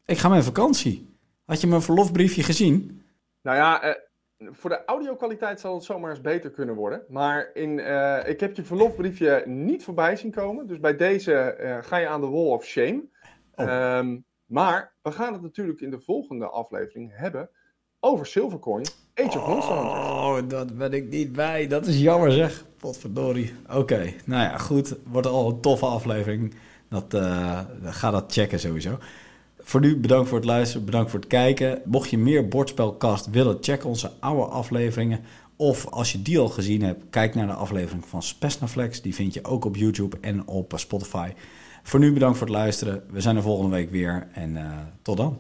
Ik 0.07 0.19
ga 0.19 0.29
mijn 0.29 0.43
vakantie. 0.43 1.09
Had 1.45 1.61
je 1.61 1.67
mijn 1.67 1.83
verlofbriefje 1.83 2.43
gezien? 2.43 3.03
Nou 3.43 3.57
ja, 3.57 3.97
voor 4.39 4.71
de 4.71 4.85
audio-kwaliteit 4.85 5.61
zal 5.61 5.75
het 5.75 5.85
zomaar 5.85 6.11
eens 6.11 6.21
beter 6.21 6.51
kunnen 6.51 6.75
worden. 6.75 7.05
Maar 7.09 7.51
in, 7.55 7.79
uh, 7.79 8.29
ik 8.29 8.41
heb 8.41 8.57
je 8.57 8.63
verlofbriefje 8.63 9.43
niet 9.47 9.85
voorbij 9.85 10.17
zien 10.17 10.31
komen. 10.31 10.67
Dus 10.67 10.81
bij 10.81 10.97
deze 10.97 11.59
uh, 11.61 11.79
ga 11.81 11.97
je 11.97 12.09
aan 12.09 12.21
de 12.21 12.27
wall 12.27 12.49
of 12.49 12.65
shame. 12.65 13.05
Oh. 13.55 13.97
Um, 13.97 14.25
maar 14.47 14.95
we 15.03 15.13
gaan 15.13 15.33
het 15.33 15.43
natuurlijk 15.43 15.81
in 15.81 15.91
de 15.91 16.01
volgende 16.01 16.49
aflevering 16.49 17.13
hebben 17.15 17.51
over 18.01 18.27
Silvercoin, 18.27 18.87
Age 19.15 19.39
of 19.39 19.49
Monster 19.49 19.77
Oh, 19.77 20.39
dat 20.49 20.77
ben 20.77 20.93
ik 20.93 21.09
niet 21.09 21.33
bij. 21.33 21.67
Dat 21.67 21.87
is 21.87 22.01
jammer 22.01 22.33
zeg. 22.33 22.65
Potverdorie. 22.77 23.55
Oké, 23.67 23.77
okay. 23.77 24.17
nou 24.25 24.43
ja, 24.43 24.59
goed. 24.59 24.97
Wordt 25.05 25.27
al 25.27 25.49
een 25.49 25.61
toffe 25.61 25.87
aflevering. 25.87 26.55
Dat, 26.89 27.15
uh, 27.15 27.61
ga 27.83 28.11
dat 28.11 28.33
checken 28.33 28.61
sowieso. 28.61 28.99
Voor 29.69 29.81
nu 29.81 29.97
bedankt 29.97 30.29
voor 30.29 30.39
het 30.39 30.47
luisteren, 30.47 30.85
bedankt 30.85 31.11
voor 31.11 31.21
het 31.21 31.29
kijken. 31.29 31.81
Mocht 31.85 32.11
je 32.11 32.19
meer 32.19 32.49
bordspelcast 32.49 33.31
willen, 33.31 33.59
check 33.61 33.85
onze 33.85 34.11
oude 34.21 34.43
afleveringen. 34.43 35.21
Of 35.57 35.87
als 35.87 36.13
je 36.13 36.23
die 36.23 36.39
al 36.39 36.49
gezien 36.49 36.83
hebt, 36.83 37.05
kijk 37.11 37.35
naar 37.35 37.47
de 37.47 37.53
aflevering 37.53 38.07
van 38.07 38.23
Spesnaflex. 38.23 39.03
Die 39.03 39.15
vind 39.15 39.35
je 39.35 39.45
ook 39.45 39.65
op 39.65 39.77
YouTube 39.77 40.17
en 40.21 40.47
op 40.47 40.73
Spotify. 40.77 41.33
Voor 41.83 42.01
nu 42.01 42.13
bedankt 42.13 42.39
voor 42.39 42.47
het 42.47 42.57
luisteren. 42.57 43.03
We 43.11 43.21
zijn 43.21 43.37
er 43.37 43.43
volgende 43.43 43.77
week 43.77 43.91
weer 43.91 44.27
en 44.33 44.51
uh, 44.51 44.71
tot 45.03 45.17
dan. 45.17 45.39